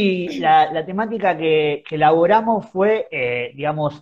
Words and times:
Y 0.00 0.38
la, 0.38 0.86
temática 0.86 1.36
que, 1.36 1.82
elaboramos 1.90 2.66
fue, 2.70 3.08
eh, 3.10 3.50
digamos, 3.56 4.00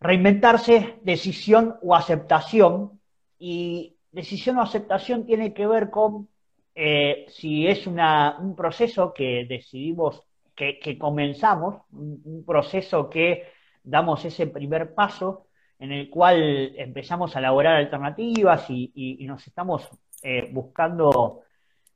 reinventarse, 0.00 0.98
decisión 1.02 1.76
o 1.82 1.94
aceptación. 1.94 3.00
Y 3.38 3.96
decisión 4.10 4.58
o 4.58 4.62
aceptación 4.62 5.24
tiene 5.24 5.54
que 5.54 5.68
ver 5.68 5.90
con 5.90 6.28
eh, 6.74 7.26
si 7.28 7.68
es 7.68 7.86
un 7.86 8.54
proceso 8.56 9.14
que 9.14 9.46
decidimos, 9.48 10.24
que, 10.56 10.98
comenzamos, 10.98 11.82
un, 11.92 12.42
proceso 12.44 13.08
que 13.08 13.52
damos 13.84 14.24
ese 14.24 14.48
primer 14.48 14.94
paso 14.94 15.46
en 15.78 15.92
el 15.92 16.10
cual 16.10 16.74
empezamos 16.76 17.36
a 17.36 17.38
elaborar 17.38 17.76
alternativas 17.76 18.66
y, 18.68 19.24
nos 19.28 19.46
estamos 19.46 19.88
eh, 20.24 20.48
buscando 20.52 21.42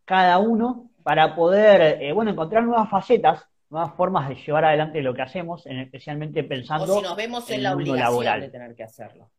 cada 0.04 0.38
uno 0.38 0.91
para 1.02 1.34
poder, 1.34 2.02
eh, 2.02 2.12
bueno, 2.12 2.30
encontrar 2.30 2.64
nuevas 2.64 2.88
facetas, 2.88 3.46
nuevas 3.70 3.94
formas 3.94 4.28
de 4.28 4.36
llevar 4.36 4.64
adelante 4.66 5.00
lo 5.00 5.14
que 5.14 5.22
hacemos, 5.22 5.66
especialmente 5.66 6.44
pensando 6.44 6.94
o 6.94 6.98
si 6.98 7.02
nos 7.02 7.16
vemos 7.16 7.50
en, 7.50 7.62
la 7.62 7.74
obligación 7.74 8.40
de 8.40 8.48
tener 8.50 8.74
que 8.74 8.84
hacerlo. 8.84 9.30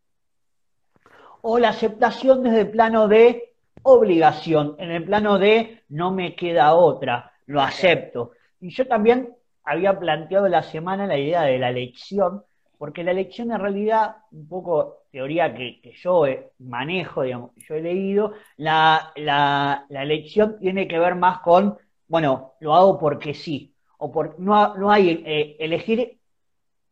O 1.42 1.60
la 1.60 1.70
aceptación 1.70 2.44
desde 2.44 2.62
el 2.62 2.72
plano 2.72 3.08
de 3.08 3.54
obligación, 3.84 4.76
en 4.80 4.92
el 4.92 5.04
plano 5.04 5.38
de 5.38 5.84
no 5.90 6.12
me 6.12 6.36
queda 6.36 6.74
otra, 6.74 7.34
lo 7.46 7.62
acepto. 7.62 8.32
Y 8.60 8.72
yo 8.72 8.88
también 8.88 9.36
había 9.64 9.98
planteado 9.98 10.48
la 10.48 10.64
semana 10.64 11.06
la 11.06 11.18
idea 11.18 11.44
de 11.44 11.60
la 11.60 11.70
elección, 11.70 12.44
porque 12.78 13.04
la 13.04 13.12
elección 13.12 13.52
en 13.52 13.60
realidad, 13.60 14.18
un 14.32 14.48
poco 14.48 15.04
teoría 15.12 15.54
que, 15.54 15.80
yo 16.02 16.26
manejo, 16.60 17.24
digamos, 17.24 17.52
yo 17.56 17.76
he 17.76 17.82
leído, 17.82 18.34
la, 18.58 19.14
la, 19.16 19.86
elección 19.90 20.58
tiene 20.60 20.88
que 20.88 21.00
ver 21.00 21.16
más 21.16 21.40
con, 21.40 21.78
bueno, 22.08 22.54
lo 22.60 22.74
hago 22.74 23.00
porque 23.00 23.34
sí, 23.34 23.74
o 24.00 24.12
por, 24.12 24.40
no, 24.40 24.76
no 24.76 24.92
hay 24.92 25.24
eh, 25.26 25.56
elegir, 25.60 26.20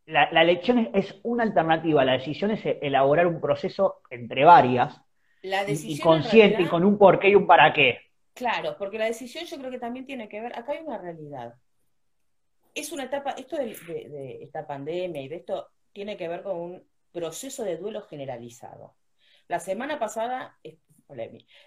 la, 0.06 0.24
elección 0.24 0.90
es, 0.94 1.18
una 1.24 1.42
alternativa, 1.42 2.04
la 2.04 2.12
decisión 2.12 2.52
es 2.52 2.60
elaborar 2.64 3.26
un 3.26 3.40
proceso 3.40 4.02
entre 4.08 4.44
varias, 4.44 5.00
y 5.42 5.98
consciente 5.98 6.62
y 6.62 6.66
con 6.66 6.84
un 6.84 6.96
porqué 6.96 7.28
y 7.28 7.34
un 7.34 7.46
para 7.46 7.72
qué. 7.72 7.98
Claro, 8.34 8.76
porque 8.78 8.98
la 8.98 9.06
decisión 9.06 9.44
yo 9.44 9.58
creo 9.58 9.70
que 9.70 9.78
también 9.78 10.06
tiene 10.06 10.28
que 10.28 10.40
ver, 10.40 10.56
acá 10.56 10.72
hay 10.72 10.84
una 10.86 10.96
realidad. 10.96 11.54
Es 12.74 12.92
una 12.92 13.04
etapa, 13.04 13.32
esto 13.32 13.56
de 13.56 14.38
esta 14.42 14.66
pandemia 14.66 15.20
y 15.20 15.28
de 15.28 15.36
esto 15.36 15.68
tiene 15.92 16.16
que 16.16 16.28
ver 16.28 16.42
con 16.42 16.56
un 16.56 16.88
proceso 17.12 17.64
de 17.64 17.76
duelo 17.76 18.02
generalizado. 18.02 18.96
La 19.48 19.60
semana 19.60 19.98
pasada 19.98 20.58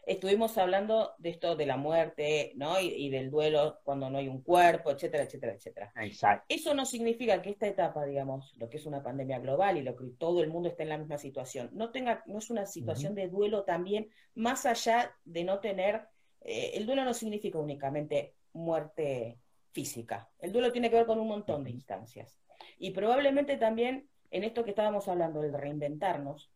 estuvimos 0.05 0.57
hablando 0.57 1.13
de 1.17 1.29
esto 1.29 1.55
de 1.55 1.65
la 1.65 1.77
muerte, 1.77 2.53
¿no? 2.55 2.79
Y, 2.79 3.09
del 3.09 3.29
duelo 3.29 3.79
cuando 3.83 4.09
no 4.09 4.17
hay 4.17 4.27
un 4.27 4.41
cuerpo, 4.41 4.91
etcétera, 4.91 5.23
etcétera, 5.23 5.53
etcétera. 5.53 5.93
Exacto. 5.97 6.45
Eso 6.49 6.73
no 6.73 6.85
significa 6.85 7.41
que 7.41 7.51
esta 7.51 7.67
etapa, 7.67 8.05
digamos, 8.05 8.53
lo 8.57 8.69
que 8.69 8.77
es 8.77 8.85
una 8.85 9.03
pandemia 9.03 9.39
global 9.39 9.77
y 9.77 9.83
lo 9.83 9.95
que 9.95 10.05
todo 10.17 10.41
el 10.41 10.49
mundo 10.49 10.69
está 10.69 10.83
en 10.83 10.89
la 10.89 10.97
misma 10.97 11.17
situación, 11.17 11.69
no 11.73 11.91
tenga, 11.91 12.23
no 12.25 12.39
es 12.39 12.49
una 12.49 12.65
situación 12.65 13.15
de 13.15 13.27
duelo 13.27 13.63
también, 13.63 14.09
más 14.33 14.65
allá 14.65 15.15
de 15.23 15.43
no 15.43 15.59
tener, 15.59 16.07
eh, 16.41 16.71
el 16.75 16.85
duelo 16.85 17.03
no 17.03 17.13
significa 17.13 17.59
únicamente 17.59 18.35
muerte 18.53 19.39
física. 19.71 20.29
El 20.39 20.51
duelo 20.51 20.71
tiene 20.71 20.89
que 20.89 20.95
ver 20.95 21.05
con 21.05 21.19
un 21.19 21.27
montón 21.27 21.63
de 21.63 21.71
instancias. 21.71 22.39
Y 22.77 22.91
probablemente 22.91 23.57
también 23.57 24.09
en 24.31 24.43
esto 24.43 24.63
que 24.63 24.71
estábamos 24.71 25.07
hablando, 25.07 25.41
del 25.41 25.53
reinventarnos, 25.53 26.49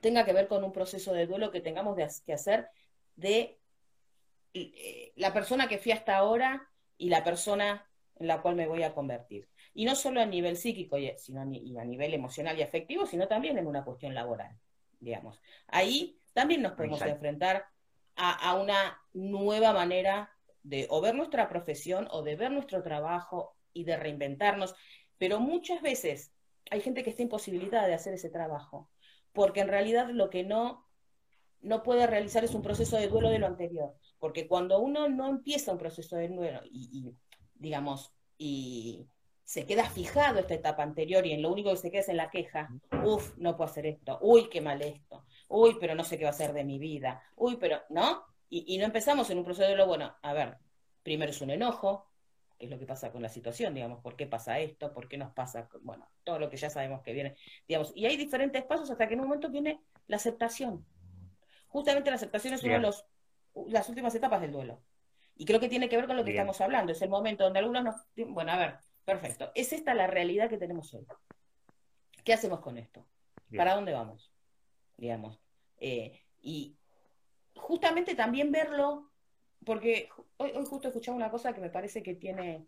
tenga 0.00 0.24
que 0.24 0.32
ver 0.32 0.48
con 0.48 0.64
un 0.64 0.72
proceso 0.72 1.12
de 1.12 1.26
duelo 1.26 1.50
que 1.50 1.60
tengamos 1.60 1.96
que 2.24 2.32
hacer 2.32 2.68
de 3.16 3.58
eh, 4.54 5.12
la 5.16 5.32
persona 5.32 5.68
que 5.68 5.78
fui 5.78 5.92
hasta 5.92 6.16
ahora 6.16 6.68
y 6.96 7.08
la 7.08 7.24
persona 7.24 7.86
en 8.16 8.26
la 8.26 8.40
cual 8.42 8.56
me 8.56 8.66
voy 8.66 8.82
a 8.82 8.94
convertir. 8.94 9.48
Y 9.74 9.84
no 9.84 9.94
solo 9.94 10.20
a 10.20 10.26
nivel 10.26 10.56
psíquico, 10.56 10.96
sino 11.16 11.40
a 11.40 11.44
nivel 11.84 12.14
emocional 12.14 12.58
y 12.58 12.62
afectivo, 12.62 13.06
sino 13.06 13.28
también 13.28 13.58
en 13.58 13.66
una 13.66 13.84
cuestión 13.84 14.14
laboral, 14.14 14.56
digamos. 14.98 15.40
Ahí 15.68 16.18
también 16.32 16.62
nos 16.62 16.72
podemos 16.72 17.00
enfrentar 17.02 17.66
a, 18.16 18.50
a, 18.50 18.54
una 18.54 19.00
nueva 19.12 19.72
manera 19.72 20.32
de 20.64 20.86
o 20.90 21.00
ver 21.00 21.14
nuestra 21.14 21.48
profesión 21.48 22.08
o 22.10 22.22
de 22.22 22.34
ver 22.34 22.50
nuestro 22.50 22.82
trabajo 22.82 23.56
y 23.72 23.84
de 23.84 23.96
reinventarnos. 23.96 24.74
Pero 25.16 25.38
muchas 25.38 25.80
veces 25.80 26.32
hay 26.70 26.80
gente 26.80 27.02
que 27.02 27.10
está 27.10 27.22
imposibilitada 27.22 27.86
de 27.86 27.94
hacer 27.94 28.14
ese 28.14 28.30
trabajo, 28.30 28.90
porque 29.32 29.60
en 29.60 29.68
realidad 29.68 30.08
lo 30.10 30.30
que 30.30 30.44
no, 30.44 30.86
no 31.60 31.82
puede 31.82 32.06
realizar 32.06 32.44
es 32.44 32.54
un 32.54 32.62
proceso 32.62 32.96
de 32.96 33.08
duelo 33.08 33.30
de 33.30 33.38
lo 33.38 33.46
anterior, 33.46 33.94
porque 34.18 34.46
cuando 34.46 34.80
uno 34.80 35.08
no 35.08 35.28
empieza 35.28 35.72
un 35.72 35.78
proceso 35.78 36.16
de 36.16 36.28
duelo 36.28 36.60
y, 36.64 37.14
digamos, 37.54 38.12
y 38.36 39.06
se 39.44 39.66
queda 39.66 39.88
fijado 39.88 40.40
esta 40.40 40.54
etapa 40.54 40.82
anterior 40.82 41.24
y 41.24 41.32
en 41.32 41.42
lo 41.42 41.50
único 41.50 41.70
que 41.70 41.76
se 41.76 41.90
queda 41.90 42.00
es 42.00 42.08
en 42.08 42.18
la 42.18 42.30
queja, 42.30 42.68
uff, 43.04 43.36
no 43.38 43.56
puedo 43.56 43.70
hacer 43.70 43.86
esto, 43.86 44.18
uy, 44.20 44.48
qué 44.48 44.60
mal 44.60 44.82
esto, 44.82 45.24
uy, 45.48 45.76
pero 45.80 45.94
no 45.94 46.04
sé 46.04 46.18
qué 46.18 46.24
va 46.24 46.30
a 46.30 46.34
ser 46.34 46.52
de 46.52 46.64
mi 46.64 46.78
vida, 46.78 47.22
uy, 47.36 47.56
pero, 47.56 47.80
¿no? 47.88 48.24
Y, 48.50 48.74
y 48.74 48.78
no 48.78 48.84
empezamos 48.84 49.30
en 49.30 49.38
un 49.38 49.44
proceso 49.44 49.62
de 49.62 49.68
duelo, 49.68 49.86
bueno, 49.86 50.14
a 50.22 50.32
ver, 50.32 50.58
primero 51.02 51.30
es 51.30 51.40
un 51.40 51.50
enojo, 51.50 52.07
qué 52.58 52.66
es 52.66 52.70
lo 52.70 52.78
que 52.78 52.86
pasa 52.86 53.12
con 53.12 53.22
la 53.22 53.28
situación, 53.28 53.74
digamos, 53.74 54.00
por 54.00 54.16
qué 54.16 54.26
pasa 54.26 54.58
esto, 54.58 54.92
por 54.92 55.08
qué 55.08 55.16
nos 55.16 55.32
pasa, 55.32 55.68
bueno, 55.82 56.08
todo 56.24 56.38
lo 56.38 56.50
que 56.50 56.56
ya 56.56 56.70
sabemos 56.70 57.02
que 57.02 57.12
viene, 57.12 57.36
digamos, 57.66 57.92
y 57.94 58.06
hay 58.06 58.16
diferentes 58.16 58.64
pasos 58.64 58.90
hasta 58.90 59.06
que 59.06 59.14
en 59.14 59.20
un 59.20 59.26
momento 59.26 59.48
viene 59.48 59.80
la 60.08 60.16
aceptación. 60.16 60.84
Justamente 61.68 62.10
la 62.10 62.16
aceptación 62.16 62.54
es 62.54 62.64
una 62.64 62.74
de 62.74 62.80
los, 62.80 63.06
las 63.66 63.88
últimas 63.88 64.14
etapas 64.14 64.40
del 64.40 64.52
duelo. 64.52 64.82
Y 65.36 65.44
creo 65.44 65.60
que 65.60 65.68
tiene 65.68 65.88
que 65.88 65.96
ver 65.96 66.06
con 66.06 66.16
lo 66.16 66.24
que 66.24 66.32
estamos 66.32 66.60
hablando, 66.60 66.92
es 66.92 67.00
el 67.00 67.10
momento 67.10 67.44
donde 67.44 67.60
algunos 67.60 67.84
nos... 67.84 67.96
Bueno, 68.28 68.52
a 68.52 68.56
ver, 68.56 68.76
perfecto, 69.04 69.52
es 69.54 69.72
esta 69.72 69.94
la 69.94 70.08
realidad 70.08 70.50
que 70.50 70.58
tenemos 70.58 70.92
hoy. 70.94 71.06
¿Qué 72.24 72.32
hacemos 72.32 72.60
con 72.60 72.76
esto? 72.76 73.06
¿Para 73.56 73.74
dónde 73.74 73.92
vamos? 73.92 74.32
Digamos. 74.96 75.40
Eh, 75.78 76.20
y 76.40 76.76
justamente 77.54 78.14
también 78.14 78.50
verlo 78.50 79.07
porque 79.68 80.08
hoy, 80.38 80.50
hoy 80.54 80.64
justo 80.64 80.88
escuchaba 80.88 81.14
una 81.14 81.30
cosa 81.30 81.52
que 81.52 81.60
me 81.60 81.68
parece 81.68 82.02
que 82.02 82.14
tiene, 82.14 82.66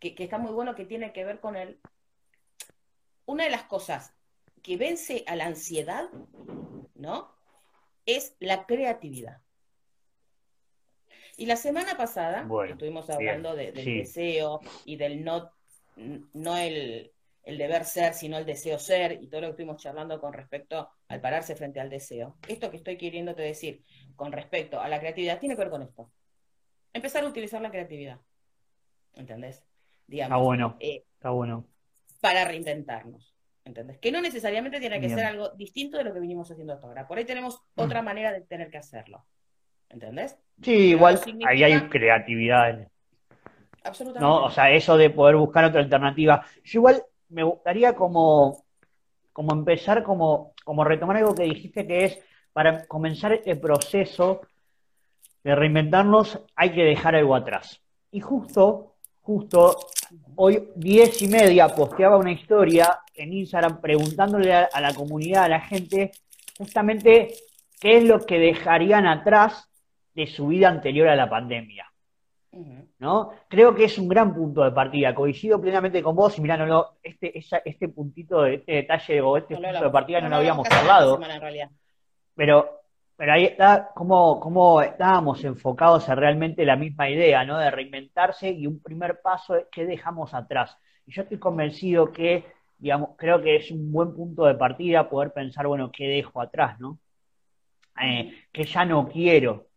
que, 0.00 0.12
está 0.18 0.38
muy 0.38 0.50
bueno, 0.50 0.74
que 0.74 0.84
tiene 0.84 1.12
que 1.12 1.24
ver 1.24 1.38
con 1.38 1.54
el, 1.54 1.78
una 3.26 3.44
de 3.44 3.50
las 3.50 3.62
cosas 3.62 4.12
que 4.60 4.76
vence 4.76 5.22
a 5.28 5.36
la 5.36 5.46
ansiedad, 5.46 6.10
¿no? 6.96 7.32
Es 8.06 8.34
la 8.40 8.66
creatividad. 8.66 9.40
Y 11.36 11.46
la 11.46 11.54
semana 11.54 11.96
pasada 11.96 12.44
estuvimos 12.68 13.08
hablando 13.08 13.54
del 13.54 13.74
deseo 13.74 14.62
y 14.84 14.96
del 14.96 15.22
no, 15.22 15.52
no 15.94 16.56
el, 16.56 17.12
el, 17.44 17.56
deber 17.56 17.84
ser, 17.84 18.14
sino 18.14 18.36
el 18.36 18.46
deseo 18.46 18.80
ser, 18.80 19.22
y 19.22 19.28
todo 19.28 19.42
lo 19.42 19.46
que 19.46 19.50
estuvimos 19.52 19.80
charlando 19.80 20.20
con 20.20 20.32
respecto 20.32 20.90
al 21.06 21.20
pararse 21.20 21.54
frente 21.54 21.78
al 21.78 21.88
deseo. 21.88 22.36
Esto 22.48 22.68
que 22.68 22.78
estoy 22.78 22.98
queriéndote 22.98 23.42
decir 23.42 23.84
con 24.16 24.32
respecto 24.32 24.80
a 24.80 24.88
la 24.88 24.98
creatividad 24.98 25.38
tiene 25.38 25.54
que 25.54 25.60
ver 25.60 25.70
con 25.70 25.82
esto 25.82 26.10
empezar 26.92 27.24
a 27.24 27.28
utilizar 27.28 27.60
la 27.60 27.70
creatividad. 27.70 28.20
¿Entendés? 29.14 29.64
Digamos, 30.06 30.36
está 30.36 30.44
bueno. 30.44 30.76
Eh, 30.80 31.04
está 31.14 31.30
bueno. 31.30 31.66
Para 32.20 32.44
reinventarnos. 32.44 33.34
¿Entendés? 33.64 33.98
Que 33.98 34.10
no 34.10 34.20
necesariamente 34.20 34.80
tiene 34.80 35.00
que 35.00 35.08
ser 35.08 35.24
algo 35.24 35.50
distinto 35.50 35.96
de 35.96 36.04
lo 36.04 36.12
que 36.12 36.20
vinimos 36.20 36.50
haciendo 36.50 36.72
hasta 36.72 36.86
ahora. 36.86 37.06
Por 37.06 37.18
ahí 37.18 37.24
tenemos 37.24 37.62
mm. 37.76 37.80
otra 37.80 38.02
manera 38.02 38.32
de 38.32 38.40
tener 38.40 38.70
que 38.70 38.78
hacerlo. 38.78 39.24
¿Entendés? 39.88 40.36
Sí, 40.62 40.90
igual 40.90 41.20
ahí 41.46 41.62
hay 41.62 41.80
creatividad. 41.88 42.88
Absolutamente. 43.84 44.20
¿no? 44.20 44.44
O 44.44 44.50
sea, 44.50 44.70
eso 44.70 44.96
de 44.96 45.10
poder 45.10 45.36
buscar 45.36 45.64
otra 45.64 45.80
alternativa. 45.80 46.44
Yo 46.64 46.80
igual 46.80 47.04
me 47.28 47.44
gustaría 47.44 47.94
como, 47.94 48.64
como 49.32 49.52
empezar, 49.52 50.02
como, 50.02 50.54
como 50.64 50.82
retomar 50.82 51.18
algo 51.18 51.34
que 51.34 51.44
dijiste 51.44 51.86
que 51.86 52.04
es 52.04 52.18
para 52.52 52.86
comenzar 52.86 53.32
este 53.32 53.56
proceso 53.56 54.42
de 55.44 55.54
reinventarnos 55.54 56.40
hay 56.54 56.72
que 56.72 56.84
dejar 56.84 57.14
algo 57.14 57.34
atrás. 57.34 57.80
Y 58.10 58.20
justo, 58.20 58.94
justo, 59.20 59.76
hoy 60.36 60.68
diez 60.76 61.22
y 61.22 61.28
media 61.28 61.68
posteaba 61.68 62.16
una 62.16 62.32
historia 62.32 63.00
en 63.14 63.32
Instagram 63.32 63.80
preguntándole 63.80 64.52
a, 64.52 64.80
la 64.80 64.94
comunidad, 64.94 65.44
a 65.44 65.48
la 65.48 65.60
gente, 65.60 66.12
justamente 66.58 67.34
qué 67.80 67.98
es 67.98 68.04
lo 68.04 68.20
que 68.24 68.38
dejarían 68.38 69.06
atrás 69.06 69.68
de 70.14 70.26
su 70.26 70.48
vida 70.48 70.68
anterior 70.68 71.08
a 71.08 71.16
la 71.16 71.28
pandemia. 71.28 71.86
¿No? 72.98 73.30
Creo 73.48 73.74
que 73.74 73.84
es 73.84 73.96
un 73.96 74.08
gran 74.08 74.34
punto 74.34 74.62
de 74.62 74.72
partida. 74.72 75.14
Coincido 75.14 75.58
plenamente 75.58 76.02
con 76.02 76.14
vos 76.14 76.36
y 76.36 76.42
mirá, 76.42 76.58
no, 76.58 76.98
este, 77.02 77.32
este 77.64 77.88
puntito, 77.88 78.42
de, 78.42 78.56
este 78.56 78.72
detalle 78.72 79.20
o 79.22 79.38
este 79.38 79.56
punto 79.56 79.84
de 79.84 79.90
partida 79.90 80.20
no, 80.20 80.28
lo 80.28 80.36
habíamos 80.36 80.70
hablado. 80.70 81.18
Pero 82.34 82.81
pero 83.16 83.32
ahí 83.32 83.44
está 83.44 83.90
cómo, 83.94 84.82
estábamos 84.82 85.44
enfocados 85.44 86.08
a 86.08 86.14
realmente 86.14 86.64
la 86.64 86.76
misma 86.76 87.08
idea, 87.10 87.44
¿no? 87.44 87.58
De 87.58 87.70
reinventarse 87.70 88.50
y 88.50 88.66
un 88.66 88.80
primer 88.80 89.20
paso 89.20 89.56
es 89.56 89.66
que 89.70 89.86
dejamos 89.86 90.34
atrás. 90.34 90.76
Y 91.06 91.12
yo 91.12 91.22
estoy 91.22 91.38
convencido 91.38 92.12
que, 92.12 92.44
digamos, 92.78 93.10
creo 93.16 93.42
que 93.42 93.56
es 93.56 93.70
un 93.70 93.92
buen 93.92 94.14
punto 94.14 94.44
de 94.44 94.54
partida 94.54 95.08
poder 95.08 95.32
pensar, 95.32 95.66
bueno, 95.66 95.90
¿qué 95.92 96.08
dejo 96.08 96.40
atrás, 96.40 96.80
no? 96.80 96.98
Eh, 98.02 98.46
que 98.50 98.64
ya 98.64 98.84
no 98.84 99.08
quiero. 99.08 99.68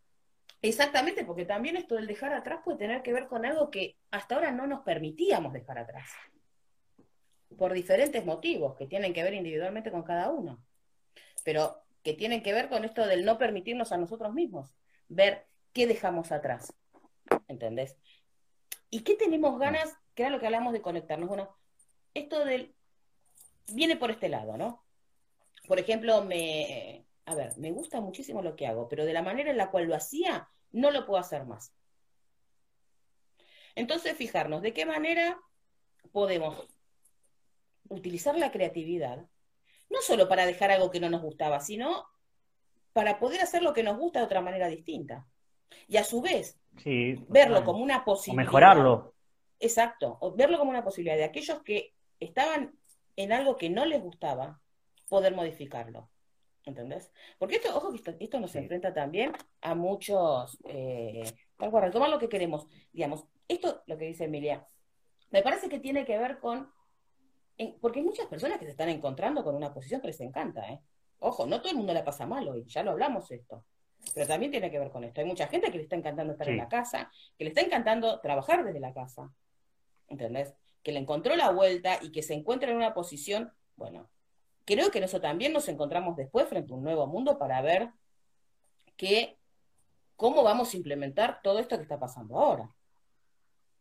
Exactamente, 0.62 1.24
porque 1.26 1.46
también 1.46 1.76
esto 1.76 1.96
del 1.96 2.08
dejar 2.08 2.34
atrás 2.34 2.62
puede 2.64 2.80
tener 2.80 3.04
que 3.04 3.14
ver 3.14 3.28
con 3.28 3.46
algo 3.46 3.70
que 3.70 3.98
hasta 4.10 4.36
ahora 4.36 4.52
no 4.52 4.66
nos 4.66 4.82
permitíamos 4.82 5.54
dejar 5.54 5.78
atrás. 5.78 6.10
Por 7.56 7.74
diferentes 7.74 8.26
motivos 8.26 8.76
que 8.76 8.88
tienen 8.88 9.14
que 9.14 9.22
ver 9.22 9.36
individualmente 9.36 9.92
con 9.92 10.02
cada 10.02 10.32
uno. 10.32 10.64
Pero 11.44 11.85
que 12.06 12.14
tienen 12.14 12.44
que 12.44 12.54
ver 12.54 12.70
con 12.70 12.86
esto 12.86 13.08
del 13.08 13.26
no 13.26 13.40
permitirnos 13.40 13.92
a 13.92 13.98
nosotros 13.98 14.32
mismos 14.32 14.76
ver 15.08 15.48
qué 15.74 15.88
dejamos 15.88 16.32
atrás. 16.32 16.72
¿Entendés? 17.48 17.98
¿Y 18.92 19.02
qué 19.02 19.16
tenemos 19.16 19.58
ganas? 19.60 19.92
Que 20.14 20.22
era 20.22 20.30
lo 20.30 20.40
que 20.40 20.46
hablamos 20.46 20.72
de 20.72 20.84
conectarnos. 20.84 21.28
Bueno, 21.28 21.58
esto 22.14 22.46
del. 22.46 22.76
viene 23.74 23.98
por 23.98 24.12
este 24.12 24.30
lado, 24.30 24.56
¿no? 24.56 24.86
Por 25.68 25.80
ejemplo, 25.80 26.24
me. 26.24 27.08
A 27.26 27.34
ver, 27.34 27.58
me 27.58 27.72
gusta 27.72 28.00
muchísimo 28.02 28.44
lo 28.44 28.56
que 28.56 28.68
hago, 28.68 28.88
pero 28.88 29.04
de 29.04 29.14
la 29.14 29.24
manera 29.24 29.50
en 29.50 29.58
la 29.58 29.72
cual 29.72 29.86
lo 29.86 29.96
hacía, 29.96 30.48
no 30.72 30.92
lo 30.92 31.08
puedo 31.08 31.20
hacer 31.20 31.46
más. 31.46 31.74
Entonces, 33.74 34.16
fijarnos 34.16 34.62
de 34.62 34.74
qué 34.74 34.86
manera 34.86 35.42
podemos 36.12 36.68
utilizar 37.90 38.38
la 38.38 38.52
creatividad, 38.52 39.26
no 39.90 40.02
solo 40.02 40.28
para 40.28 40.46
dejar 40.46 40.72
algo 40.72 40.92
que 40.92 41.00
no 41.00 41.10
nos 41.10 41.22
gustaba, 41.22 41.60
sino 41.60 42.06
para 42.94 43.20
poder 43.20 43.42
hacer 43.42 43.62
lo 43.62 43.74
que 43.74 43.84
nos 43.84 43.98
gusta 43.98 44.20
de 44.20 44.26
otra 44.26 44.42
manera 44.42 44.68
distinta. 44.68 45.26
Y 45.88 45.98
a 45.98 46.04
su 46.04 46.22
vez, 46.22 46.60
verlo 47.28 47.64
como 47.64 47.84
una 47.84 48.06
posibilidad. 48.06 48.46
mejorarlo. 48.46 49.14
Exacto, 49.60 50.18
o 50.22 50.36
verlo 50.36 50.58
como 50.58 50.72
una 50.72 50.84
posibilidad 50.84 51.18
de 51.18 51.24
aquellos 51.24 51.62
que 51.64 51.94
estaban 52.20 52.78
en 53.16 53.32
algo 53.32 53.58
que 53.58 53.70
no 53.70 53.86
les 53.86 54.02
gustaba, 54.02 54.62
poder 55.08 55.36
modificarlo. 55.36 56.10
¿Entendés? 56.66 57.12
Porque 57.38 57.58
esto, 57.58 57.76
ojo 57.78 57.94
que 57.94 58.18
esto, 58.20 58.40
nos 58.40 58.56
enfrenta 58.56 58.92
también 58.92 59.34
a 59.62 59.76
muchos, 59.76 60.58
eh, 60.64 61.32
tal 61.58 61.70
cual, 61.70 61.84
retomar 61.84 62.10
lo 62.10 62.18
que 62.18 62.28
queremos. 62.28 62.68
Digamos, 62.92 63.26
esto, 63.48 63.84
lo 63.86 63.98
que 63.98 64.06
dice 64.06 64.24
Emilia, 64.24 64.66
me 65.30 65.44
parece 65.44 65.70
que 65.70 65.80
tiene 65.80 66.06
que 66.06 66.18
ver 66.18 66.40
con, 66.40 66.72
porque 67.80 68.00
hay 68.00 68.06
muchas 68.06 68.28
personas 68.28 68.60
que 68.60 68.66
se 68.66 68.72
están 68.72 68.90
encontrando 68.90 69.44
con 69.44 69.56
una 69.56 69.74
posición 69.74 70.02
que 70.02 70.08
les 70.08 70.20
encanta, 70.22 70.68
¿eh? 70.70 70.82
Ojo, 71.20 71.46
no 71.46 71.60
todo 71.62 71.72
el 71.72 71.78
mundo 71.78 71.94
la 71.94 72.04
pasa 72.04 72.26
mal 72.26 72.48
hoy, 72.48 72.66
ya 72.66 72.84
lo 72.84 72.92
hablamos 72.92 73.32
esto. 73.32 73.64
Pero 74.14 74.28
también 74.28 74.52
tiene 74.52 74.70
que 74.70 74.78
ver 74.78 74.92
con 74.92 75.04
esto. 75.04 75.22
Hay 75.22 75.28
mucha 75.28 75.48
gente 75.48 75.72
que 75.72 75.78
le 75.78 75.84
está 75.84 75.96
encantando 75.96 76.34
estar 76.34 76.48
en 76.50 76.58
la 76.58 76.68
casa, 76.68 77.10
que 77.38 77.46
le 77.46 77.50
está 77.50 77.62
encantando 77.62 78.20
trabajar 78.20 78.64
desde 78.64 78.80
la 78.80 78.94
casa. 78.94 79.32
¿Entendés? 80.08 80.54
Que 80.84 80.92
le 80.92 81.00
encontró 81.00 81.36
la 81.36 81.50
vuelta 81.50 81.98
y 82.02 82.12
que 82.12 82.22
se 82.22 82.34
encuentra 82.34 82.70
en 82.70 82.78
una 82.78 82.94
posición, 82.94 83.52
bueno, 83.76 84.10
creo 84.66 84.92
que 84.92 85.00
en 85.00 85.06
eso 85.06 85.22
también 85.22 85.54
nos 85.54 85.68
encontramos 85.70 86.16
después 86.16 86.48
frente 86.48 86.74
a 86.74 86.76
un 86.76 86.84
nuevo 86.84 87.08
mundo 87.08 87.40
para 87.40 87.62
ver 87.62 87.90
que, 88.96 89.38
cómo 90.16 90.44
vamos 90.44 90.74
a 90.74 90.78
implementar 90.78 91.40
todo 91.42 91.60
esto 91.60 91.78
que 91.78 91.84
está 91.84 92.00
pasando 92.00 92.38
ahora. 92.38 92.70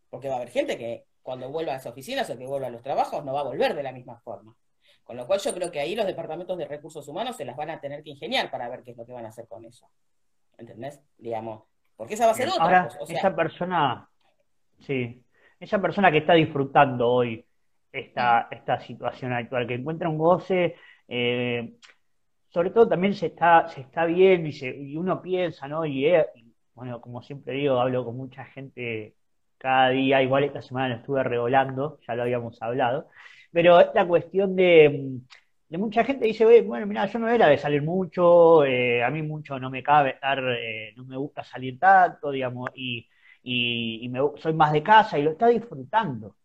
Porque 0.08 0.28
va 0.28 0.34
a 0.34 0.36
haber 0.38 0.50
gente 0.50 0.78
que 0.78 1.04
cuando 1.24 1.50
vuelva 1.50 1.72
a 1.72 1.76
las 1.76 1.86
oficinas 1.86 2.28
o 2.28 2.38
que 2.38 2.46
vuelva 2.46 2.68
a 2.68 2.70
los 2.70 2.82
trabajos 2.82 3.24
no 3.24 3.32
va 3.32 3.40
a 3.40 3.44
volver 3.44 3.74
de 3.74 3.82
la 3.82 3.92
misma 3.92 4.20
forma. 4.20 4.54
Con 5.02 5.16
lo 5.16 5.26
cual 5.26 5.40
yo 5.40 5.52
creo 5.54 5.72
que 5.72 5.80
ahí 5.80 5.96
los 5.96 6.06
departamentos 6.06 6.56
de 6.56 6.66
recursos 6.66 7.08
humanos 7.08 7.36
se 7.36 7.44
las 7.44 7.56
van 7.56 7.70
a 7.70 7.80
tener 7.80 8.02
que 8.02 8.10
ingeniar 8.10 8.50
para 8.50 8.68
ver 8.68 8.82
qué 8.82 8.92
es 8.92 8.96
lo 8.96 9.06
que 9.06 9.12
van 9.12 9.24
a 9.24 9.30
hacer 9.30 9.48
con 9.48 9.64
eso. 9.64 9.88
¿Entendés? 10.58 11.00
Digamos, 11.18 11.64
porque 11.96 12.14
esa 12.14 12.26
va 12.26 12.32
a 12.32 12.34
ser 12.34 12.48
otra 12.48 12.62
Ahora, 12.62 12.88
esa 13.08 13.34
persona, 13.34 14.08
sí, 14.80 15.24
esa 15.58 15.80
persona 15.80 16.10
que 16.10 16.18
está 16.18 16.34
disfrutando 16.34 17.08
hoy 17.08 17.44
esta, 17.90 18.48
esta 18.50 18.80
situación 18.80 19.32
actual, 19.32 19.66
que 19.66 19.74
encuentra 19.74 20.08
un 20.08 20.18
goce, 20.18 20.76
eh, 21.08 21.74
sobre 22.50 22.70
todo 22.70 22.86
también 22.86 23.14
se 23.14 23.26
está, 23.26 23.66
se 23.68 23.80
está 23.80 24.04
bien 24.04 24.46
y, 24.46 24.50
y 24.62 24.96
uno 24.96 25.22
piensa, 25.22 25.68
¿no? 25.68 25.86
Y, 25.86 26.06
bueno, 26.74 27.00
como 27.00 27.22
siempre 27.22 27.54
digo, 27.54 27.80
hablo 27.80 28.04
con 28.04 28.16
mucha 28.16 28.44
gente 28.44 29.14
cada 29.58 29.90
día, 29.90 30.22
igual 30.22 30.44
esta 30.44 30.62
semana 30.62 30.88
lo 30.88 30.94
estuve 30.96 31.22
revolando, 31.22 31.98
ya 32.06 32.14
lo 32.14 32.22
habíamos 32.22 32.60
hablado, 32.62 33.08
pero 33.52 33.80
esta 33.80 34.06
cuestión 34.06 34.56
de, 34.56 35.20
de 35.68 35.78
mucha 35.78 36.04
gente 36.04 36.26
dice, 36.26 36.62
bueno, 36.62 36.86
mira, 36.86 37.06
yo 37.06 37.18
no 37.18 37.28
era 37.28 37.48
de 37.48 37.58
salir 37.58 37.82
mucho, 37.82 38.64
eh, 38.64 39.02
a 39.02 39.10
mí 39.10 39.22
mucho 39.22 39.58
no 39.58 39.70
me 39.70 39.82
cabe 39.82 40.10
estar, 40.10 40.38
eh, 40.58 40.92
no 40.96 41.04
me 41.04 41.16
gusta 41.16 41.42
salir 41.44 41.78
tanto, 41.78 42.30
digamos, 42.30 42.70
y, 42.74 43.08
y, 43.42 44.10
soy 44.38 44.52
más 44.54 44.72
de 44.72 44.82
casa 44.82 45.18
y 45.18 45.22
lo 45.22 45.32
está 45.32 45.48
disfrutando. 45.48 46.36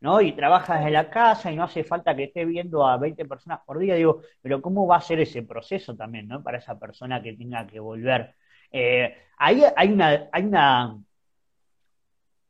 ¿no? 0.00 0.20
Y 0.20 0.32
trabajas 0.32 0.82
en 0.86 0.92
la 0.92 1.10
casa 1.10 1.50
y 1.50 1.56
no 1.56 1.64
hace 1.64 1.82
falta 1.84 2.14
que 2.14 2.24
esté 2.24 2.44
viendo 2.44 2.86
a 2.86 2.96
20 2.98 3.24
personas 3.24 3.60
por 3.66 3.78
día, 3.78 3.94
digo, 3.94 4.22
pero 4.42 4.60
¿cómo 4.62 4.86
va 4.86 4.96
a 4.96 5.00
ser 5.00 5.20
ese 5.20 5.42
proceso 5.42 5.96
también, 5.96 6.28
¿no? 6.28 6.42
Para 6.42 6.58
esa 6.58 6.78
persona 6.78 7.22
que 7.22 7.32
tenga 7.32 7.66
que 7.66 7.80
volver. 7.80 8.34
Eh, 8.70 9.16
ahí 9.38 9.62
hay 9.76 9.88
una, 9.92 10.28
hay 10.32 10.44
una, 10.44 10.98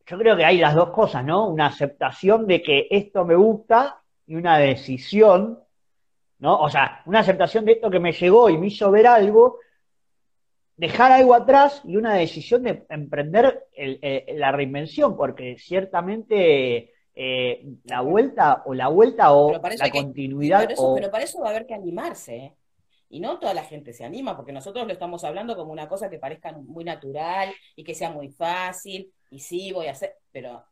yo 0.07 0.19
creo 0.19 0.37
que 0.37 0.45
hay 0.45 0.59
las 0.59 0.75
dos 0.75 0.91
cosas, 0.91 1.25
¿no? 1.25 1.49
Una 1.49 1.67
aceptación 1.67 2.47
de 2.47 2.63
que 2.63 2.87
esto 2.91 3.25
me 3.25 3.35
gusta 3.35 4.03
y 4.27 4.37
una 4.37 4.59
decisión, 4.59 5.59
¿no? 6.39 6.61
O 6.61 6.71
sea, 6.71 7.03
una 7.07 7.21
aceptación 7.21 7.65
de 7.65 7.73
esto 7.73 7.91
que 7.91 8.01
me 8.01 8.13
llegó 8.13 8.49
y 8.49 8.57
me 8.57 8.69
hizo 8.69 8.91
ver 8.91 9.07
algo, 9.07 9.59
dejar 10.77 11.11
algo 11.11 11.35
atrás 11.35 11.83
y 11.85 11.97
una 11.97 12.15
decisión 12.15 12.63
de 12.63 12.87
emprender 12.89 13.67
la 14.35 14.53
reinvención, 14.53 15.17
porque 15.17 15.57
ciertamente 15.59 16.93
eh, 17.19 17.67
la 17.85 18.03
vuelta 18.03 18.63
o 18.67 18.75
la 18.75 18.89
vuelta 18.89 19.33
o 19.33 19.53
la 19.53 19.91
continuidad. 19.91 20.69
Pero, 20.69 21.11
para 21.11 21.25
eso 21.25 21.41
va 21.41 21.49
a 21.49 21.51
haber 21.51 21.67
que 21.67 21.75
animarse. 21.75 22.37
¿eh? 22.37 22.57
Y 23.09 23.21
no 23.21 23.39
toda 23.39 23.55
la 23.55 23.65
gente 23.65 23.93
se 23.93 24.05
anima, 24.05 24.37
porque 24.37 24.53
nosotros 24.53 24.87
lo 24.87 24.93
estamos 24.93 25.23
hablando 25.25 25.57
como 25.57 25.73
una 25.73 25.89
cosa 25.89 26.11
que 26.11 26.19
parezca 26.19 26.53
muy 26.53 26.85
natural 26.85 27.55
y 27.77 27.85
que 27.85 27.95
sea 27.95 28.11
muy 28.11 28.31
fácil, 28.31 29.13
y 29.31 29.41
sí, 29.41 29.73
voy 29.73 29.87
a 29.87 29.93
hacer, 29.93 30.17
pero 30.33 30.65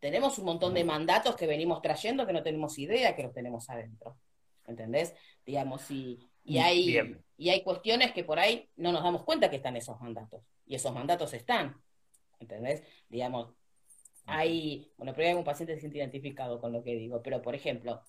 tenemos 0.00 0.38
un 0.38 0.44
montón 0.44 0.74
de 0.74 0.84
mandatos 0.84 1.36
que 1.36 1.46
venimos 1.46 1.80
trayendo 1.80 2.26
que 2.26 2.32
no 2.32 2.42
tenemos 2.42 2.78
idea 2.78 3.16
que 3.16 3.22
los 3.22 3.32
tenemos 3.32 3.68
adentro. 3.70 4.18
¿Entendés? 4.66 5.14
Digamos, 5.44 5.90
y, 5.90 6.18
y, 6.42 6.58
hay, 6.58 7.18
y 7.36 7.50
hay 7.50 7.62
cuestiones 7.62 8.12
que 8.12 8.24
por 8.24 8.38
ahí 8.38 8.68
no 8.76 8.92
nos 8.92 9.02
damos 9.02 9.24
cuenta 9.24 9.50
que 9.50 9.56
están 9.56 9.76
esos 9.76 10.00
mandatos. 10.00 10.42
Y 10.66 10.74
esos 10.74 10.92
mandatos 10.92 11.32
están. 11.34 11.82
¿Entendés? 12.38 12.82
Digamos, 13.08 13.54
hay, 14.26 14.92
bueno, 14.96 15.12
pero 15.12 15.24
hay 15.24 15.30
algún 15.30 15.44
paciente 15.44 15.72
que 15.72 15.76
se 15.76 15.80
siente 15.82 15.98
identificado 15.98 16.60
con 16.60 16.72
lo 16.72 16.82
que 16.82 16.96
digo, 16.96 17.22
pero 17.22 17.42
por 17.42 17.54
ejemplo, 17.54 18.02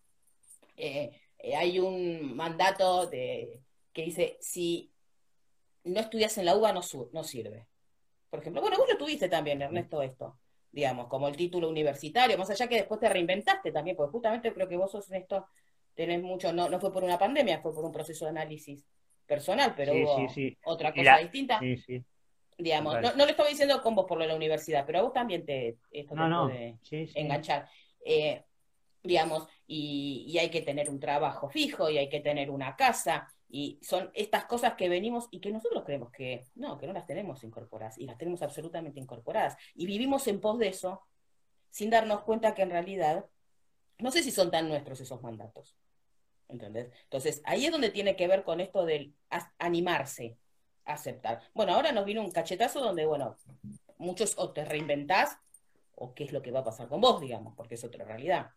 eh, 0.77 1.19
eh, 1.45 1.55
hay 1.55 1.79
un 1.79 2.35
mandato 2.35 3.07
de, 3.07 3.61
que 3.93 4.03
dice, 4.03 4.37
si 4.41 4.91
no 5.83 5.99
estudias 5.99 6.37
en 6.37 6.45
la 6.45 6.55
UBA 6.55 6.73
no, 6.73 6.81
no 7.13 7.23
sirve. 7.23 7.67
Por 8.29 8.39
ejemplo, 8.39 8.61
bueno, 8.61 8.77
vos 8.77 8.89
lo 8.89 8.97
tuviste 8.97 9.29
también, 9.29 9.61
Ernesto, 9.61 10.01
esto 10.01 10.39
digamos, 10.75 11.07
como 11.07 11.29
el 11.29 11.37
título 11.37 11.69
universitario, 11.69 12.37
más 12.37 12.49
allá 12.49 12.67
que 12.67 12.75
después 12.75 12.99
te 12.99 13.07
reinventaste 13.07 13.71
también, 13.71 13.95
porque 13.95 14.11
justamente 14.11 14.53
creo 14.53 14.67
que 14.67 14.75
vos 14.75 14.91
sos 14.91 15.09
en 15.09 15.21
esto, 15.21 15.47
tenés 15.93 16.21
mucho, 16.21 16.51
no, 16.51 16.67
no 16.67 16.81
fue 16.81 16.91
por 16.91 17.01
una 17.01 17.17
pandemia, 17.17 17.61
fue 17.61 17.73
por 17.73 17.85
un 17.85 17.93
proceso 17.93 18.25
de 18.25 18.31
análisis 18.31 18.85
personal, 19.25 19.73
pero 19.75 19.93
hubo 19.93 20.27
otra 20.65 20.93
cosa 20.93 21.17
distinta. 21.19 21.61
Digamos, 22.57 23.01
no, 23.01 23.15
no, 23.15 23.25
le 23.25 23.31
estaba 23.31 23.47
diciendo 23.47 23.81
con 23.81 23.95
vos 23.95 24.05
por 24.05 24.17
lo 24.17 24.25
de 24.25 24.29
la 24.29 24.35
universidad, 24.35 24.85
pero 24.85 24.99
a 24.99 25.01
vos 25.03 25.13
también 25.13 25.45
te, 25.45 25.77
esto 25.91 26.13
te 26.13 26.21
puede 26.21 26.77
enganchar. 27.15 27.69
Eh, 28.03 28.43
digamos, 29.05 29.47
y, 29.67 30.25
y 30.27 30.37
hay 30.37 30.49
que 30.49 30.61
tener 30.61 30.89
un 30.89 30.99
trabajo 30.99 31.49
fijo, 31.49 31.89
y 31.89 31.97
hay 31.97 32.09
que 32.09 32.19
tener 32.19 32.49
una 32.49 32.75
casa, 32.75 33.31
y 33.49 33.79
son 33.81 34.11
estas 34.13 34.45
cosas 34.45 34.73
que 34.73 34.89
venimos 34.89 35.27
y 35.31 35.39
que 35.39 35.51
nosotros 35.51 35.83
creemos 35.85 36.11
que 36.11 36.45
no, 36.55 36.77
que 36.77 36.87
no 36.87 36.93
las 36.93 37.05
tenemos 37.05 37.43
incorporadas 37.43 37.97
y 37.97 38.05
las 38.05 38.17
tenemos 38.17 38.41
absolutamente 38.41 38.99
incorporadas. 38.99 39.55
Y 39.75 39.85
vivimos 39.85 40.27
en 40.27 40.41
pos 40.41 40.59
de 40.59 40.69
eso 40.69 41.03
sin 41.69 41.89
darnos 41.89 42.23
cuenta 42.23 42.53
que 42.53 42.63
en 42.63 42.71
realidad 42.71 43.25
no 43.99 44.11
sé 44.11 44.23
si 44.23 44.31
son 44.31 44.51
tan 44.51 44.67
nuestros 44.67 44.99
esos 44.99 45.21
mandatos. 45.21 45.77
¿Entendés? 46.47 46.91
Entonces, 47.03 47.41
ahí 47.45 47.65
es 47.65 47.71
donde 47.71 47.89
tiene 47.89 48.15
que 48.15 48.27
ver 48.27 48.43
con 48.43 48.59
esto 48.59 48.85
del 48.85 49.15
animarse 49.57 50.37
a 50.83 50.93
aceptar. 50.93 51.41
Bueno, 51.53 51.73
ahora 51.73 51.91
nos 51.91 52.05
vino 52.05 52.21
un 52.21 52.31
cachetazo 52.31 52.81
donde, 52.81 53.05
bueno, 53.05 53.37
muchos 53.97 54.33
o 54.37 54.51
te 54.51 54.65
reinventás 54.65 55.37
o 55.95 56.13
qué 56.13 56.25
es 56.25 56.33
lo 56.33 56.41
que 56.41 56.51
va 56.51 56.59
a 56.59 56.65
pasar 56.65 56.87
con 56.87 57.01
vos, 57.01 57.21
digamos, 57.21 57.55
porque 57.55 57.75
es 57.75 57.83
otra 57.83 58.05
realidad. 58.05 58.51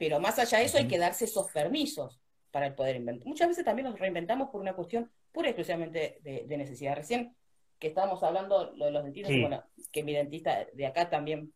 Pero 0.00 0.18
más 0.18 0.38
allá 0.38 0.60
de 0.60 0.64
eso 0.64 0.78
hay 0.78 0.88
que 0.88 0.96
darse 0.96 1.26
esos 1.26 1.52
permisos 1.52 2.18
para 2.50 2.66
el 2.66 2.74
poder 2.74 2.96
inventar. 2.96 3.28
Muchas 3.28 3.48
veces 3.48 3.66
también 3.66 3.86
nos 3.86 3.98
reinventamos 3.98 4.48
por 4.48 4.62
una 4.62 4.74
cuestión 4.74 5.12
pura 5.30 5.48
y 5.48 5.50
exclusivamente 5.50 6.18
de, 6.22 6.56
necesidad. 6.56 6.96
Recién 6.96 7.36
que 7.78 7.88
estábamos 7.88 8.22
hablando 8.22 8.72
lo 8.76 8.86
de 8.86 8.92
los 8.92 9.04
dentistas, 9.04 9.38
bueno, 9.38 9.62
que 9.92 10.02
mi 10.02 10.14
dentista 10.14 10.66
de 10.72 10.86
acá 10.86 11.10
también 11.10 11.52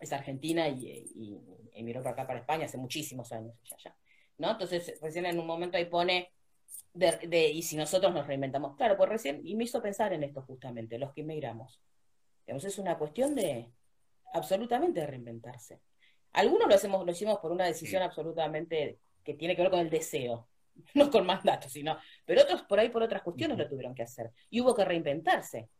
es 0.00 0.12
argentina 0.12 0.68
y, 0.68 1.06
y, 1.14 1.40
y 1.74 1.82
miró 1.84 2.02
para 2.02 2.14
acá 2.14 2.26
para 2.26 2.40
España 2.40 2.64
hace 2.64 2.76
muchísimos 2.76 3.30
años 3.30 3.54
ya, 3.84 3.96
¿no? 4.38 4.50
Entonces, 4.50 4.98
recién 5.00 5.26
en 5.26 5.38
un 5.38 5.46
momento 5.46 5.76
ahí 5.76 5.84
pone 5.84 6.32
de, 6.92 7.50
y 7.50 7.62
si 7.62 7.76
nosotros 7.76 8.12
nos 8.12 8.26
reinventamos. 8.26 8.74
Claro, 8.74 8.96
pues 8.96 9.08
recién, 9.10 9.42
y 9.44 9.54
me 9.54 9.62
hizo 9.62 9.80
pensar 9.80 10.12
en 10.12 10.24
esto 10.24 10.42
justamente, 10.42 10.98
los 10.98 11.12
que 11.12 11.20
inmigramos. 11.20 11.80
Entonces 12.48 12.72
es 12.72 12.78
una 12.80 12.98
cuestión 12.98 13.36
de 13.36 13.70
absolutamente 14.34 14.98
de 14.98 15.06
reinventarse. 15.06 15.80
Algunos 16.36 16.68
lo 16.68 16.74
hacemos, 16.74 17.04
lo 17.04 17.12
hicimos 17.12 17.38
por 17.38 17.50
una 17.50 17.64
decisión 17.64 18.02
absolutamente 18.02 18.98
que 19.24 19.34
tiene 19.34 19.56
que 19.56 19.62
ver 19.62 19.70
con 19.70 19.80
el 19.80 19.88
deseo, 19.88 20.48
no 20.94 21.10
con 21.10 21.24
mandatos, 21.24 21.72
sino, 21.72 21.98
pero 22.26 22.42
otros 22.42 22.62
por 22.62 22.78
ahí 22.78 22.90
por 22.90 23.02
otras 23.02 23.22
cuestiones 23.22 23.56
lo 23.56 23.66
tuvieron 23.66 23.94
que 23.94 24.02
hacer 24.02 24.30
y 24.50 24.60
hubo 24.60 24.74
que 24.74 24.84
reinventarse. 24.84 25.70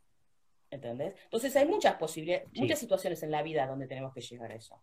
¿Entendés? 0.70 1.14
Entonces 1.24 1.54
hay 1.56 1.66
muchas 1.66 1.96
posibilidades, 1.96 2.48
muchas 2.54 2.78
situaciones 2.78 3.22
en 3.22 3.30
la 3.30 3.42
vida 3.42 3.66
donde 3.66 3.86
tenemos 3.86 4.12
que 4.14 4.22
llegar 4.22 4.50
a 4.50 4.54
eso. 4.54 4.82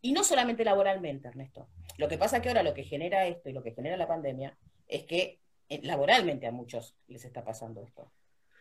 Y 0.00 0.12
no 0.12 0.24
solamente 0.24 0.64
laboralmente, 0.64 1.28
Ernesto. 1.28 1.68
Lo 1.98 2.08
que 2.08 2.16
pasa 2.16 2.40
que 2.40 2.48
ahora 2.48 2.62
lo 2.62 2.72
que 2.72 2.84
genera 2.84 3.26
esto 3.26 3.50
y 3.50 3.52
lo 3.52 3.62
que 3.62 3.72
genera 3.72 3.96
la 3.96 4.08
pandemia 4.08 4.56
es 4.86 5.04
que 5.04 5.40
eh, 5.68 5.80
laboralmente 5.82 6.46
a 6.46 6.52
muchos 6.52 6.96
les 7.08 7.24
está 7.24 7.44
pasando 7.44 7.82
esto. 7.82 8.10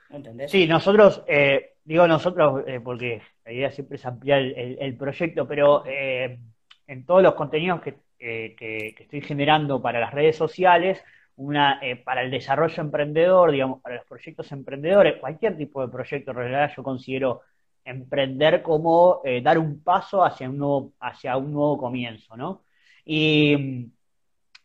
¿Entendés? 0.09 0.51
Sí, 0.51 0.67
nosotros, 0.67 1.23
eh, 1.27 1.73
digo 1.83 2.07
nosotros, 2.07 2.63
eh, 2.67 2.79
porque 2.83 3.21
la 3.45 3.51
idea 3.51 3.71
siempre 3.71 3.97
es 3.97 4.05
ampliar 4.05 4.41
el, 4.41 4.97
proyecto, 4.97 5.47
pero 5.47 5.83
en 5.85 7.05
todos 7.05 7.21
los 7.21 7.35
contenidos 7.35 7.81
que, 7.81 7.95
que, 8.17 8.95
estoy 8.97 9.21
generando 9.21 9.81
para 9.81 9.99
las 9.99 10.13
redes 10.13 10.35
sociales, 10.35 11.03
una, 11.35 11.79
para 12.03 12.21
el 12.21 12.31
desarrollo 12.31 12.81
emprendedor, 12.81 13.51
digamos, 13.51 13.81
para 13.81 13.95
los 13.95 14.05
proyectos 14.05 14.51
emprendedores, 14.51 15.19
cualquier 15.19 15.55
tipo 15.55 15.81
de 15.81 15.91
proyecto, 15.91 16.31
en 16.31 16.37
realidad 16.37 16.71
yo 16.75 16.83
considero 16.83 17.41
emprender 17.85 18.61
como 18.61 19.21
dar 19.41 19.57
un 19.57 19.81
paso 19.83 20.23
hacia 20.23 20.49
un 20.49 20.57
nuevo, 20.57 20.93
hacia 20.99 21.37
un 21.37 21.53
nuevo 21.53 21.77
comienzo, 21.77 22.35
¿no? 22.35 22.63
Y 23.05 23.89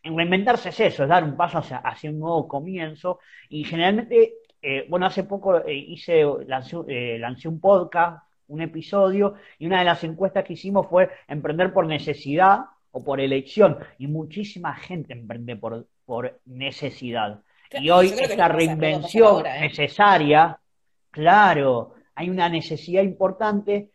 en 0.05 0.17
reinventarse 0.17 0.69
es 0.69 0.81
eso, 0.81 1.03
es 1.03 1.09
dar 1.09 1.25
un 1.25 1.37
paso 1.37 1.59
hacia, 1.59 2.11
un 2.11 2.19
nuevo 2.19 2.47
comienzo. 2.47 3.21
Y 3.49 3.65
generalmente, 3.65 4.35
eh, 4.67 4.87
bueno, 4.89 5.05
hace 5.05 5.25
poco 5.25 5.59
eh, 5.59 5.75
hice, 5.75 6.23
eh, 6.23 7.19
lancé, 7.19 7.49
un 7.49 7.61
podcast, 7.61 8.27
un 8.49 8.63
episodio, 8.63 9.35
y 9.59 9.67
una 9.67 9.81
de 9.81 9.85
las 9.85 10.03
encuestas 10.05 10.43
que 10.43 10.55
hicimos 10.55 10.87
fue 10.89 11.11
emprender 11.29 11.71
por 11.71 11.87
necesidad 11.87 12.61
o 12.91 13.05
por 13.05 13.21
elección. 13.21 13.77
Y 13.99 14.07
muchísima 14.07 14.75
gente 14.75 15.13
emprende 15.13 15.57
por, 15.57 15.87
por 16.07 16.41
necesidad. 16.47 17.43
y 17.73 17.91
hoy 17.91 18.07
esta 18.07 18.49
reinvención 18.49 19.43
necesaria, 19.43 20.59
claro, 21.11 21.97
hay 22.15 22.31
una 22.31 22.49
necesidad 22.49 23.03
importante 23.03 23.91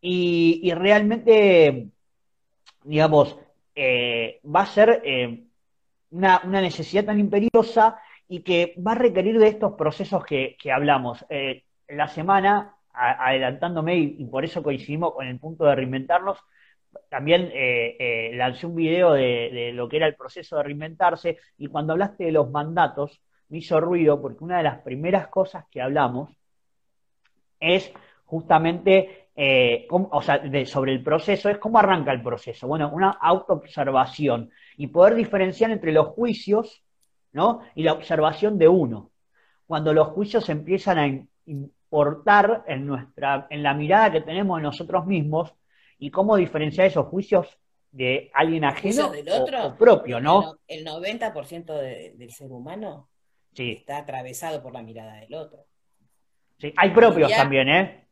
y, 0.00 0.72
realmente, 0.72 1.88
digamos, 2.84 3.36
va 3.76 4.60
a 4.62 4.66
ser 4.66 5.02
una, 6.10 6.40
necesidad 6.44 7.04
tan 7.04 7.20
imperiosa 7.20 7.98
y 8.28 8.40
que 8.40 8.74
va 8.84 8.92
a 8.92 8.96
requerir 8.96 9.38
de 9.38 9.48
estos 9.48 9.74
procesos 9.74 10.24
que, 10.24 10.56
hablamos. 10.72 11.24
Eh, 11.28 11.64
la 11.88 12.08
semana, 12.08 12.76
adelantándome, 12.92 13.96
y, 13.96 14.24
por 14.24 14.44
eso 14.44 14.62
coincidimos 14.62 15.14
con 15.14 15.26
el 15.26 15.38
punto 15.38 15.64
de 15.64 15.74
reinventarnos, 15.74 16.38
también 17.08 17.50
eh, 17.52 17.96
eh, 17.98 18.30
lancé 18.34 18.66
un 18.66 18.74
video 18.74 19.12
de, 19.12 19.70
lo 19.74 19.88
que 19.88 19.98
era 19.98 20.06
el 20.06 20.16
proceso 20.16 20.56
de 20.56 20.62
reinventarse 20.62 21.38
y 21.58 21.66
cuando 21.66 21.92
hablaste 21.92 22.24
de 22.24 22.32
los 22.32 22.50
mandatos 22.50 23.20
me 23.48 23.58
hizo 23.58 23.78
ruido 23.80 24.20
porque 24.20 24.42
una 24.42 24.56
de 24.56 24.62
las 24.62 24.80
primeras 24.80 25.28
cosas 25.28 25.66
que 25.70 25.82
hablamos 25.82 26.30
es 27.60 27.92
justamente 28.24 29.28
o 29.90 30.22
sea, 30.22 30.40
sobre 30.64 30.92
el 30.92 31.02
proceso, 31.02 31.50
es 31.50 31.58
cómo 31.58 31.78
arranca 31.78 32.10
el 32.12 32.22
proceso. 32.22 32.66
Bueno, 32.66 32.90
una 32.90 33.10
autoobservación 33.10 34.50
y 34.78 34.86
poder 34.86 35.14
diferenciar 35.14 35.70
entre 35.70 35.92
los 35.92 36.08
juicios 36.08 36.85
¿no? 37.36 37.60
y 37.74 37.82
la 37.82 37.92
observación 37.92 38.56
de 38.58 38.66
uno. 38.66 39.10
Cuando 39.66 39.92
los 39.92 40.08
juicios 40.08 40.48
empiezan 40.48 40.98
a 40.98 41.26
importar 41.44 42.64
en, 42.66 42.86
nuestra, 42.86 43.46
en 43.50 43.62
la 43.62 43.74
mirada 43.74 44.10
que 44.10 44.22
tenemos 44.22 44.56
de 44.56 44.62
nosotros 44.62 45.04
mismos 45.06 45.54
y 45.98 46.10
cómo 46.10 46.36
diferenciar 46.36 46.86
esos 46.86 47.06
juicios 47.06 47.46
de 47.92 48.30
alguien 48.32 48.64
ajeno 48.64 49.10
del 49.10 49.28
otro? 49.28 49.66
O, 49.66 49.76
propio, 49.76 50.18
¿no? 50.18 50.56
El, 50.66 50.84
90% 50.86 51.74
del 52.16 52.30
ser 52.30 52.50
humano 52.50 53.10
está 53.54 53.98
atravesado 53.98 54.62
por 54.62 54.72
la 54.72 54.82
mirada 54.82 55.16
del 55.16 55.34
otro. 55.34 55.66
Sí, 56.58 56.72
hay 56.74 56.90
propios 56.90 57.30
también, 57.30 57.68
¿eh? 57.68 58.06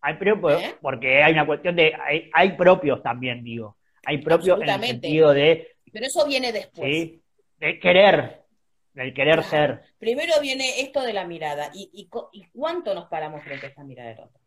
Hay 0.00 0.14
propios, 0.14 0.62
¿Eh? 0.62 0.74
porque 0.80 1.22
hay 1.22 1.32
una 1.32 1.46
cuestión 1.46 1.76
de, 1.76 1.92
hay, 1.94 2.28
hay 2.32 2.56
propios 2.56 3.02
también, 3.02 3.42
digo. 3.44 3.76
Hay 4.04 4.18
propios 4.18 4.60
en 4.60 4.68
el 4.68 4.80
sentido 4.80 5.32
de 5.32 5.76
pero 5.92 6.06
eso 6.06 6.26
viene 6.26 6.52
después. 6.52 6.90
Sí, 6.90 7.22
de 7.58 7.78
querer, 7.78 8.44
del 8.92 9.14
querer 9.14 9.42
ser. 9.44 9.82
Primero 9.98 10.40
viene 10.40 10.80
esto 10.80 11.02
de 11.02 11.12
la 11.12 11.26
mirada. 11.26 11.70
¿Y, 11.74 11.90
y, 11.92 12.44
cuánto 12.50 12.94
nos 12.94 13.06
paramos 13.06 13.42
frente 13.42 13.66
a 13.66 13.68
esta 13.68 13.84
mirada 13.84 14.10
del 14.10 14.20
otro? 14.20 14.40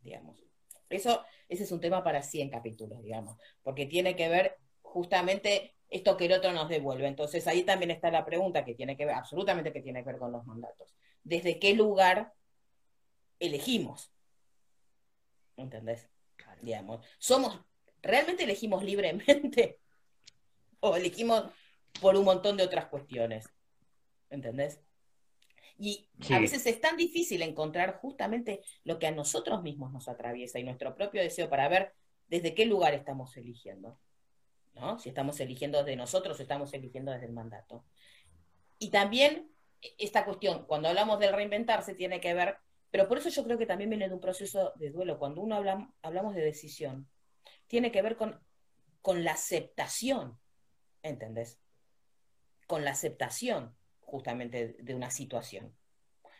Digamos. 0.00 0.42
Eso, 0.88 1.24
ese 1.48 1.64
es 1.64 1.72
un 1.72 1.80
tema 1.80 2.04
para 2.04 2.22
100 2.22 2.50
capítulos, 2.50 3.02
digamos, 3.02 3.36
porque 3.62 3.86
tiene 3.86 4.14
que 4.14 4.28
ver 4.28 4.56
justamente 4.82 5.74
esto 5.88 6.16
que 6.16 6.26
el 6.26 6.32
otro 6.32 6.52
nos 6.52 6.68
devuelve. 6.68 7.06
Entonces 7.06 7.46
ahí 7.46 7.62
también 7.62 7.90
está 7.90 8.10
la 8.10 8.24
pregunta 8.24 8.64
que 8.64 8.74
tiene 8.74 8.96
que 8.96 9.04
ver, 9.04 9.14
absolutamente 9.14 9.72
que 9.72 9.82
tiene 9.82 10.02
que 10.02 10.10
ver 10.10 10.18
con 10.18 10.32
los 10.32 10.44
mandatos. 10.46 10.94
¿Desde 11.24 11.58
qué 11.58 11.74
lugar 11.74 12.32
elegimos? 13.40 14.12
¿Entendés? 15.56 16.08
Digamos, 16.62 17.04
somos, 17.18 17.60
¿realmente 18.02 18.44
elegimos 18.44 18.82
libremente? 18.82 19.80
o 20.80 20.96
elegimos 20.96 21.44
por 22.00 22.16
un 22.16 22.24
montón 22.24 22.56
de 22.56 22.64
otras 22.64 22.86
cuestiones. 22.86 23.48
¿Entendés? 24.30 24.80
Y 25.78 26.08
a 26.30 26.38
veces 26.38 26.64
es 26.66 26.80
tan 26.80 26.96
difícil 26.96 27.42
encontrar 27.42 27.98
justamente 28.00 28.62
lo 28.84 28.98
que 28.98 29.06
a 29.06 29.10
nosotros 29.10 29.62
mismos 29.62 29.92
nos 29.92 30.08
atraviesa 30.08 30.58
y 30.58 30.64
nuestro 30.64 30.94
propio 30.94 31.22
deseo 31.22 31.50
para 31.50 31.68
ver 31.68 31.92
desde 32.28 32.54
qué 32.54 32.64
lugar 32.64 32.94
estamos 32.94 33.36
eligiendo. 33.36 33.98
¿no? 34.74 34.98
Si 34.98 35.10
estamos 35.10 35.38
eligiendo 35.40 35.78
desde 35.78 35.96
nosotros 35.96 36.38
o 36.38 36.42
estamos 36.42 36.72
eligiendo 36.72 37.12
desde 37.12 37.26
el 37.26 37.32
mandato. 37.32 37.84
Y 38.78 38.90
también 38.90 39.50
esta 39.98 40.24
cuestión, 40.24 40.64
cuando 40.66 40.88
hablamos 40.88 41.18
del 41.18 41.34
reinventarse, 41.34 41.94
tiene 41.94 42.20
que 42.20 42.34
ver, 42.34 42.56
pero 42.90 43.06
por 43.06 43.18
eso 43.18 43.28
yo 43.28 43.44
creo 43.44 43.58
que 43.58 43.66
también 43.66 43.90
viene 43.90 44.08
de 44.08 44.14
un 44.14 44.20
proceso 44.20 44.72
de 44.76 44.90
duelo. 44.90 45.18
Cuando 45.18 45.42
uno 45.42 45.56
habla, 45.56 45.90
hablamos 46.02 46.34
de 46.34 46.42
decisión, 46.42 47.08
tiene 47.66 47.92
que 47.92 48.02
ver 48.02 48.16
con, 48.16 48.40
con 49.02 49.24
la 49.24 49.32
aceptación 49.32 50.38
¿entendés? 51.06 51.58
Con 52.66 52.84
la 52.84 52.92
aceptación 52.92 53.74
justamente 54.00 54.76
de 54.78 54.94
una 54.94 55.10
situación. 55.10 55.74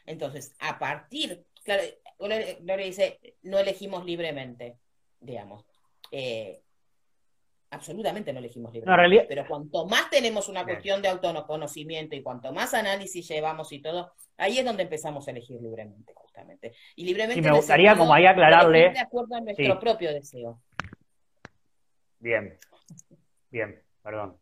Entonces, 0.07 0.55
a 0.61 0.79
partir, 0.79 1.45
claro, 1.65 1.83
Gloria 2.19 2.87
dice, 2.87 3.21
no 3.43 3.59
elegimos 3.59 4.05
libremente, 4.05 4.79
digamos. 5.21 5.65
Eh, 6.13 6.63
absolutamente 7.71 8.33
no 8.33 8.39
elegimos 8.39 8.73
libremente. 8.73 9.27
pero 9.29 9.47
cuanto 9.47 9.87
más 9.87 10.09
tenemos 10.09 10.49
una 10.49 10.65
cuestión 10.65 11.03
de 11.03 11.09
autoconocimiento 11.09 12.15
y 12.15 12.23
cuanto 12.23 12.53
más 12.53 12.73
análisis 12.75 13.29
llevamos 13.29 13.73
y 13.73 13.81
todo, 13.81 14.13
ahí 14.37 14.59
es 14.59 14.65
donde 14.65 14.85
empezamos 14.85 15.27
a 15.27 15.33
elegir 15.33 15.61
libremente, 15.61 16.13
justamente. 16.15 16.75
Y 16.95 17.05
libremente. 17.05 17.43
me 17.43 17.53
gustaría, 17.53 17.97
como 17.97 18.15
ahí 18.15 18.27
aclararle. 18.27 18.93
De 18.93 19.01
acuerdo 19.01 19.35
a 19.35 19.41
nuestro 19.41 19.81
propio 19.81 20.13
deseo. 20.13 20.63
Bien, 22.21 22.59
bien, 23.51 23.83
perdón. 24.03 24.39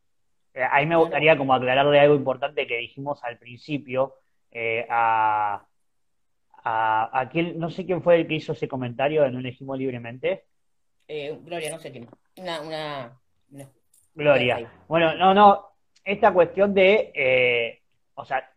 Eh, 0.54 0.62
ahí 0.70 0.86
me 0.86 0.96
gustaría 0.96 1.36
como 1.36 1.52
aclararle 1.52 1.98
algo 1.98 2.14
importante 2.14 2.66
que 2.66 2.78
dijimos 2.78 3.22
al 3.24 3.38
principio 3.38 4.14
eh, 4.52 4.86
a, 4.88 5.66
a, 6.62 7.28
quien, 7.30 7.58
no 7.58 7.70
sé 7.70 7.84
quién 7.84 8.02
fue 8.02 8.16
el 8.16 8.28
que 8.28 8.34
hizo 8.34 8.52
ese 8.52 8.68
comentario 8.68 9.24
de 9.24 9.32
no 9.32 9.40
elegimos 9.40 9.76
libremente. 9.76 10.44
Eh, 11.08 11.36
Gloria, 11.42 11.70
no 11.72 11.78
sé 11.80 11.90
quién. 11.90 12.08
Una, 12.36 12.60
una, 12.60 13.20
Gloria. 14.14 14.70
Bueno, 14.86 15.14
no, 15.16 15.34
no, 15.34 15.70
esta 16.04 16.32
cuestión 16.32 16.72
de, 16.72 17.80
o 18.14 18.24
sea, 18.24 18.48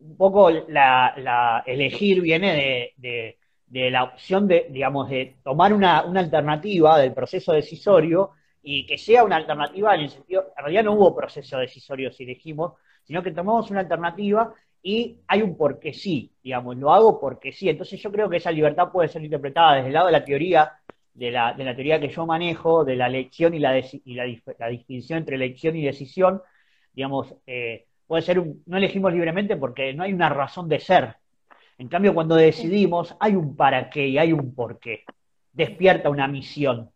un 0.00 0.16
poco 0.16 0.50
la, 0.50 1.14
la 1.16 1.62
elegir 1.64 2.20
viene 2.20 2.92
de, 2.96 3.38
de, 3.66 3.90
la 3.90 4.04
opción 4.04 4.48
de, 4.48 4.66
digamos, 4.70 5.08
de 5.08 5.36
tomar 5.44 5.72
una, 5.72 6.04
una 6.04 6.20
alternativa 6.20 6.98
del 6.98 7.14
proceso 7.14 7.52
decisorio 7.52 8.32
y 8.64 8.86
que 8.86 8.96
sea 8.96 9.22
una 9.22 9.36
alternativa 9.36 9.94
en 9.94 10.00
el 10.00 10.10
sentido, 10.10 10.52
en 10.56 10.64
realidad 10.64 10.84
no 10.84 10.92
hubo 10.94 11.14
proceso 11.14 11.58
decisorio 11.58 12.10
si 12.10 12.24
elegimos, 12.24 12.72
sino 13.04 13.22
que 13.22 13.30
tomamos 13.30 13.70
una 13.70 13.80
alternativa 13.80 14.54
y 14.82 15.18
hay 15.28 15.42
un 15.42 15.56
porque 15.56 15.92
sí, 15.92 16.32
digamos, 16.42 16.76
lo 16.76 16.92
hago 16.92 17.20
porque 17.20 17.52
sí. 17.52 17.68
Entonces 17.68 18.00
yo 18.00 18.10
creo 18.10 18.28
que 18.28 18.38
esa 18.38 18.50
libertad 18.50 18.90
puede 18.90 19.08
ser 19.08 19.22
interpretada 19.22 19.76
desde 19.76 19.88
el 19.88 19.94
lado 19.94 20.06
de 20.06 20.12
la 20.12 20.24
teoría, 20.24 20.72
de 21.12 21.30
la, 21.30 21.52
de 21.52 21.64
la 21.64 21.74
teoría 21.74 22.00
que 22.00 22.08
yo 22.08 22.26
manejo, 22.26 22.84
de 22.84 22.96
la 22.96 23.06
elección 23.06 23.54
y 23.54 23.58
la, 23.58 23.78
y 23.78 24.14
la, 24.14 24.68
distinción 24.68 25.20
entre 25.20 25.36
elección 25.36 25.76
y 25.76 25.84
decisión, 25.84 26.42
digamos, 26.92 27.34
eh, 27.46 27.86
puede 28.06 28.22
ser 28.22 28.38
un, 28.38 28.62
no 28.66 28.78
elegimos 28.78 29.12
libremente 29.12 29.56
porque 29.56 29.92
no 29.92 30.04
hay 30.04 30.12
una 30.12 30.30
razón 30.30 30.68
de 30.68 30.80
ser. 30.80 31.16
En 31.76 31.88
cambio, 31.88 32.14
cuando 32.14 32.36
decidimos, 32.36 33.16
hay 33.20 33.36
un 33.36 33.56
para 33.56 33.90
qué 33.90 34.06
y 34.06 34.18
hay 34.18 34.32
un 34.32 34.54
por 34.54 34.78
qué. 34.78 35.04
Despierta 35.52 36.08
una 36.08 36.28
misión. 36.28 36.90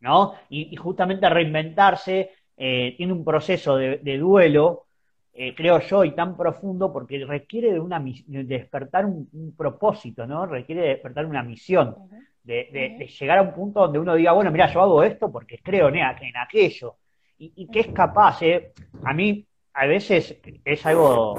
¿No? 0.00 0.34
Y, 0.48 0.74
justamente 0.76 1.28
reinventarse 1.28 2.32
eh, 2.56 2.94
tiene 2.96 3.12
un 3.12 3.24
proceso 3.24 3.76
de, 3.76 4.18
duelo, 4.18 4.86
eh, 5.32 5.54
creo 5.54 5.80
yo, 5.80 6.04
y 6.04 6.12
tan 6.12 6.36
profundo 6.36 6.92
porque 6.92 7.24
requiere 7.24 7.72
de, 7.72 7.80
una, 7.80 8.02
despertar 8.26 9.06
un, 9.06 9.54
propósito, 9.56 10.26
¿no? 10.26 10.46
Requiere 10.46 10.82
despertar 10.88 11.26
una 11.26 11.42
misión, 11.42 11.96
de, 12.44 13.08
llegar 13.20 13.38
a 13.38 13.42
un 13.42 13.54
punto 13.54 13.80
donde 13.80 13.98
uno 13.98 14.14
diga, 14.14 14.32
bueno, 14.32 14.50
mira, 14.50 14.72
yo 14.72 14.82
hago 14.82 15.02
esto 15.02 15.30
porque 15.30 15.58
creo 15.58 15.88
en, 15.88 16.02
aquello, 16.36 16.96
y, 17.38 17.66
que 17.68 17.80
es 17.80 17.88
capaz, 17.88 18.42
¿eh? 18.42 18.72
A 19.04 19.12
mí 19.14 19.46
a 19.74 19.86
veces 19.86 20.38
es 20.64 20.86
algo 20.86 21.34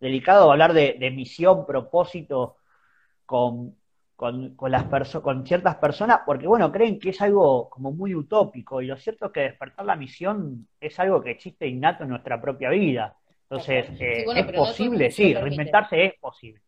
delicado 0.00 0.50
hablar 0.50 0.72
de, 0.72 1.10
misión, 1.10 1.66
propósito, 1.66 2.56
con, 3.26 3.74
con, 4.22 4.70
las 4.70 4.84
con 5.20 5.44
ciertas 5.44 5.74
personas, 5.76 6.20
porque 6.24 6.46
bueno, 6.46 6.70
creen 6.70 7.00
que 7.00 7.10
es 7.10 7.20
algo 7.20 7.68
como 7.68 7.90
muy 7.90 8.14
utópico, 8.14 8.80
y 8.80 8.86
lo 8.86 8.96
cierto 8.96 9.26
es 9.26 9.32
que 9.32 9.40
despertar 9.40 9.84
la 9.84 9.96
misión 9.96 10.68
es 10.80 10.96
algo 11.00 11.20
que 11.20 11.32
existe 11.32 11.66
innato 11.66 12.04
en 12.04 12.10
nuestra 12.10 12.40
propia 12.40 12.70
vida. 12.70 13.16
Entonces, 13.50 13.88
eh, 13.98 14.24
es 14.24 14.52
posible, 14.52 15.10
sí, 15.10 15.34
reinventarse 15.34 16.04
es 16.04 16.14
posible. 16.20 16.62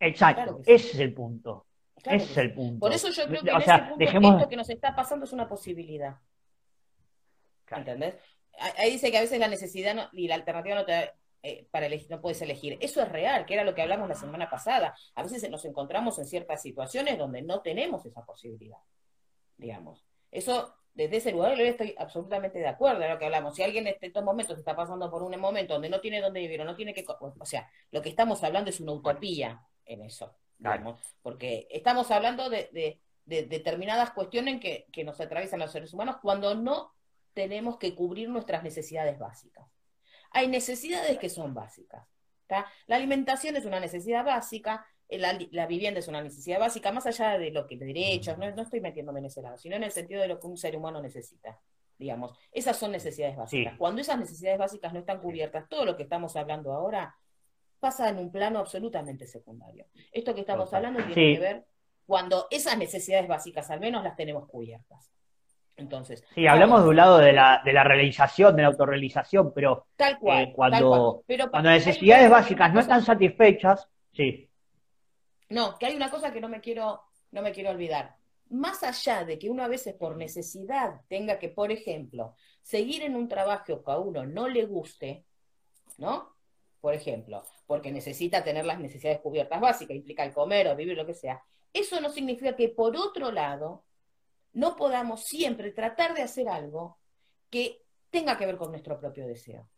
Exacto, 0.00 0.60
ese 0.64 0.92
es 0.92 1.00
el 1.00 1.12
punto. 1.12 1.66
ese 2.04 2.16
es 2.16 2.36
el 2.38 2.54
punto. 2.54 2.80
Por 2.80 2.92
eso 2.94 3.10
yo 3.10 3.26
creo 3.26 3.42
que 3.42 3.50
en 3.50 4.02
ese 4.02 4.14
punto 4.14 4.38
esto 4.38 4.48
que 4.48 4.56
nos 4.56 4.70
está 4.70 4.96
pasando 4.96 5.26
es 5.26 5.32
una 5.34 5.46
posibilidad. 5.46 6.16
¿Entendés? 7.70 8.14
Ahí 8.78 8.92
dice 8.92 9.10
que 9.10 9.18
a 9.18 9.20
veces 9.20 9.38
la 9.38 9.48
necesidad 9.48 10.08
y 10.12 10.26
la 10.26 10.36
alternativa 10.36 10.74
no 10.74 10.86
te 10.86 11.10
eh, 11.42 11.68
para 11.70 11.86
elegir, 11.86 12.10
no 12.10 12.20
puedes 12.20 12.42
elegir. 12.42 12.78
Eso 12.80 13.00
es 13.00 13.08
real, 13.08 13.46
que 13.46 13.54
era 13.54 13.62
lo 13.64 13.74
que 13.74 13.82
hablamos 13.82 14.08
la 14.08 14.16
semana 14.16 14.50
pasada. 14.50 14.94
A 15.14 15.22
veces 15.22 15.48
nos 15.48 15.64
encontramos 15.64 16.18
en 16.18 16.26
ciertas 16.26 16.62
situaciones 16.62 17.16
donde 17.16 17.42
no 17.42 17.60
tenemos 17.60 18.04
esa 18.04 18.24
posibilidad, 18.24 18.78
digamos. 19.56 20.04
Eso, 20.32 20.74
desde 20.94 21.18
ese 21.18 21.32
lugar, 21.32 21.56
yo 21.56 21.64
estoy 21.64 21.94
absolutamente 21.96 22.58
de 22.58 22.66
acuerdo 22.66 23.02
en 23.02 23.10
lo 23.10 23.18
que 23.18 23.26
hablamos. 23.26 23.54
Si 23.54 23.62
alguien 23.62 23.86
en 23.86 23.96
estos 24.00 24.24
momentos 24.24 24.58
está 24.58 24.74
pasando 24.74 25.08
por 25.10 25.22
un 25.22 25.38
momento 25.38 25.74
donde 25.74 25.88
no 25.88 26.00
tiene 26.00 26.20
dónde 26.20 26.40
vivir 26.40 26.60
o 26.60 26.64
no 26.64 26.74
tiene 26.74 26.92
que... 26.92 27.04
O 27.06 27.44
sea, 27.44 27.70
lo 27.92 28.02
que 28.02 28.08
estamos 28.08 28.42
hablando 28.42 28.70
es 28.70 28.80
una 28.80 28.92
utopía 28.92 29.62
en 29.84 30.02
eso, 30.02 30.34
digamos, 30.58 31.00
porque 31.22 31.68
estamos 31.70 32.10
hablando 32.10 32.50
de, 32.50 33.00
determinadas 33.24 34.10
cuestiones 34.10 34.60
que, 34.60 34.86
que 34.92 35.04
nos 35.04 35.20
atraviesan 35.20 35.60
los 35.60 35.70
seres 35.70 35.94
humanos 35.94 36.16
cuando 36.20 36.56
no 36.56 36.92
tenemos 37.32 37.78
que 37.78 37.94
cubrir 37.94 38.28
nuestras 38.28 38.64
necesidades 38.64 39.18
básicas 39.18 39.77
hay 40.30 40.48
necesidades 40.48 41.18
que 41.18 41.28
son 41.28 41.54
básicas. 41.54 42.06
La 42.86 42.96
alimentación 42.96 43.56
es 43.56 43.64
una 43.64 43.80
necesidad 43.80 44.24
básica, 44.24 44.86
la, 45.10 45.66
vivienda 45.66 46.00
es 46.00 46.08
una 46.08 46.22
necesidad 46.22 46.58
básica, 46.60 46.92
más 46.92 47.06
allá 47.06 47.38
de 47.38 47.50
lo 47.50 47.66
que 47.66 47.76
derechos, 47.76 48.36
no, 48.38 48.50
no, 48.50 48.62
estoy 48.62 48.80
metiéndome 48.80 49.20
en 49.20 49.26
ese 49.26 49.42
lado, 49.42 49.56
sino 49.56 49.76
en 49.76 49.84
el 49.84 49.90
sentido 49.90 50.20
de 50.20 50.28
lo 50.28 50.38
que 50.38 50.46
un 50.46 50.56
ser 50.56 50.76
humano 50.76 51.00
necesita. 51.00 51.60
Digamos, 51.98 52.38
esas 52.52 52.76
son 52.76 52.92
necesidades 52.92 53.36
básicas. 53.36 53.76
Cuando 53.76 54.00
esas 54.00 54.18
necesidades 54.18 54.58
básicas 54.58 54.92
no 54.92 55.00
están 55.00 55.20
cubiertas, 55.20 55.68
todo 55.68 55.84
lo 55.84 55.96
que 55.96 56.04
estamos 56.04 56.36
hablando 56.36 56.72
ahora 56.72 57.16
pasa 57.80 58.08
en 58.08 58.18
un 58.18 58.30
plano 58.30 58.58
absolutamente 58.58 59.26
secundario. 59.26 59.86
Esto 60.12 60.34
que 60.34 60.40
estamos 60.40 60.72
hablando 60.72 61.04
tiene 61.04 61.34
que 61.34 61.40
ver 61.40 61.66
cuando 62.06 62.46
esas 62.50 62.78
necesidades 62.78 63.28
básicas 63.28 63.70
al 63.70 63.80
menos 63.80 64.04
las 64.04 64.16
tenemos 64.16 64.46
cubiertas. 64.46 65.10
Entonces, 65.78 66.24
sí, 66.34 66.44
hablamos 66.44 66.82
de 66.82 66.88
un 66.88 66.96
lado 66.96 67.18
de 67.18 67.32
la, 67.32 67.62
de 67.64 67.72
la 67.72 67.84
realización, 67.84 68.56
de 68.56 68.62
la 68.62 68.68
autorrealización, 68.68 69.52
pero 69.54 69.86
tal 69.94 70.18
cual, 70.18 70.42
eh, 70.42 70.52
cuando, 70.52 71.22
cuando 71.50 71.70
necesidades 71.70 72.28
básicas 72.28 72.74
no 72.74 72.80
están 72.80 73.00
satisfechas, 73.00 73.88
sí. 74.12 74.50
No, 75.50 75.78
que 75.78 75.86
hay 75.86 75.94
una 75.94 76.10
cosa 76.10 76.32
que 76.32 76.40
no 76.40 76.48
me 76.48 76.60
quiero, 76.60 77.00
no 77.30 77.42
me 77.42 77.52
quiero 77.52 77.70
olvidar. 77.70 78.16
Más 78.50 78.82
allá 78.82 79.24
de 79.24 79.38
que 79.38 79.48
uno 79.50 79.62
a 79.62 79.68
veces 79.68 79.94
por 79.94 80.16
necesidad 80.16 81.00
tenga 81.06 81.38
que, 81.38 81.48
por 81.48 81.70
ejemplo, 81.70 82.34
seguir 82.60 83.04
en 83.04 83.14
un 83.14 83.28
trabajo 83.28 83.84
que 83.84 83.92
a 83.92 83.98
uno 83.98 84.26
no 84.26 84.48
le 84.48 84.66
guste, 84.66 85.24
¿no? 85.96 86.34
Por 86.80 86.94
ejemplo, 86.94 87.44
porque 87.68 87.92
necesita 87.92 88.42
tener 88.42 88.66
las 88.66 88.80
necesidades 88.80 89.20
cubiertas 89.20 89.60
básicas, 89.60 89.96
implica 89.96 90.24
el 90.24 90.32
comer 90.32 90.66
o 90.66 90.74
vivir 90.74 90.96
lo 90.96 91.06
que 91.06 91.14
sea. 91.14 91.40
Eso 91.72 92.00
no 92.00 92.10
significa 92.10 92.56
que 92.56 92.68
por 92.68 92.96
otro 92.96 93.30
lado 93.30 93.84
no 94.58 94.74
podamos 94.74 95.22
siempre 95.22 95.70
tratar 95.70 96.14
de 96.14 96.22
hacer 96.22 96.48
algo 96.48 96.98
que 97.48 97.80
tenga 98.10 98.36
que 98.36 98.44
ver 98.44 98.56
con 98.56 98.72
nuestro 98.72 98.98
propio 98.98 99.24
deseo. 99.24 99.70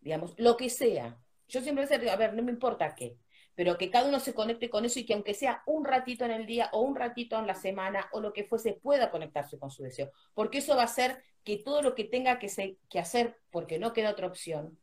Digamos, 0.00 0.32
lo 0.38 0.56
que 0.56 0.70
sea. 0.70 1.20
Yo 1.46 1.60
siempre 1.60 1.86
digo, 1.98 2.10
a 2.10 2.16
ver, 2.16 2.32
no 2.32 2.42
me 2.42 2.52
importa 2.52 2.94
qué, 2.94 3.18
pero 3.54 3.76
que 3.76 3.90
cada 3.90 4.08
uno 4.08 4.18
se 4.18 4.32
conecte 4.32 4.70
con 4.70 4.86
eso 4.86 4.98
y 4.98 5.04
que 5.04 5.12
aunque 5.12 5.34
sea 5.34 5.62
un 5.66 5.84
ratito 5.84 6.24
en 6.24 6.30
el 6.30 6.46
día 6.46 6.70
o 6.72 6.80
un 6.80 6.96
ratito 6.96 7.38
en 7.38 7.46
la 7.46 7.54
semana 7.54 8.08
o 8.12 8.20
lo 8.22 8.32
que 8.32 8.44
fuese, 8.44 8.72
pueda 8.72 9.10
conectarse 9.10 9.58
con 9.58 9.70
su 9.70 9.82
deseo. 9.82 10.10
Porque 10.32 10.58
eso 10.58 10.74
va 10.74 10.82
a 10.82 10.86
hacer 10.86 11.22
que 11.44 11.58
todo 11.58 11.82
lo 11.82 11.94
que 11.94 12.04
tenga 12.04 12.38
que, 12.38 12.78
que 12.88 12.98
hacer, 12.98 13.36
porque 13.50 13.78
no 13.78 13.92
queda 13.92 14.12
otra 14.12 14.26
opción, 14.26 14.78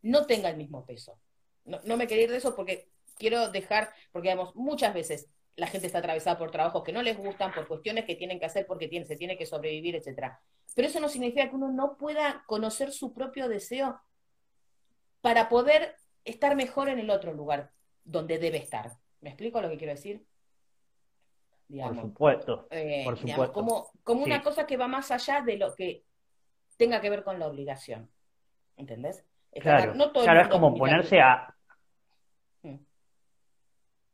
no 0.00 0.26
tenga 0.26 0.48
el 0.48 0.56
mismo 0.56 0.86
peso. 0.86 1.18
No, 1.64 1.80
no 1.82 1.96
me 1.96 2.06
quería 2.06 2.24
ir 2.26 2.30
de 2.30 2.36
eso 2.36 2.54
porque 2.54 2.88
quiero 3.16 3.50
dejar, 3.50 3.92
porque 4.12 4.28
digamos, 4.28 4.54
muchas 4.54 4.94
veces 4.94 5.28
la 5.56 5.66
gente 5.66 5.86
está 5.86 5.98
atravesada 5.98 6.38
por 6.38 6.50
trabajos 6.50 6.82
que 6.82 6.92
no 6.92 7.02
les 7.02 7.16
gustan, 7.16 7.52
por 7.52 7.66
cuestiones 7.66 8.04
que 8.04 8.16
tienen 8.16 8.38
que 8.38 8.46
hacer 8.46 8.66
porque 8.66 8.88
tiene, 8.88 9.04
se 9.04 9.16
tiene 9.16 9.36
que 9.36 9.46
sobrevivir, 9.46 9.96
etcétera. 9.96 10.40
Pero 10.74 10.88
eso 10.88 11.00
no 11.00 11.08
significa 11.08 11.48
que 11.48 11.56
uno 11.56 11.70
no 11.70 11.96
pueda 11.96 12.44
conocer 12.46 12.92
su 12.92 13.12
propio 13.12 13.48
deseo 13.48 14.00
para 15.20 15.48
poder 15.48 15.96
estar 16.24 16.56
mejor 16.56 16.88
en 16.88 16.98
el 16.98 17.10
otro 17.10 17.34
lugar 17.34 17.70
donde 18.04 18.38
debe 18.38 18.58
estar. 18.58 18.92
¿Me 19.20 19.30
explico 19.30 19.60
lo 19.60 19.68
que 19.68 19.76
quiero 19.76 19.92
decir? 19.92 20.24
por 21.68 21.96
supuesto. 21.96 22.68
Eh, 22.70 23.02
por 23.04 23.16
supuesto. 23.16 23.52
como, 23.52 23.90
como 24.04 24.24
una 24.24 24.42
cosa 24.42 24.66
que 24.66 24.76
va 24.76 24.88
más 24.88 25.10
allá 25.10 25.40
de 25.40 25.56
lo 25.56 25.74
que 25.74 26.04
tenga 26.76 27.00
que 27.00 27.08
ver 27.08 27.22
con 27.24 27.38
la 27.38 27.46
obligación. 27.46 28.10
¿Entendés? 28.76 29.24
claro, 29.60 30.10
claro 30.12 30.40
es 30.40 30.48
como 30.48 30.74
ponerse 30.74 31.20
a, 31.20 31.54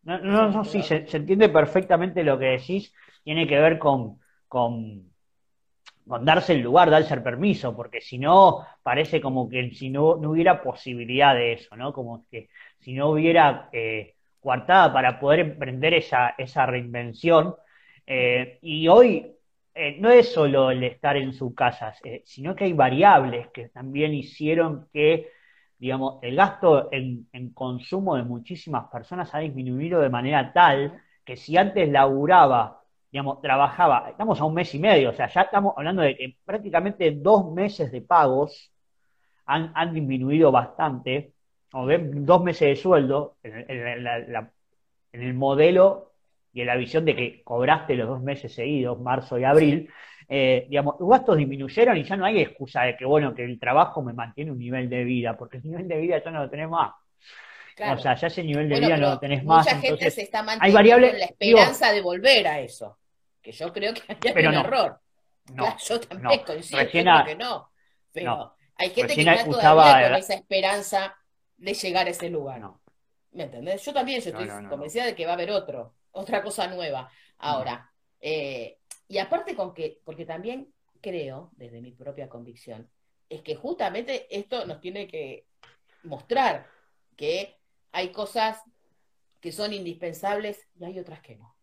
no, 0.02 0.18
no, 0.18 0.50
no 0.50 0.64
sí, 0.64 0.82
se, 0.82 1.06
entiende 1.12 1.48
perfectamente 1.48 2.22
lo 2.24 2.38
que 2.38 2.46
decís. 2.46 2.92
Tiene 3.22 3.46
que 3.46 3.58
ver 3.58 3.78
con, 3.78 4.18
con, 4.46 5.10
darse 6.22 6.54
el 6.54 6.60
lugar, 6.60 6.90
darse 6.90 7.14
el 7.14 7.22
permiso, 7.22 7.76
porque 7.76 8.00
si 8.00 8.18
no, 8.18 8.66
parece 8.82 9.20
como 9.20 9.48
que 9.48 9.70
si 9.72 9.90
no, 9.90 10.16
no 10.16 10.30
hubiera 10.30 10.62
posibilidad 10.62 11.34
de 11.34 11.52
eso, 11.54 11.76
¿no? 11.76 11.92
Como 11.92 12.26
que 12.30 12.48
si 12.80 12.94
no 12.94 13.10
hubiera 13.10 13.68
eh, 13.72 14.14
coartada 14.40 14.92
para 14.92 15.20
poder 15.20 15.40
emprender 15.40 15.94
esa, 15.94 16.34
esa 16.38 16.66
reinvención. 16.66 17.54
Eh, 18.06 18.58
y 18.62 18.88
hoy 18.88 19.38
eh, 19.74 19.96
no 20.00 20.10
es 20.10 20.32
solo 20.32 20.72
el 20.72 20.82
estar 20.82 21.16
en 21.16 21.32
su 21.32 21.54
casa, 21.54 21.94
eh, 22.02 22.22
sino 22.24 22.56
que 22.56 22.64
hay 22.64 22.72
variables 22.72 23.46
que 23.48 23.68
también 23.68 24.12
hicieron 24.14 24.88
que 24.92 25.28
digamos, 25.78 26.18
el 26.22 26.36
gasto 26.36 26.88
en, 26.92 27.28
consumo 27.54 28.16
de 28.16 28.24
muchísimas 28.24 28.88
personas 28.88 29.34
ha 29.34 29.38
disminuido 29.38 30.00
de 30.00 30.10
manera 30.10 30.52
tal 30.52 31.00
que 31.24 31.36
si 31.36 31.56
antes 31.56 31.88
laburaba, 31.88 32.82
digamos, 33.12 33.40
trabajaba, 33.40 34.10
estamos 34.10 34.40
a 34.40 34.44
un 34.44 34.54
mes 34.54 34.74
y 34.74 34.78
medio, 34.78 35.10
o 35.10 35.12
sea, 35.12 35.28
ya 35.28 35.42
estamos 35.42 35.74
hablando 35.76 36.02
de 36.02 36.16
que 36.16 36.36
prácticamente 36.44 37.12
dos 37.12 37.52
meses 37.52 37.92
de 37.92 38.02
pagos 38.02 38.72
han, 39.46 39.94
disminuido 39.94 40.52
bastante, 40.52 41.32
o 41.72 41.86
dos 41.86 42.42
meses 42.42 42.68
de 42.68 42.76
sueldo 42.76 43.36
en 43.42 44.50
el 45.12 45.34
modelo 45.34 46.12
y 46.52 46.62
en 46.62 46.66
la 46.66 46.76
visión 46.76 47.04
de 47.04 47.14
que 47.14 47.42
cobraste 47.44 47.94
los 47.94 48.08
dos 48.08 48.22
meses 48.22 48.52
seguidos, 48.52 49.00
marzo 49.00 49.38
y 49.38 49.44
abril, 49.44 49.90
eh, 50.28 50.66
digamos, 50.68 50.96
los 51.00 51.08
gastos 51.08 51.38
disminuyeron 51.38 51.96
y 51.96 52.04
ya 52.04 52.16
no 52.16 52.26
hay 52.26 52.40
excusa 52.40 52.82
de 52.82 52.96
que, 52.96 53.04
bueno, 53.04 53.34
que 53.34 53.44
el 53.44 53.58
trabajo 53.58 54.02
me 54.02 54.12
mantiene 54.12 54.50
un 54.50 54.58
nivel 54.58 54.88
de 54.90 55.04
vida, 55.04 55.36
porque 55.36 55.56
el 55.56 55.64
nivel 55.64 55.88
de 55.88 55.96
vida 55.96 56.22
ya 56.22 56.30
no 56.30 56.42
lo 56.42 56.50
tenemos 56.50 56.78
más. 56.78 56.94
O 57.96 57.98
sea, 57.98 58.14
ya 58.16 58.26
ese 58.26 58.42
nivel 58.42 58.68
de 58.68 58.80
vida 58.80 58.96
no 58.96 59.10
lo 59.10 59.18
tenés 59.18 59.44
más. 59.44 59.64
Mucha 59.64 59.78
gente 59.78 60.10
se 60.10 60.22
está 60.22 60.42
manteniendo 60.42 61.08
con 61.08 61.18
la 61.18 61.24
esperanza 61.24 61.92
de 61.92 62.00
volver 62.00 62.48
a 62.48 62.60
eso, 62.60 62.98
que 63.40 63.52
yo 63.52 63.72
creo 63.72 63.94
que 63.94 64.02
hay 64.28 64.46
un 64.46 64.54
error. 64.54 65.00
No, 65.54 65.76
yo 65.78 66.00
también 66.00 66.40
coincido, 66.44 66.86
que 66.90 67.02
no, 67.02 67.70
pero 68.12 68.54
hay 68.76 68.90
gente 68.90 69.14
que 69.14 69.22
está 69.22 69.44
todavía 69.44 70.08
con 70.08 70.18
esa 70.18 70.34
esperanza 70.34 71.16
de 71.56 71.74
llegar 71.74 72.06
a 72.06 72.10
ese 72.10 72.28
lugar. 72.28 72.62
¿Me 73.32 73.44
entendés? 73.44 73.84
Yo 73.84 73.92
también 73.92 74.20
yo 74.20 74.30
estoy 74.30 74.48
convencida 74.68 75.04
de 75.06 75.14
que 75.14 75.24
va 75.24 75.32
a 75.32 75.34
haber 75.34 75.50
otro, 75.50 75.94
otra 76.12 76.42
cosa 76.42 76.66
nueva. 76.66 77.10
Ahora, 77.38 77.90
eh, 78.20 78.77
y 79.08 79.18
aparte 79.18 79.56
con 79.56 79.74
que, 79.74 80.00
porque 80.04 80.26
también 80.26 80.72
creo, 81.00 81.50
desde 81.56 81.80
mi 81.80 81.92
propia 81.92 82.28
convicción, 82.28 82.90
es 83.28 83.42
que 83.42 83.56
justamente 83.56 84.26
esto 84.30 84.66
nos 84.66 84.80
tiene 84.80 85.06
que 85.06 85.46
mostrar 86.02 86.66
que 87.16 87.58
hay 87.92 88.12
cosas 88.12 88.62
que 89.40 89.52
son 89.52 89.72
indispensables 89.72 90.66
y 90.78 90.84
hay 90.84 90.98
otras 90.98 91.20
que 91.20 91.36
no. 91.36 91.56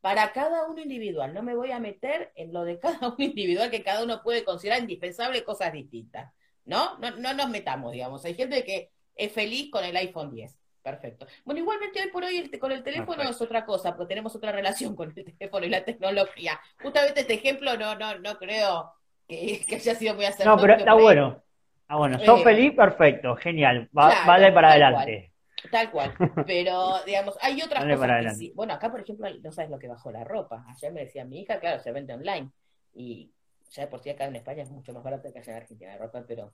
Para 0.00 0.32
cada 0.32 0.66
uno 0.66 0.80
individual, 0.80 1.34
no 1.34 1.42
me 1.42 1.54
voy 1.54 1.72
a 1.72 1.78
meter 1.78 2.32
en 2.34 2.52
lo 2.52 2.64
de 2.64 2.78
cada 2.78 2.98
uno 3.08 3.16
individual, 3.18 3.70
que 3.70 3.82
cada 3.82 4.02
uno 4.02 4.22
puede 4.22 4.44
considerar 4.44 4.80
indispensable 4.80 5.44
cosas 5.44 5.72
distintas. 5.72 6.32
¿No? 6.64 6.98
No, 6.98 7.16
no 7.16 7.34
nos 7.34 7.48
metamos, 7.48 7.92
digamos. 7.92 8.24
Hay 8.24 8.34
gente 8.34 8.64
que 8.64 8.90
es 9.16 9.32
feliz 9.32 9.70
con 9.70 9.84
el 9.84 9.96
iPhone 9.96 10.30
10. 10.30 10.59
Perfecto. 10.82 11.26
Bueno, 11.44 11.60
igualmente 11.60 12.00
hoy 12.00 12.08
por 12.08 12.24
hoy 12.24 12.50
con 12.58 12.72
el 12.72 12.82
teléfono 12.82 13.22
es 13.22 13.40
otra 13.40 13.66
cosa, 13.66 13.94
porque 13.94 14.08
tenemos 14.08 14.34
otra 14.34 14.50
relación 14.50 14.96
con 14.96 15.12
el 15.14 15.24
teléfono 15.24 15.66
y 15.66 15.68
la 15.68 15.84
tecnología. 15.84 16.58
Justamente 16.82 17.20
este 17.20 17.34
ejemplo 17.34 17.76
no, 17.76 17.94
no, 17.96 18.18
no 18.18 18.38
creo 18.38 18.92
que, 19.28 19.64
haya 19.72 19.94
sido 19.94 20.14
muy 20.14 20.24
acertado. 20.24 20.56
No, 20.56 20.62
pero 20.62 20.74
está 20.74 20.94
bueno. 20.94 21.42
Ah, 21.88 21.96
bueno, 21.96 22.18
sos 22.24 22.40
eh, 22.40 22.44
feliz, 22.44 22.74
perfecto, 22.74 23.34
genial. 23.36 23.88
vale 23.92 24.52
para 24.52 24.70
adelante. 24.70 25.32
tal 25.70 25.90
cual. 25.90 26.14
Pero, 26.46 26.94
digamos, 27.06 27.36
hay 27.42 27.60
otras 27.60 27.84
cosas 27.84 28.38
sí. 28.38 28.52
Bueno, 28.54 28.72
acá, 28.72 28.90
por 28.90 29.00
ejemplo, 29.00 29.28
no 29.42 29.52
sabes 29.52 29.70
lo 29.70 29.78
que 29.78 29.88
bajó 29.88 30.10
la 30.10 30.24
ropa. 30.24 30.64
Ayer 30.68 30.92
me 30.92 31.00
decía 31.00 31.24
mi 31.24 31.40
hija, 31.40 31.58
claro, 31.58 31.80
se 31.80 31.92
vende 31.92 32.14
online. 32.14 32.50
Y 32.94 33.32
ya 33.70 33.82
de 33.82 33.88
por 33.88 34.00
sí 34.00 34.08
acá 34.08 34.24
en 34.24 34.36
España 34.36 34.62
es 34.62 34.70
mucho 34.70 34.92
más 34.92 35.02
barato 35.02 35.32
que 35.32 35.40
allá 35.40 35.52
en 35.52 35.62
Argentina 35.62 35.92
la 35.92 35.98
ropa, 35.98 36.24
pero 36.26 36.52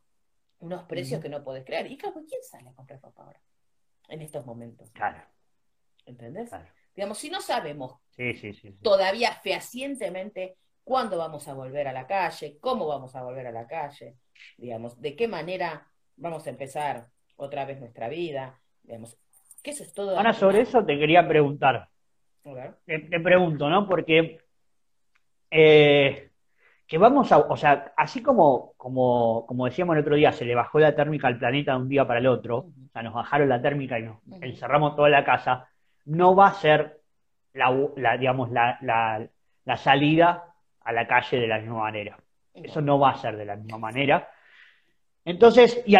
unos 0.60 0.84
precios 0.84 1.20
que 1.20 1.28
no 1.28 1.44
podés 1.44 1.64
creer. 1.64 1.90
Y 1.90 1.96
claro, 1.96 2.22
¿quién 2.26 2.42
sale 2.42 2.70
a 2.70 2.72
comprar 2.72 3.00
ropa 3.02 3.22
ahora? 3.22 3.40
En 4.08 4.22
estos 4.22 4.44
momentos. 4.46 4.90
Claro. 4.92 5.22
¿Entendés? 6.04 6.50
Digamos, 6.94 7.18
si 7.18 7.30
no 7.30 7.40
sabemos 7.40 7.96
todavía 8.82 9.32
fehacientemente 9.42 10.56
cuándo 10.84 11.18
vamos 11.18 11.48
a 11.48 11.54
volver 11.54 11.88
a 11.88 11.92
la 11.92 12.06
calle, 12.06 12.58
cómo 12.60 12.86
vamos 12.86 13.14
a 13.16 13.22
volver 13.22 13.46
a 13.48 13.52
la 13.52 13.66
calle, 13.66 14.16
digamos, 14.56 15.00
de 15.00 15.16
qué 15.16 15.28
manera 15.28 15.88
vamos 16.16 16.46
a 16.46 16.50
empezar 16.50 17.08
otra 17.36 17.64
vez 17.64 17.80
nuestra 17.80 18.08
vida, 18.08 18.60
digamos, 18.82 19.18
que 19.62 19.72
eso 19.72 19.82
es 19.82 19.92
todo. 19.92 20.18
Ana, 20.18 20.32
sobre 20.32 20.60
eso 20.60 20.84
te 20.84 20.96
quería 20.96 21.26
preguntar. 21.26 21.88
Te, 22.84 23.20
pregunto, 23.20 23.68
¿no? 23.68 23.88
Porque 23.88 24.38
eh, 25.50 26.30
que 26.86 26.98
vamos 26.98 27.32
a, 27.32 27.38
o 27.38 27.56
sea, 27.56 27.92
así 27.96 28.22
como, 28.22 28.72
como, 28.76 29.44
como 29.46 29.64
decíamos 29.64 29.96
el 29.96 30.02
otro 30.02 30.14
día, 30.14 30.32
se 30.32 30.44
le 30.44 30.54
bajó 30.54 30.78
la 30.78 30.94
térmica 30.94 31.26
al 31.26 31.38
planeta 31.38 31.72
de 31.72 31.78
un 31.78 31.88
día 31.88 32.06
para 32.06 32.20
el 32.20 32.26
otro, 32.28 32.58
o 32.58 32.92
sea, 32.92 33.02
nos 33.02 33.14
bajaron 33.14 33.48
la 33.48 33.60
térmica 33.60 33.98
y 33.98 34.04
nos 34.04 34.18
encerramos 34.40 34.94
toda 34.94 35.08
la 35.08 35.24
casa, 35.24 35.68
no 36.04 36.36
va 36.36 36.48
a 36.48 36.54
ser 36.54 37.00
la, 37.54 38.16
digamos, 38.16 38.50
la, 38.50 38.78
la, 38.82 39.76
salida 39.76 40.54
a 40.80 40.92
la 40.92 41.06
calle 41.08 41.40
de 41.40 41.48
la 41.48 41.58
misma 41.58 41.78
manera. 41.78 42.18
Eso 42.54 42.80
no 42.80 42.98
va 42.98 43.10
a 43.10 43.16
ser 43.16 43.36
de 43.36 43.44
la 43.44 43.56
misma 43.56 43.78
manera. 43.78 44.28
Entonces, 45.24 45.82
y, 45.86 45.96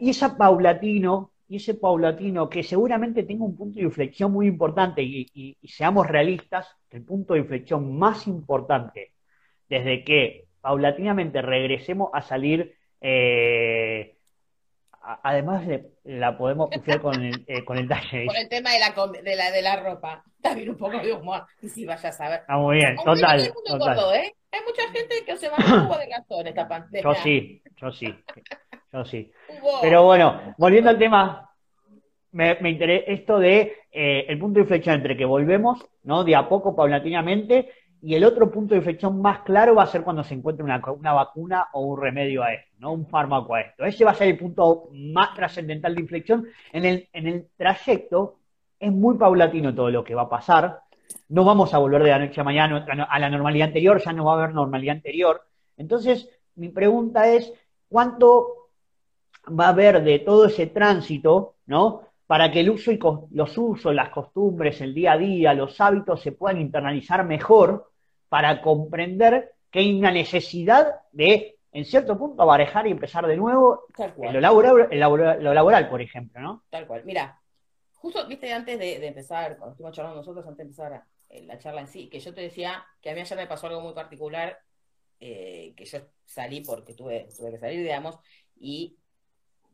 y 0.00 0.10
esa 0.10 0.36
paulatino, 0.36 1.32
y 1.48 1.56
ese 1.56 1.74
paulatino 1.74 2.48
que 2.48 2.62
seguramente 2.62 3.24
tenga 3.24 3.44
un 3.44 3.56
punto 3.56 3.78
de 3.78 3.84
inflexión 3.84 4.32
muy 4.32 4.46
importante, 4.46 5.02
y, 5.02 5.58
seamos 5.64 6.06
realistas, 6.06 6.76
el 6.88 7.04
punto 7.04 7.34
de 7.34 7.40
inflexión 7.40 7.98
más 7.98 8.26
importante 8.26 9.12
desde 9.70 10.04
que 10.04 10.44
paulatinamente 10.60 11.40
regresemos 11.40 12.10
a 12.12 12.20
salir 12.20 12.76
eh, 13.00 14.16
además 15.22 15.64
la 16.04 16.36
podemos 16.36 16.70
pufiar 16.70 17.00
con 17.00 17.14
el, 17.22 17.44
eh, 17.46 17.64
con 17.64 17.78
el 17.78 17.88
talle. 17.88 18.26
Con 18.26 18.36
el 18.36 18.48
tema 18.48 18.70
de 18.72 18.80
la, 18.80 19.22
de 19.22 19.36
la, 19.36 19.50
de 19.50 19.62
la 19.62 19.76
ropa. 19.76 20.22
También 20.42 20.70
un 20.70 20.76
poco 20.76 20.98
de 20.98 21.12
humor. 21.12 21.44
Y 21.62 21.68
si 21.68 21.84
vayas 21.84 22.20
a 22.20 22.28
ver. 22.28 22.40
Está 22.40 22.56
muy 22.56 22.76
bien, 22.76 22.96
total. 22.96 23.40
¿eh? 23.40 24.34
Hay 24.52 24.60
mucha 24.66 24.82
gente 24.92 25.24
que 25.24 25.36
se 25.36 25.48
va 25.48 25.56
a 25.56 25.82
un 25.82 25.98
de 25.98 26.06
gastón 26.06 26.46
esta 26.46 26.68
pandemia. 26.68 27.02
Yo 27.02 27.14
sí, 27.22 27.62
yo 27.76 27.92
sí. 27.92 28.14
Yo 28.92 29.04
sí. 29.04 29.30
Pero 29.80 30.04
bueno, 30.04 30.54
volviendo 30.58 30.90
al 30.90 30.98
tema, 30.98 31.50
me, 32.32 32.56
me 32.60 32.70
interesa 32.70 33.04
esto 33.06 33.38
de 33.38 33.76
eh, 33.92 34.26
el 34.28 34.38
punto 34.38 34.54
de 34.54 34.62
inflexión 34.62 34.96
entre 34.96 35.16
que 35.16 35.24
volvemos, 35.24 35.84
¿no? 36.02 36.24
De 36.24 36.34
a 36.34 36.48
poco, 36.48 36.74
paulatinamente, 36.74 37.70
y 38.02 38.14
el 38.14 38.24
otro 38.24 38.50
punto 38.50 38.74
de 38.74 38.78
inflexión 38.78 39.20
más 39.20 39.40
claro 39.40 39.74
va 39.74 39.82
a 39.82 39.86
ser 39.86 40.02
cuando 40.02 40.24
se 40.24 40.34
encuentre 40.34 40.64
una, 40.64 40.78
vacuna 41.12 41.68
o 41.72 41.82
un 41.82 42.00
remedio 42.00 42.42
a 42.42 42.54
esto, 42.54 42.72
¿no? 42.78 42.92
Un 42.92 43.06
fármaco 43.06 43.54
a 43.54 43.60
esto. 43.60 43.84
Ese 43.84 44.04
va 44.04 44.12
a 44.12 44.14
ser 44.14 44.28
el 44.28 44.38
punto 44.38 44.88
más 44.92 45.34
trascendental 45.34 45.94
de 45.94 46.00
inflexión. 46.00 46.46
En 46.72 46.84
el, 46.84 47.08
en 47.12 47.26
el 47.26 47.48
trayecto 47.56 48.38
es 48.78 48.90
muy 48.90 49.16
paulatino 49.18 49.74
todo 49.74 49.90
lo 49.90 50.02
que 50.02 50.14
va 50.14 50.22
a 50.22 50.28
pasar. 50.28 50.80
No 51.28 51.44
vamos 51.44 51.74
a 51.74 51.78
volver 51.78 52.02
de 52.02 52.10
la 52.10 52.18
noche 52.18 52.40
a 52.40 52.44
mañana 52.44 52.86
a 53.08 53.18
la 53.18 53.28
normalidad 53.28 53.68
anterior, 53.68 54.00
ya 54.02 54.12
no 54.12 54.24
va 54.24 54.32
a 54.32 54.38
haber 54.38 54.54
normalidad 54.54 54.96
anterior. 54.96 55.42
Entonces, 55.76 56.28
mi 56.54 56.70
pregunta 56.70 57.28
es, 57.28 57.52
¿cuánto 57.88 58.68
va 59.48 59.66
a 59.66 59.70
haber 59.70 60.02
de 60.02 60.20
todo 60.20 60.46
ese 60.46 60.66
tránsito, 60.66 61.56
¿no? 61.66 62.02
Para 62.30 62.48
que 62.48 62.60
el 62.60 62.70
uso 62.70 62.92
y 62.92 62.98
los 63.32 63.58
usos, 63.58 63.92
las 63.92 64.10
costumbres, 64.10 64.80
el 64.80 64.94
día 64.94 65.14
a 65.14 65.18
día, 65.18 65.52
los 65.52 65.80
hábitos 65.80 66.22
se 66.22 66.30
puedan 66.30 66.60
internalizar 66.60 67.24
mejor 67.24 67.90
para 68.28 68.62
comprender 68.62 69.54
que 69.68 69.80
hay 69.80 69.98
una 69.98 70.12
necesidad 70.12 70.94
de, 71.10 71.58
en 71.72 71.84
cierto 71.84 72.16
punto, 72.16 72.40
aparejar 72.40 72.86
y 72.86 72.92
empezar 72.92 73.26
de 73.26 73.36
nuevo 73.36 73.86
en 73.98 74.32
lo 74.32 74.40
laboral, 74.40 74.88
lo 75.42 75.52
laboral, 75.52 75.88
por 75.88 76.00
ejemplo, 76.00 76.40
¿no? 76.40 76.62
Tal 76.70 76.86
cual. 76.86 77.02
Mira, 77.04 77.36
justo, 77.94 78.24
viste, 78.28 78.52
antes 78.52 78.78
de, 78.78 79.04
empezar, 79.04 79.56
cuando 79.56 79.72
estuvimos 79.72 79.96
charlando 79.96 80.20
nosotros, 80.20 80.46
antes 80.46 80.58
de 80.58 80.62
empezar 80.62 81.02
eh, 81.30 81.42
la 81.42 81.58
charla 81.58 81.80
en 81.80 81.88
sí, 81.88 82.08
que 82.08 82.20
yo 82.20 82.32
te 82.32 82.42
decía 82.42 82.86
que 83.02 83.10
a 83.10 83.14
mí 83.14 83.22
ayer 83.22 83.38
me 83.38 83.48
pasó 83.48 83.66
algo 83.66 83.80
muy 83.80 83.92
particular, 83.92 84.56
eh, 85.18 85.74
que 85.76 85.84
yo 85.84 85.98
salí 86.24 86.60
porque 86.60 86.94
tuve, 86.94 87.26
tuve 87.36 87.50
que 87.50 87.58
salir, 87.58 87.82
digamos, 87.82 88.20
y 88.54 88.96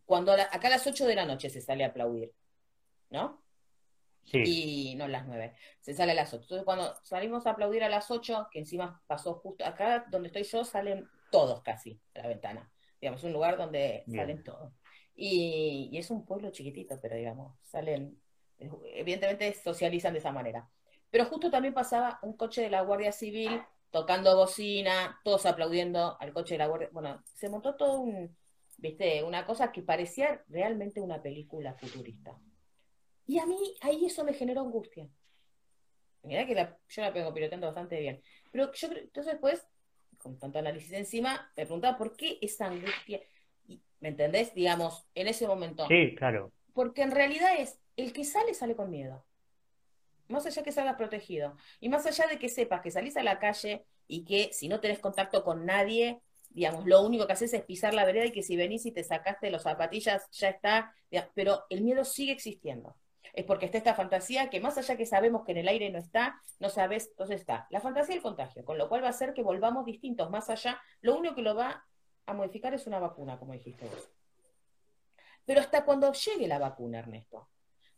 cuando 0.06 0.32
acá 0.32 0.68
a 0.68 0.70
las 0.70 0.86
8 0.86 1.04
de 1.04 1.16
la 1.16 1.26
noche 1.26 1.50
se 1.50 1.60
sale 1.60 1.84
a 1.84 1.88
aplaudir, 1.88 2.32
¿no? 3.10 3.42
Sí. 4.24 4.90
Y 4.92 4.94
no 4.96 5.06
las 5.06 5.26
9, 5.26 5.54
se 5.80 5.94
sale 5.94 6.12
a 6.12 6.14
las 6.14 6.34
8. 6.34 6.42
Entonces, 6.42 6.64
cuando 6.64 6.94
salimos 7.02 7.46
a 7.46 7.50
aplaudir 7.50 7.84
a 7.84 7.88
las 7.88 8.10
8, 8.10 8.48
que 8.50 8.58
encima 8.58 9.02
pasó 9.06 9.34
justo 9.34 9.64
acá 9.64 10.06
donde 10.10 10.28
estoy 10.28 10.42
yo, 10.42 10.64
salen 10.64 11.08
todos 11.30 11.62
casi 11.62 12.00
a 12.14 12.20
la 12.20 12.28
ventana. 12.28 12.70
Digamos, 13.00 13.22
un 13.24 13.32
lugar 13.32 13.56
donde 13.56 14.04
salen 14.08 14.42
todos. 14.42 14.72
Y, 15.14 15.90
y, 15.92 15.98
es 15.98 16.10
un 16.10 16.26
pueblo 16.26 16.50
chiquitito, 16.50 16.98
pero 17.00 17.16
digamos, 17.16 17.56
salen, 17.62 18.20
evidentemente 18.58 19.54
socializan 19.54 20.12
de 20.12 20.18
esa 20.18 20.32
manera. 20.32 20.68
Pero 21.10 21.24
justo 21.26 21.50
también 21.50 21.72
pasaba 21.72 22.18
un 22.22 22.36
coche 22.36 22.62
de 22.62 22.70
la 22.70 22.82
Guardia 22.82 23.12
Civil 23.12 23.62
tocando 23.90 24.36
bocina, 24.36 25.20
todos 25.24 25.46
aplaudiendo 25.46 26.16
al 26.20 26.32
coche 26.32 26.54
de 26.54 26.58
la 26.58 26.66
Guardia. 26.66 26.90
Bueno, 26.92 27.22
se 27.32 27.48
montó 27.48 27.76
todo 27.76 28.00
un, 28.00 28.36
viste, 28.76 29.22
una 29.22 29.46
cosa 29.46 29.72
que 29.72 29.82
parecía 29.82 30.44
realmente 30.48 31.00
una 31.00 31.22
película 31.22 31.74
futurista. 31.74 32.38
Y 33.26 33.38
a 33.38 33.46
mí 33.46 33.74
ahí 33.80 34.06
eso 34.06 34.24
me 34.24 34.32
generó 34.32 34.60
angustia. 34.60 35.08
Mira 36.22 36.46
que 36.46 36.54
yo 36.88 37.02
la 37.02 37.12
pego 37.12 37.32
piloteando 37.32 37.66
bastante 37.66 38.00
bien. 38.00 38.22
Pero 38.50 38.72
yo 38.72 38.88
entonces 38.88 39.32
después, 39.34 39.66
con 40.18 40.38
tanto 40.38 40.58
análisis 40.58 40.92
encima, 40.92 41.50
me 41.56 41.64
preguntaba 41.64 41.96
por 41.98 42.16
qué 42.16 42.38
esa 42.40 42.66
angustia. 42.66 43.20
¿Me 44.00 44.08
entendés? 44.08 44.54
Digamos, 44.54 45.06
en 45.14 45.28
ese 45.28 45.46
momento. 45.46 45.86
Sí, 45.88 46.14
claro. 46.16 46.52
Porque 46.72 47.02
en 47.02 47.10
realidad 47.10 47.58
es, 47.58 47.78
el 47.96 48.12
que 48.12 48.24
sale 48.24 48.54
sale 48.54 48.76
con 48.76 48.90
miedo. 48.90 49.24
Más 50.28 50.44
allá 50.46 50.62
que 50.62 50.72
salgas 50.72 50.96
protegido. 50.96 51.56
Y 51.80 51.88
más 51.88 52.04
allá 52.06 52.26
de 52.26 52.38
que 52.38 52.48
sepas 52.48 52.80
que 52.80 52.90
salís 52.90 53.16
a 53.16 53.22
la 53.22 53.38
calle 53.38 53.86
y 54.08 54.24
que 54.24 54.52
si 54.52 54.68
no 54.68 54.80
tenés 54.80 54.98
contacto 54.98 55.44
con 55.44 55.64
nadie, 55.64 56.20
digamos, 56.50 56.86
lo 56.86 57.02
único 57.02 57.26
que 57.26 57.32
haces 57.32 57.54
es 57.54 57.62
pisar 57.62 57.94
la 57.94 58.04
vereda 58.04 58.26
y 58.26 58.32
que 58.32 58.42
si 58.42 58.56
venís 58.56 58.84
y 58.86 58.92
te 58.92 59.04
sacaste 59.04 59.50
los 59.50 59.62
zapatillas, 59.62 60.28
ya 60.32 60.48
está. 60.48 60.94
Pero 61.34 61.64
el 61.70 61.82
miedo 61.82 62.04
sigue 62.04 62.32
existiendo 62.32 62.96
es 63.36 63.44
porque 63.44 63.66
está 63.66 63.76
esta 63.76 63.94
fantasía 63.94 64.48
que 64.48 64.60
más 64.60 64.78
allá 64.78 64.96
que 64.96 65.04
sabemos 65.04 65.44
que 65.44 65.52
en 65.52 65.58
el 65.58 65.68
aire 65.68 65.90
no 65.90 65.98
está, 65.98 66.40
no 66.58 66.70
sabes, 66.70 67.08
entonces 67.10 67.38
está. 67.40 67.66
La 67.68 67.80
fantasía 67.82 68.14
del 68.14 68.22
contagio, 68.22 68.64
con 68.64 68.78
lo 68.78 68.88
cual 68.88 69.02
va 69.02 69.08
a 69.08 69.10
hacer 69.10 69.34
que 69.34 69.42
volvamos 69.42 69.84
distintos 69.84 70.30
más 70.30 70.48
allá. 70.48 70.80
Lo 71.02 71.14
único 71.14 71.34
que 71.34 71.42
lo 71.42 71.54
va 71.54 71.84
a 72.24 72.32
modificar 72.32 72.72
es 72.72 72.86
una 72.86 72.98
vacuna, 72.98 73.38
como 73.38 73.52
dijiste 73.52 73.84
vos. 73.84 74.10
Pero 75.44 75.60
hasta 75.60 75.84
cuando 75.84 76.10
llegue 76.14 76.48
la 76.48 76.58
vacuna, 76.58 77.00
Ernesto. 77.00 77.50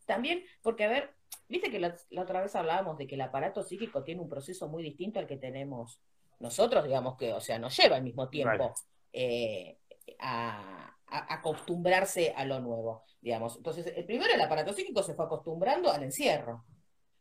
También, 0.06 0.42
porque 0.60 0.84
a 0.84 0.88
ver, 0.88 1.14
viste 1.48 1.70
que 1.70 1.78
la, 1.78 1.94
otra 2.20 2.42
vez 2.42 2.56
hablábamos 2.56 2.98
de 2.98 3.06
que 3.06 3.14
el 3.14 3.20
aparato 3.20 3.62
psíquico 3.62 4.02
tiene 4.02 4.20
un 4.20 4.28
proceso 4.28 4.66
muy 4.66 4.82
distinto 4.82 5.20
al 5.20 5.28
que 5.28 5.36
tenemos 5.36 6.00
nosotros, 6.40 6.82
digamos 6.84 7.16
que, 7.16 7.32
o 7.32 7.40
sea, 7.40 7.60
nos 7.60 7.76
lleva 7.76 7.94
al 7.94 8.02
mismo 8.02 8.28
tiempo 8.28 8.74
eh, 9.12 9.78
a, 10.18 10.97
acostumbrarse 11.10 12.32
a 12.36 12.44
lo 12.44 12.60
nuevo, 12.60 13.04
digamos. 13.20 13.56
Entonces, 13.56 13.92
el 13.96 14.04
primero, 14.04 14.32
el 14.34 14.40
aparato 14.40 14.72
psíquico 14.72 15.02
se 15.02 15.14
fue 15.14 15.24
acostumbrando 15.24 15.90
al 15.90 16.02
encierro 16.02 16.64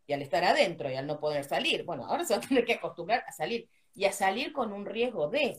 y 0.05 0.13
al 0.13 0.21
estar 0.21 0.43
adentro 0.43 0.89
y 0.89 0.95
al 0.95 1.07
no 1.07 1.19
poder 1.19 1.43
salir. 1.43 1.83
Bueno, 1.83 2.05
ahora 2.05 2.25
se 2.25 2.33
va 2.33 2.43
a 2.43 2.47
tener 2.47 2.65
que 2.65 2.73
acostumbrar 2.73 3.23
a 3.27 3.31
salir 3.31 3.69
y 3.93 4.05
a 4.05 4.11
salir 4.11 4.53
con 4.53 4.73
un 4.73 4.85
riesgo 4.85 5.29
de. 5.29 5.57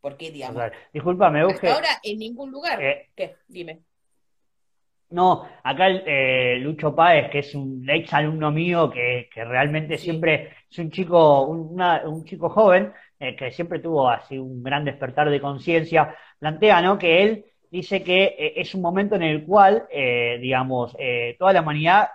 Porque, 0.00 0.30
digamos. 0.30 0.62
Disculpame, 0.92 1.40
ahora 1.40 2.00
en 2.02 2.18
ningún 2.18 2.50
lugar. 2.50 2.82
Eh, 2.82 3.10
¿Qué? 3.14 3.36
Dime. 3.46 3.82
No, 5.10 5.44
acá 5.64 5.88
el, 5.88 6.04
eh, 6.06 6.58
Lucho 6.60 6.94
Páez, 6.94 7.30
que 7.30 7.40
es 7.40 7.54
un 7.54 7.88
ex 7.90 8.14
alumno 8.14 8.52
mío, 8.52 8.88
que, 8.90 9.28
realmente 9.34 9.98
siempre 9.98 10.52
es 10.70 10.78
un 10.78 10.90
chico, 10.90 11.46
un 11.46 12.24
chico 12.24 12.48
joven, 12.48 12.92
eh, 13.22 13.36
que 13.36 13.50
siempre 13.50 13.80
tuvo 13.80 14.08
así 14.08 14.38
un 14.38 14.62
gran 14.62 14.82
despertar 14.82 15.28
de 15.28 15.42
conciencia, 15.42 16.16
plantea, 16.38 16.80
¿no? 16.80 16.98
Que 16.98 17.22
él 17.22 17.44
dice 17.70 18.02
que 18.02 18.24
eh, 18.24 18.54
es 18.56 18.74
un 18.74 18.80
momento 18.80 19.14
en 19.14 19.22
el 19.22 19.44
cual, 19.44 19.84
eh, 19.90 20.38
digamos, 20.40 20.96
toda 21.38 21.52
la 21.52 21.60
humanidad 21.60 22.08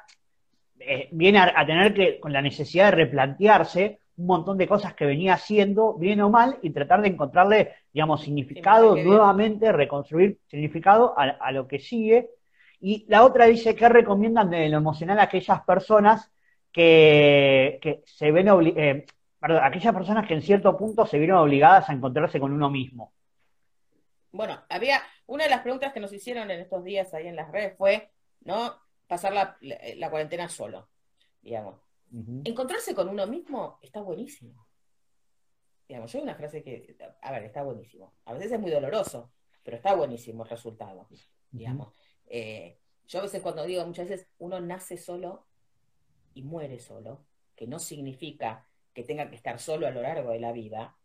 viene 1.11 1.39
a, 1.39 1.65
tener 1.65 1.93
que, 1.93 2.19
con 2.19 2.33
la 2.33 2.41
necesidad 2.41 2.85
de 2.85 2.97
replantearse 2.97 3.99
un 4.17 4.25
montón 4.25 4.57
de 4.57 4.67
cosas 4.67 4.95
que 4.95 5.05
venía 5.05 5.35
haciendo, 5.35 5.93
bien 5.93 6.21
o 6.21 6.29
mal, 6.31 6.57
y 6.63 6.71
tratar 6.71 7.03
de 7.03 7.09
encontrarle, 7.09 7.73
digamos, 7.93 8.21
significado, 8.21 8.95
nuevamente 8.95 9.71
reconstruir 9.71 10.39
significado 10.47 11.13
a, 11.17 11.51
lo 11.51 11.67
que 11.67 11.79
sigue. 11.79 12.29
Y 12.79 13.05
la 13.09 13.23
otra 13.23 13.45
dice 13.45 13.75
que 13.75 13.89
recomiendan 13.89 14.49
de 14.49 14.69
lo 14.69 14.77
emocional 14.77 15.19
a 15.19 15.23
aquellas 15.23 15.61
personas 15.61 16.31
que, 16.71 17.77
que 17.81 18.01
se 18.05 18.31
ven 18.31 18.47
eh, 18.75 19.05
perdón, 19.45 19.63
aquellas 19.63 19.93
personas 19.93 20.27
que 20.27 20.33
en 20.33 20.41
cierto 20.41 20.75
punto 20.75 21.05
se 21.05 21.19
vieron 21.19 21.37
obligadas 21.37 21.87
a 21.87 21.93
encontrarse 21.93 22.39
con 22.39 22.51
uno 22.51 22.67
mismo. 22.67 23.13
Bueno, 24.31 24.59
había 24.69 24.99
una 25.27 25.43
de 25.43 25.51
las 25.51 25.61
preguntas 25.61 25.93
que 25.93 25.99
nos 25.99 26.11
hicieron 26.11 26.49
en 26.49 26.61
estos 26.61 26.83
días 26.83 27.13
ahí 27.13 27.27
en 27.27 27.35
las 27.35 27.51
redes 27.51 27.77
fue, 27.77 28.11
¿no? 28.41 28.75
Pasar 29.05 29.33
la, 29.33 30.09
cuarentena 30.09 30.49
solo, 30.49 30.89
digamos. 31.43 31.79
Encontrarse 32.43 32.95
con 32.95 33.07
uno 33.07 33.27
mismo 33.27 33.77
está 33.83 34.01
buenísimo. 34.01 34.67
Digamos, 35.87 36.11
yo 36.11 36.17
hay 36.17 36.23
una 36.23 36.35
frase 36.35 36.63
que, 36.63 36.97
a 37.21 37.31
ver, 37.31 37.43
está 37.43 37.61
buenísimo. 37.61 38.15
A 38.25 38.33
veces 38.33 38.53
es 38.53 38.59
muy 38.59 38.71
doloroso, 38.71 39.31
pero 39.61 39.77
está 39.77 39.93
buenísimo 39.93 40.43
el 40.43 40.49
resultado, 40.49 41.07
digamos. 41.51 41.93
Eh, 42.25 42.79
yo 43.07 43.19
a 43.19 43.23
veces 43.23 43.43
cuando 43.43 43.63
digo, 43.63 43.85
muchas 43.85 44.09
veces 44.09 44.27
uno 44.39 44.59
nace 44.59 44.97
solo 44.97 45.45
y 46.33 46.41
muere 46.41 46.79
solo, 46.79 47.25
que 47.55 47.67
no 47.67 47.77
significa 47.77 48.67
que 48.95 49.03
tenga 49.03 49.29
que 49.29 49.35
estar 49.35 49.59
solo 49.59 49.85
a 49.85 49.91
lo 49.91 50.01
largo 50.01 50.31
de 50.31 50.39
la 50.39 50.53
vida, 50.53 50.97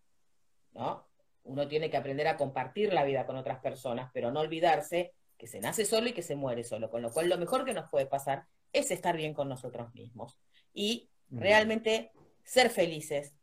¿no? 0.73 1.07
Uno 1.43 1.67
tiene 1.69 1.91
que 1.91 1.97
aprender 1.97 2.29
a 2.29 2.37
compartir 2.37 2.93
la 2.93 3.05
vida 3.05 3.27
con 3.27 3.37
otras 3.37 3.59
personas, 3.59 4.11
pero 4.15 4.31
no 4.31 4.41
olvidarse 4.41 5.13
que 5.37 5.49
se 5.49 5.61
nace 5.61 5.85
solo 5.85 6.09
y 6.09 6.13
que 6.13 6.23
se 6.23 6.37
muere 6.37 6.63
solo, 6.65 6.89
con 6.89 7.03
lo 7.03 7.13
cual 7.13 7.29
lo 7.29 7.37
mejor 7.37 7.65
que 7.65 7.75
nos 7.75 7.91
puede 7.91 8.07
pasar 8.07 8.47
es 8.73 8.91
estar 8.91 9.17
bien 9.17 9.35
con 9.35 9.49
nosotros 9.49 9.93
mismos 9.93 10.39
y 10.73 11.11
realmente 11.31 12.13
ser 12.45 12.71
felices 12.71 13.35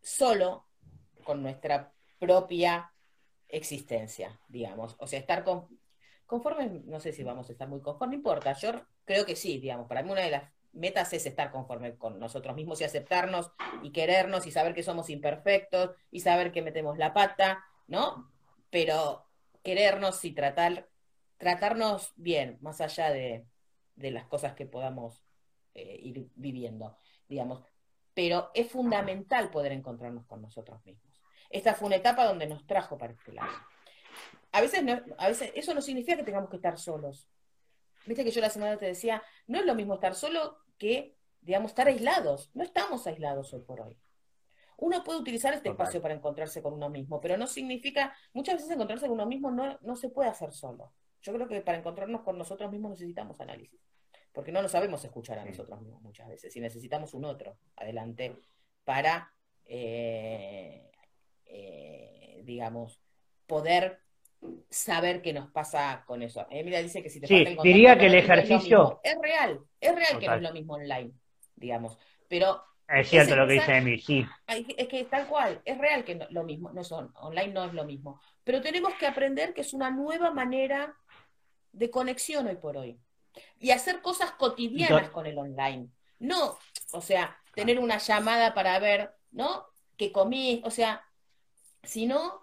solo 0.00 0.66
con 1.24 1.42
nuestra 1.42 1.92
propia 2.18 2.92
existencia, 3.48 4.40
digamos. 4.48 4.94
O 4.98 5.06
sea, 5.06 5.18
estar 5.18 5.42
con, 5.42 5.66
conforme, 6.26 6.82
no 6.84 7.00
sé 7.00 7.12
si 7.12 7.24
vamos 7.24 7.48
a 7.48 7.52
estar 7.52 7.68
muy 7.68 7.80
conformes, 7.80 8.10
no 8.10 8.16
importa, 8.16 8.52
yo 8.52 8.70
creo 9.04 9.26
que 9.26 9.34
sí, 9.34 9.58
digamos, 9.58 9.88
para 9.88 10.02
mí 10.02 10.10
una 10.10 10.22
de 10.22 10.30
las 10.30 10.52
metas 10.72 11.12
es 11.12 11.26
estar 11.26 11.50
conforme 11.50 11.96
con 11.96 12.18
nosotros 12.18 12.54
mismos 12.54 12.80
y 12.80 12.84
aceptarnos 12.84 13.50
y 13.82 13.90
querernos 13.90 14.46
y 14.46 14.52
saber 14.52 14.74
que 14.74 14.82
somos 14.82 15.10
imperfectos 15.10 15.96
y 16.10 16.20
saber 16.20 16.52
que 16.52 16.62
metemos 16.62 16.98
la 16.98 17.12
pata, 17.12 17.64
¿no? 17.86 18.30
Pero 18.70 19.26
querernos 19.62 20.24
y 20.24 20.32
tratar 20.32 20.90
tratarnos 21.40 22.12
bien, 22.16 22.58
más 22.60 22.82
allá 22.82 23.10
de, 23.10 23.46
las 23.96 24.26
cosas 24.26 24.54
que 24.54 24.66
podamos 24.66 25.24
eh, 25.74 25.98
ir 26.02 26.28
viviendo, 26.34 26.98
digamos. 27.28 27.64
Pero 28.12 28.50
es 28.54 28.70
fundamental 28.70 29.50
poder 29.50 29.72
encontrarnos 29.72 30.26
con 30.26 30.42
nosotros 30.42 30.84
mismos. 30.84 31.10
Esta 31.48 31.74
fue 31.74 31.86
una 31.86 31.96
etapa 31.96 32.26
donde 32.26 32.46
nos 32.46 32.66
trajo 32.66 32.98
para 32.98 33.14
este 33.14 33.32
lado. 33.32 33.50
A 34.52 34.60
veces, 34.60 34.84
a 35.16 35.28
veces 35.28 35.50
eso 35.54 35.72
no 35.72 35.80
significa 35.80 36.18
que 36.18 36.24
tengamos 36.24 36.50
que 36.50 36.56
estar 36.56 36.78
solos. 36.78 37.26
Viste 38.06 38.24
que 38.24 38.30
yo 38.30 38.40
la 38.40 38.50
semana 38.50 38.76
te 38.76 38.86
decía, 38.86 39.22
no 39.46 39.58
es 39.58 39.66
lo 39.66 39.74
mismo 39.74 39.94
estar 39.94 40.14
solo 40.14 40.58
que, 40.78 41.16
digamos, 41.40 41.72
estar 41.72 41.86
aislados. 41.86 42.50
No 42.54 42.62
estamos 42.62 43.06
aislados 43.06 43.52
hoy 43.52 43.60
por 43.60 43.80
hoy. 43.80 43.98
Uno 44.78 45.04
puede 45.04 45.20
utilizar 45.20 45.52
este 45.52 45.68
espacio 45.68 46.00
para 46.00 46.14
encontrarse 46.14 46.62
con 46.62 46.72
uno 46.72 46.88
mismo, 46.88 47.20
pero 47.20 47.36
no 47.36 47.46
significa, 47.46 48.14
muchas 48.32 48.54
veces 48.54 48.70
encontrarse 48.70 49.06
con 49.06 49.14
uno 49.14 49.26
mismo 49.26 49.50
no, 49.50 49.78
no 49.82 49.94
se 49.94 50.08
puede 50.08 50.30
hacer 50.30 50.52
solo. 50.52 50.92
Yo 51.20 51.34
creo 51.34 51.46
que 51.46 51.60
para 51.60 51.76
encontrarnos 51.76 52.22
con 52.22 52.38
nosotros 52.38 52.70
mismos 52.70 52.92
necesitamos 52.92 53.38
análisis, 53.40 53.78
porque 54.32 54.52
no 54.52 54.62
nos 54.62 54.72
sabemos 54.72 55.04
escuchar 55.04 55.38
a 55.38 55.44
nosotros 55.44 55.78
mismos 55.82 56.00
muchas 56.00 56.28
veces 56.28 56.56
y 56.56 56.60
necesitamos 56.60 57.12
un 57.12 57.26
otro 57.26 57.58
adelante 57.76 58.38
para, 58.84 59.34
eh, 59.66 60.90
eh, 61.44 62.40
digamos, 62.44 63.02
poder 63.46 64.00
saber 64.68 65.22
qué 65.22 65.32
nos 65.32 65.50
pasa 65.50 66.04
con 66.06 66.22
eso. 66.22 66.46
Emilia 66.50 66.82
dice 66.82 67.02
que 67.02 67.10
si 67.10 67.20
te 67.20 67.26
sí, 67.26 67.44
diría 67.62 67.98
que 67.98 68.06
el 68.06 68.14
ejercicio 68.14 69.00
es, 69.02 69.16
real, 69.20 69.60
es 69.80 69.94
real 69.94 70.18
que 70.18 70.26
no 70.26 70.34
es 70.34 70.42
lo 70.42 70.52
mismo 70.52 70.74
online, 70.74 71.12
digamos, 71.56 71.98
pero 72.28 72.62
es 72.88 73.08
cierto 73.08 73.36
lo 73.36 73.46
que 73.46 73.54
dice 73.54 73.76
Emi, 73.76 73.98
sí. 73.98 74.26
Es 74.48 74.88
que 74.88 75.04
tal 75.04 75.26
cual, 75.28 75.60
es 75.64 75.78
real 75.78 76.04
que 76.04 76.16
no, 76.16 76.26
lo 76.30 76.42
mismo, 76.42 76.72
no 76.72 76.82
son, 76.82 77.12
online 77.16 77.52
no 77.52 77.64
es 77.64 77.72
lo 77.72 77.84
mismo, 77.84 78.20
pero 78.42 78.60
tenemos 78.60 78.94
que 78.94 79.06
aprender 79.06 79.54
que 79.54 79.60
es 79.60 79.72
una 79.72 79.90
nueva 79.90 80.32
manera 80.32 80.96
de 81.72 81.90
conexión 81.90 82.48
hoy 82.48 82.56
por 82.56 82.76
hoy. 82.76 82.98
Y 83.60 83.70
hacer 83.70 84.02
cosas 84.02 84.32
cotidianas 84.32 85.10
con 85.10 85.26
el 85.26 85.38
online. 85.38 85.88
No, 86.18 86.58
o 86.90 87.00
sea, 87.00 87.38
tener 87.54 87.78
una 87.78 87.98
llamada 87.98 88.54
para 88.54 88.78
ver, 88.80 89.12
¿no? 89.30 89.66
Que 89.96 90.10
comí, 90.10 90.60
o 90.64 90.70
sea, 90.70 91.04
sino 91.84 92.39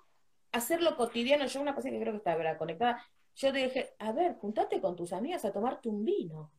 hacerlo 0.58 0.96
cotidiano. 0.96 1.46
Yo, 1.46 1.62
una 1.62 1.76
cosa 1.76 1.90
que 1.90 2.00
creo 2.00 2.14
que 2.14 2.18
estaba 2.18 2.58
conectada, 2.58 3.04
yo 3.36 3.52
te 3.52 3.60
dije, 3.60 3.96
a 4.00 4.12
ver, 4.12 4.36
juntate 4.38 4.82
con 4.82 4.96
tus 4.96 5.14
amigas 5.14 5.46
a 5.46 5.52
tomarte 5.52 5.90
un 5.90 6.04
vino 6.04 6.52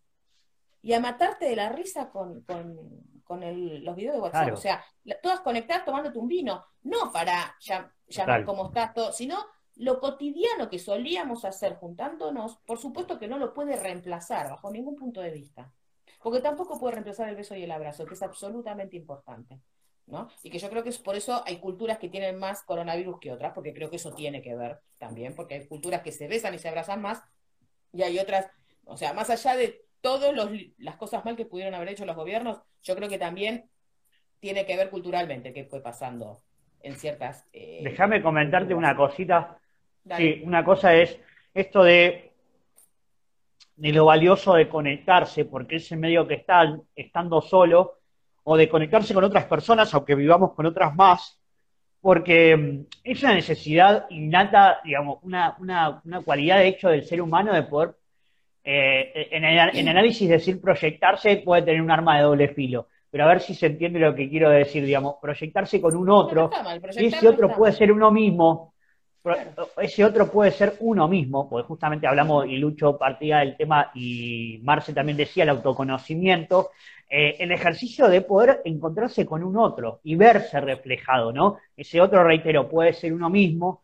y 0.81 0.93
a 0.93 1.01
matarte 1.01 1.47
de 1.47 1.57
la 1.57 1.69
risa 1.69 2.11
con, 2.11 2.43
con, 2.43 3.43
el, 3.43 3.85
los 3.85 3.97
videos 3.97 4.15
de 4.15 4.21
WhatsApp. 4.21 4.53
O 4.53 4.57
sea, 4.57 4.85
todas 5.23 5.41
conectadas 5.41 5.85
tomándote 5.85 6.19
un 6.19 6.29
vino, 6.29 6.65
no 6.83 7.13
para 7.13 7.57
llamar 8.07 8.45
cómo 8.45 8.67
estás 8.67 8.95
todo, 8.95 9.13
sino 9.13 9.37
lo 9.77 10.01
cotidiano 10.01 10.69
que 10.69 10.79
solíamos 10.79 11.45
hacer 11.45 11.77
juntándonos, 11.77 12.59
por 12.59 12.79
supuesto 12.79 13.19
que 13.19 13.29
no 13.29 13.39
lo 13.39 13.55
puede 13.55 13.77
reemplazar 13.77 14.51
bajo 14.51 14.71
ningún 14.71 14.97
punto 14.97 15.21
de 15.21 15.31
vista. 15.31 15.73
Porque 16.21 16.41
tampoco 16.41 16.79
puede 16.79 16.95
reemplazar 16.95 17.29
el 17.29 17.37
beso 17.37 17.55
y 17.55 17.63
el 17.63 17.71
abrazo, 17.71 18.05
que 18.05 18.15
es 18.15 18.23
absolutamente 18.23 18.97
importante. 18.97 19.61
¿No? 20.11 20.29
Y 20.43 20.51
que 20.51 20.59
yo 20.59 20.71
creo 20.71 20.83
que 20.83 20.89
es 20.89 20.99
por 20.99 21.17
eso 21.17 21.43
hay 21.47 21.59
culturas 21.59 21.99
que 21.99 22.09
tienen 22.09 22.39
más 22.39 22.63
coronavirus 22.63 23.19
que 23.21 23.33
otras, 23.33 23.53
porque 23.53 23.75
creo 23.75 23.91
que 23.91 23.97
eso 23.97 24.13
tiene 24.13 24.43
que 24.43 24.55
ver 24.57 24.79
también, 24.99 25.35
porque 25.35 25.55
hay 25.55 25.67
culturas 25.67 26.03
que 26.03 26.13
se 26.13 26.29
besan 26.29 26.55
y 26.55 26.59
se 26.59 26.69
abrazan 26.69 27.03
más, 27.03 27.23
y 27.93 28.03
hay 28.03 28.19
otras, 28.19 28.51
o 28.85 28.97
sea, 28.97 29.13
más 29.13 29.31
allá 29.31 29.57
de 29.57 29.85
todas 30.01 30.35
las 30.79 30.97
cosas 30.97 31.25
mal 31.25 31.37
que 31.37 31.47
pudieron 31.47 31.75
haber 31.75 31.89
hecho 31.89 32.07
los 32.07 32.17
gobiernos, 32.17 32.61
yo 32.83 32.97
creo 32.97 33.09
que 33.09 33.19
también 33.19 33.69
tiene 34.41 34.65
que 34.65 34.77
ver 34.77 34.91
culturalmente 34.91 35.53
qué 35.53 35.65
fue 35.65 35.83
pasando 35.83 36.41
en 36.81 36.97
ciertas... 36.97 37.47
Eh, 37.53 37.81
Déjame 37.83 38.23
comentarte 38.23 38.75
una 38.75 38.97
cosita. 38.97 39.59
Sí, 40.17 40.43
una 40.45 40.65
cosa 40.65 40.95
es 40.95 41.19
esto 41.53 41.83
de, 41.83 42.33
de 43.77 43.93
lo 43.93 44.07
valioso 44.07 44.55
de 44.55 44.69
conectarse, 44.69 45.45
porque 45.45 45.77
ese 45.77 45.97
medio 45.97 46.27
que 46.27 46.35
está 46.35 46.79
estando 46.95 47.43
solo, 47.43 47.98
o 48.51 48.57
de 48.57 48.67
conectarse 48.67 49.13
con 49.13 49.25
otras 49.25 49.45
personas, 49.45 49.93
aunque 49.93 50.15
vivamos 50.15 50.55
con 50.55 50.65
otras 50.65 50.95
más, 50.95 51.39
porque 52.01 52.57
mm, 52.57 52.87
es 53.05 53.23
una 53.23 53.35
necesidad 53.35 54.07
innata, 54.09 54.81
digamos, 54.83 55.19
una, 55.23 55.55
una, 55.59 56.01
una 56.03 56.23
cualidad 56.23 56.57
de 56.57 56.69
hecho 56.69 56.89
del 56.89 57.05
ser 57.05 57.21
humano 57.21 57.53
de 57.53 57.65
poder, 57.65 57.91
eh, 58.65 59.29
en, 59.33 59.45
en 59.45 59.89
análisis 59.89 60.31
decir 60.31 60.63
proyectarse 60.63 61.43
puede 61.45 61.61
tener 61.61 61.83
un 61.83 61.91
arma 61.91 62.17
de 62.17 62.23
doble 62.23 62.49
filo. 62.49 62.89
Pero 63.11 63.25
a 63.25 63.29
ver 63.29 63.41
si 63.41 63.55
se 63.55 63.67
entiende 63.67 63.99
lo 63.99 64.15
que 64.15 64.31
quiero 64.31 64.49
decir, 64.49 64.83
digamos, 64.83 65.17
proyectarse 65.21 65.79
con 65.79 65.95
un 65.95 66.09
otro, 66.09 66.51
y 66.97 67.07
ese 67.07 67.29
otro 67.29 67.55
puede 67.55 67.75
ser 67.75 67.93
uno 67.93 68.11
mismo, 68.11 68.73
ese 69.81 70.05
otro 70.05 70.31
puede 70.31 70.51
ser 70.51 70.75
uno 70.81 71.09
mismo, 71.09 71.49
porque 71.49 71.67
justamente 71.67 72.07
hablamos 72.07 72.47
y 72.47 72.57
Lucho 72.57 72.97
partía 72.97 73.39
del 73.39 73.57
tema 73.57 73.91
y 73.95 74.61
Marce 74.63 74.93
también 74.93 75.17
decía 75.17 75.45
el 75.45 75.51
autoconocimiento, 75.51 76.71
eh, 77.11 77.37
el 77.39 77.53
ejercicio 77.53 78.09
de 78.09 78.21
poder 78.21 78.61
encontrarse 78.65 79.25
con 79.25 79.43
un 79.43 79.57
otro 79.57 80.01
y 80.05 80.15
verse 80.17 80.61
reflejado, 80.61 81.33
¿no? 81.33 81.59
Ese 81.77 82.01
otro, 82.01 82.23
reitero, 82.23 82.69
puede 82.69 82.93
ser 82.93 83.13
uno 83.13 83.31
mismo. 83.31 83.83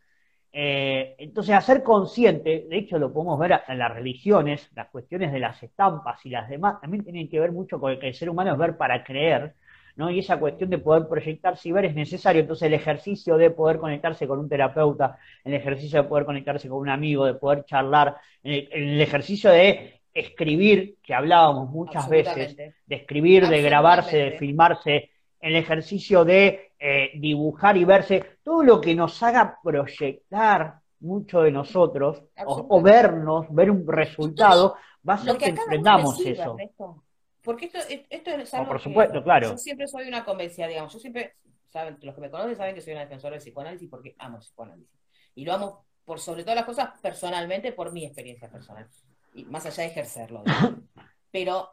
Eh, 0.51 1.15
entonces, 1.17 1.55
hacer 1.55 1.83
consciente, 1.83 2.65
de 2.69 2.77
hecho 2.77 2.97
lo 2.97 3.11
podemos 3.11 3.37
ver 3.39 3.59
en 3.67 3.77
las 3.79 3.93
religiones, 3.93 4.69
las 4.75 4.87
cuestiones 4.89 5.33
de 5.33 5.39
las 5.39 5.61
estampas 5.61 6.25
y 6.25 6.29
las 6.29 6.47
demás, 6.47 6.79
también 6.79 7.03
tienen 7.03 7.27
que 7.27 7.39
ver 7.39 7.51
mucho 7.51 7.79
con 7.79 7.99
que 7.99 8.07
el 8.07 8.13
ser 8.13 8.29
humano 8.29 8.53
es 8.53 8.57
ver 8.57 8.77
para 8.77 9.03
creer, 9.03 9.55
¿no? 9.95 10.09
Y 10.09 10.19
esa 10.19 10.37
cuestión 10.37 10.69
de 10.69 10.77
poder 10.77 11.07
proyectarse 11.07 11.69
y 11.69 11.71
ver 11.71 11.85
es 11.85 11.95
necesario. 11.95 12.41
Entonces 12.41 12.67
el 12.67 12.73
ejercicio 12.73 13.37
de 13.37 13.51
poder 13.51 13.77
conectarse 13.77 14.27
con 14.27 14.39
un 14.39 14.49
terapeuta, 14.49 15.17
el 15.43 15.53
ejercicio 15.53 16.01
de 16.01 16.09
poder 16.09 16.25
conectarse 16.25 16.67
con 16.67 16.79
un 16.79 16.89
amigo, 16.89 17.25
de 17.25 17.35
poder 17.35 17.65
charlar, 17.65 18.17
el, 18.43 19.01
ejercicio 19.01 19.49
de 19.51 20.01
escribir, 20.13 20.97
que 21.03 21.13
hablábamos 21.13 21.69
muchas 21.69 22.07
veces, 22.09 22.55
de 22.55 22.95
escribir, 22.95 23.47
de 23.47 23.61
grabarse, 23.61 24.17
de 24.17 24.31
filmarse, 24.31 25.09
el 25.41 25.55
ejercicio 25.55 26.25
de 26.25 26.71
eh, 26.79 27.11
dibujar 27.15 27.77
y 27.77 27.85
verse, 27.85 28.37
todo 28.43 28.63
lo 28.63 28.81
que 28.81 28.95
nos 28.95 29.21
haga 29.21 29.59
proyectar 29.63 30.79
mucho 30.99 31.41
de 31.41 31.51
nosotros 31.51 32.23
o, 32.45 32.81
vernos, 32.81 33.45
ver 33.49 33.69
un 33.69 33.87
resultado, 33.87 34.75
va 35.07 35.13
a 35.13 35.17
ser 35.17 35.37
que, 35.37 35.49
emprendamos 35.49 36.19
eso. 36.25 36.57
Porque 37.45 37.65
esto, 37.67 37.79
esto 38.09 38.31
es 38.31 38.53
algo 38.53 38.67
por 38.67 38.81
supuesto, 38.81 39.23
claro. 39.23 39.51
Yo 39.51 39.57
siempre 39.57 39.87
soy 39.87 40.07
una 40.07 40.25
convencida, 40.25 40.67
digamos. 40.67 40.91
Yo 40.91 40.99
siempre, 40.99 41.35
saben, 41.69 41.97
los 42.01 42.15
que 42.15 42.21
me 42.21 42.29
conocen 42.31 42.55
saben 42.55 42.75
que 42.75 42.81
soy 42.81 42.93
una 42.93 43.03
defensora 43.03 43.33
del 43.33 43.41
psicoanálisis 43.41 43.89
porque 43.89 44.15
amo 44.17 44.37
el 44.37 44.43
psicoanálisis. 44.43 44.99
Y 45.35 45.45
lo 45.45 45.53
amo 45.53 45.85
por 46.03 46.19
sobre 46.19 46.43
todas 46.43 46.55
las 46.55 46.65
cosas 46.65 46.99
personalmente, 47.01 47.71
por 47.71 47.93
mi 47.93 48.03
experiencia 48.03 48.49
personal. 48.49 48.89
Y 49.33 49.45
más 49.45 49.65
allá 49.65 49.83
de 49.83 49.89
ejercerlo. 49.89 50.43
Pero 51.31 51.69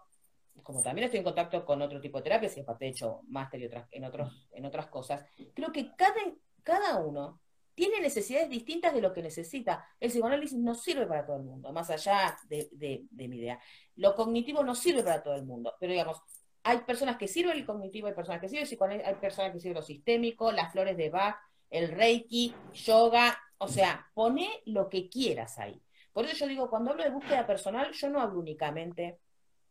como 0.62 0.82
también 0.82 1.06
estoy 1.06 1.18
en 1.18 1.24
contacto 1.24 1.64
con 1.64 1.82
otro 1.82 2.00
tipo 2.00 2.18
de 2.18 2.24
terapias 2.24 2.56
y 2.56 2.60
aparte 2.60 2.86
he 2.86 2.90
hecho 2.90 3.22
máster 3.28 3.60
y 3.60 3.66
otras, 3.66 3.88
en, 3.90 4.04
otros, 4.04 4.48
en 4.52 4.64
otras 4.64 4.86
cosas, 4.86 5.24
creo 5.54 5.72
que 5.72 5.90
cada, 5.96 6.14
cada 6.62 6.98
uno 6.98 7.40
tiene 7.74 8.00
necesidades 8.00 8.50
distintas 8.50 8.94
de 8.94 9.00
lo 9.00 9.12
que 9.12 9.22
necesita. 9.22 9.86
El 9.98 10.10
psicoanálisis 10.10 10.58
no 10.58 10.74
sirve 10.74 11.06
para 11.06 11.24
todo 11.24 11.36
el 11.36 11.44
mundo, 11.44 11.72
más 11.72 11.90
allá 11.90 12.36
de, 12.48 13.06
mi 13.10 13.36
idea. 13.36 13.58
Lo 13.96 14.14
cognitivo 14.14 14.62
no 14.62 14.74
sirve 14.74 15.02
para 15.02 15.22
todo 15.22 15.34
el 15.34 15.44
mundo, 15.44 15.74
pero 15.80 15.92
digamos, 15.92 16.20
hay 16.62 16.78
personas 16.78 17.16
que 17.16 17.28
sirven 17.28 17.56
el 17.56 17.66
cognitivo, 17.66 18.06
hay 18.06 18.14
personas 18.14 18.40
que 18.40 18.48
sirven 18.48 18.62
el 18.62 18.68
psicoanálisis, 18.68 19.08
hay 19.08 19.14
personas 19.16 19.52
que 19.52 19.60
sirven 19.60 19.76
lo 19.76 19.82
sistémico, 19.82 20.52
las 20.52 20.72
flores 20.72 20.96
de 20.96 21.10
Bach, 21.10 21.36
el 21.70 21.88
reiki, 21.88 22.54
yoga, 22.74 23.38
o 23.58 23.68
sea, 23.68 24.10
pone 24.14 24.48
lo 24.66 24.88
que 24.88 25.08
quieras 25.08 25.58
ahí. 25.58 25.80
Por 26.12 26.26
eso 26.26 26.36
yo 26.36 26.46
digo, 26.46 26.68
cuando 26.68 26.90
hablo 26.90 27.02
de 27.02 27.10
búsqueda 27.10 27.46
personal, 27.46 27.90
yo 27.92 28.10
no 28.10 28.20
hablo 28.20 28.40
únicamente 28.40 29.18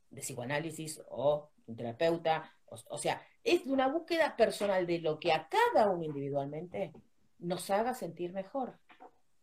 de 0.10 0.22
psicoanálisis 0.22 1.02
o 1.10 1.52
un 1.68 1.76
terapeuta, 1.76 2.52
o 2.66 2.98
sea, 2.98 3.22
es 3.44 3.66
una 3.66 3.88
búsqueda 3.88 4.36
personal 4.36 4.88
de 4.88 5.00
lo 5.00 5.20
que 5.20 5.32
a 5.32 5.48
cada 5.48 5.90
uno 5.90 6.04
individualmente 6.04 6.94
nos 7.42 7.70
haga 7.70 7.94
sentir 7.94 8.32
mejor, 8.32 8.80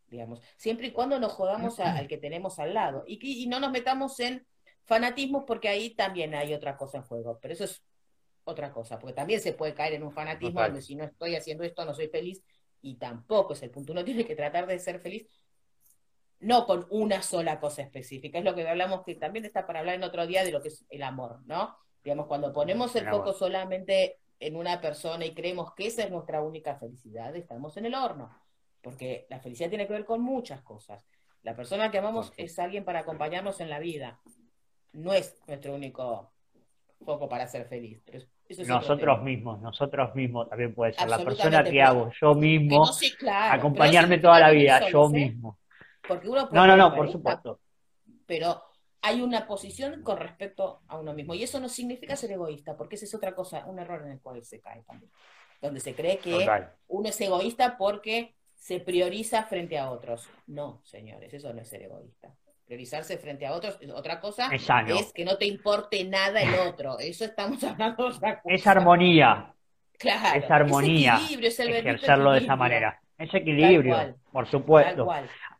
digamos, 0.09 0.41
siempre 0.57 0.87
y 0.89 0.93
cuando 0.93 1.21
nos 1.21 1.33
jodamos 1.33 1.79
al 1.81 2.09
que 2.09 2.17
tenemos 2.17 2.59
al 2.59 2.73
lado 2.75 3.05
y, 3.07 3.19
y 3.43 3.47
no 3.47 3.61
nos 3.61 3.71
metamos 3.71 4.19
en 4.21 4.47
fanatismos 4.85 5.45
porque 5.47 5.69
ahí 5.69 5.91
también 5.91 6.35
hay 6.35 6.55
otra 6.55 6.77
cosa 6.77 6.99
en 6.99 7.05
juego, 7.05 7.39
pero 7.43 7.53
eso 7.53 7.65
es 7.65 7.83
otra 8.45 8.73
cosa, 8.73 8.99
porque 8.99 9.13
también 9.13 9.41
se 9.41 9.53
puede 9.53 9.75
caer 9.75 9.95
en 9.95 10.03
un 10.03 10.13
fanatismo 10.13 10.63
donde 10.63 10.81
si 10.81 10.95
no 10.95 11.05
estoy 11.05 11.37
haciendo 11.37 11.65
esto 11.65 11.85
no 11.85 11.93
soy 11.93 12.09
feliz 12.09 12.43
y 12.81 12.95
tampoco 12.97 13.53
es 13.53 13.63
el 13.63 13.71
punto. 13.71 13.93
Uno 13.93 14.05
tiene 14.05 14.25
que 14.25 14.35
tratar 14.35 14.67
de 14.67 14.79
ser 14.79 15.01
feliz 15.01 15.27
no 16.41 16.67
con 16.67 16.87
una 16.91 17.23
sola 17.23 17.59
cosa 17.61 17.83
específica. 17.83 18.39
Es 18.39 18.45
lo 18.45 18.55
que 18.55 18.67
hablamos 18.67 19.03
que 19.05 19.15
también 19.17 19.45
está 19.45 19.67
para 19.67 19.81
hablar 19.81 19.97
en 19.97 20.05
otro 20.05 20.27
día 20.27 20.45
de 20.45 20.53
lo 20.53 20.63
que 20.63 20.69
es 20.69 20.85
el 20.89 21.03
amor, 21.03 21.41
¿no? 21.47 21.77
Digamos, 22.03 22.27
cuando 22.27 22.53
ponemos 22.53 22.95
el 22.97 23.09
foco 23.09 23.33
solamente 23.33 24.19
en 24.41 24.57
una 24.57 24.81
persona 24.81 25.25
y 25.25 25.35
creemos 25.35 25.75
que 25.75 25.87
esa 25.87 26.05
es 26.05 26.11
nuestra 26.11 26.43
única 26.43 26.77
felicidad, 26.77 27.35
estamos 27.37 27.77
en 27.77 27.87
el 27.87 27.95
horno, 27.95 28.31
porque 28.83 29.27
la 29.31 29.41
felicidad 29.41 29.69
tiene 29.69 29.87
que 29.87 29.93
ver 29.93 30.05
con 30.05 30.21
muchas 30.21 30.63
cosas. 30.63 31.05
La 31.43 31.55
persona 31.55 31.91
que 31.91 31.99
amamos 31.99 32.33
es 32.37 32.59
alguien 32.59 32.85
para 32.85 33.01
acompañarnos 33.01 33.61
en 33.61 33.71
la 33.71 33.79
vida, 33.79 34.21
no 34.93 35.13
es 35.13 35.41
nuestro 35.47 35.75
único 35.75 36.33
foco 37.05 37.29
para 37.29 37.47
ser 37.47 37.67
feliz. 37.67 38.03
nosotros 38.67 39.23
mismos, 39.23 39.61
nosotros 39.61 40.15
mismos 40.15 40.49
también 40.49 40.75
puede 40.75 40.93
ser 40.93 41.09
la 41.09 41.19
persona 41.19 41.65
que 41.65 41.83
hago, 41.83 42.11
yo 42.21 42.35
mismo, 42.35 42.85
acompañarme 43.51 44.19
toda 44.19 44.41
la 44.41 44.51
vida, 44.51 44.89
yo 44.91 45.07
¿eh? 45.07 45.11
mismo. 45.11 45.59
Porque 46.07 46.29
uno 46.29 46.49
no, 46.53 46.67
no, 46.67 46.77
no, 46.77 46.95
por 46.95 47.11
supuesto. 47.11 47.61
Pero 48.27 48.63
hay 49.09 49.23
una 49.23 49.47
posición 49.47 50.03
con 50.03 50.19
respecto 50.19 50.81
a 50.87 50.99
uno 50.99 51.15
mismo. 51.15 51.35
Y 51.35 51.43
eso 51.43 51.59
no 51.61 51.69
significa 51.69 52.15
ser 52.17 52.33
egoísta, 52.33 52.77
porque 52.77 52.97
esa 52.97 53.07
es 53.07 53.15
otra 53.15 53.35
cosa, 53.35 53.65
un 53.67 53.79
error 53.79 54.03
en 54.05 54.13
el 54.13 54.21
cual 54.21 54.45
se 54.45 54.61
cae 54.61 54.83
también. 54.83 55.11
Donde 55.61 55.81
se 55.81 55.95
cree 55.95 56.19
que 56.19 56.47
uno 56.89 57.09
es 57.09 57.21
egoísta 57.21 57.77
porque 57.77 58.35
se 58.55 58.81
prioriza 58.81 59.45
frente 59.45 59.79
a 59.79 59.91
otros. 59.91 60.29
No, 60.47 60.81
señores, 60.85 61.33
eso 61.33 61.53
no 61.53 61.63
es 61.63 61.69
ser 61.69 61.83
egoísta. 61.83 62.33
Priorizarse 62.67 63.17
frente 63.17 63.47
a 63.47 63.55
otros, 63.55 63.79
otra 63.95 64.21
cosa 64.21 64.51
es, 64.53 65.13
que 65.15 65.25
no 65.25 65.39
te 65.39 65.47
importe 65.47 66.05
nada 66.05 66.43
el 66.43 66.55
otro. 66.69 66.99
Eso 66.99 67.25
estamos 67.25 67.65
hablando 67.65 68.09
de 68.09 68.17
otra 68.17 68.43
cosa. 68.43 68.55
Es 68.55 68.67
armonía. 68.67 69.55
Claro. 69.99 70.39
Es 70.39 70.51
armonía. 70.51 71.19
Es 71.41 71.59
ejercerlo 71.59 72.33
de 72.33 72.39
esa 72.41 72.57
manera. 72.57 73.01
Es 73.17 73.33
equilibrio, 73.35 74.15
por 74.31 74.47
supuesto. 74.47 75.09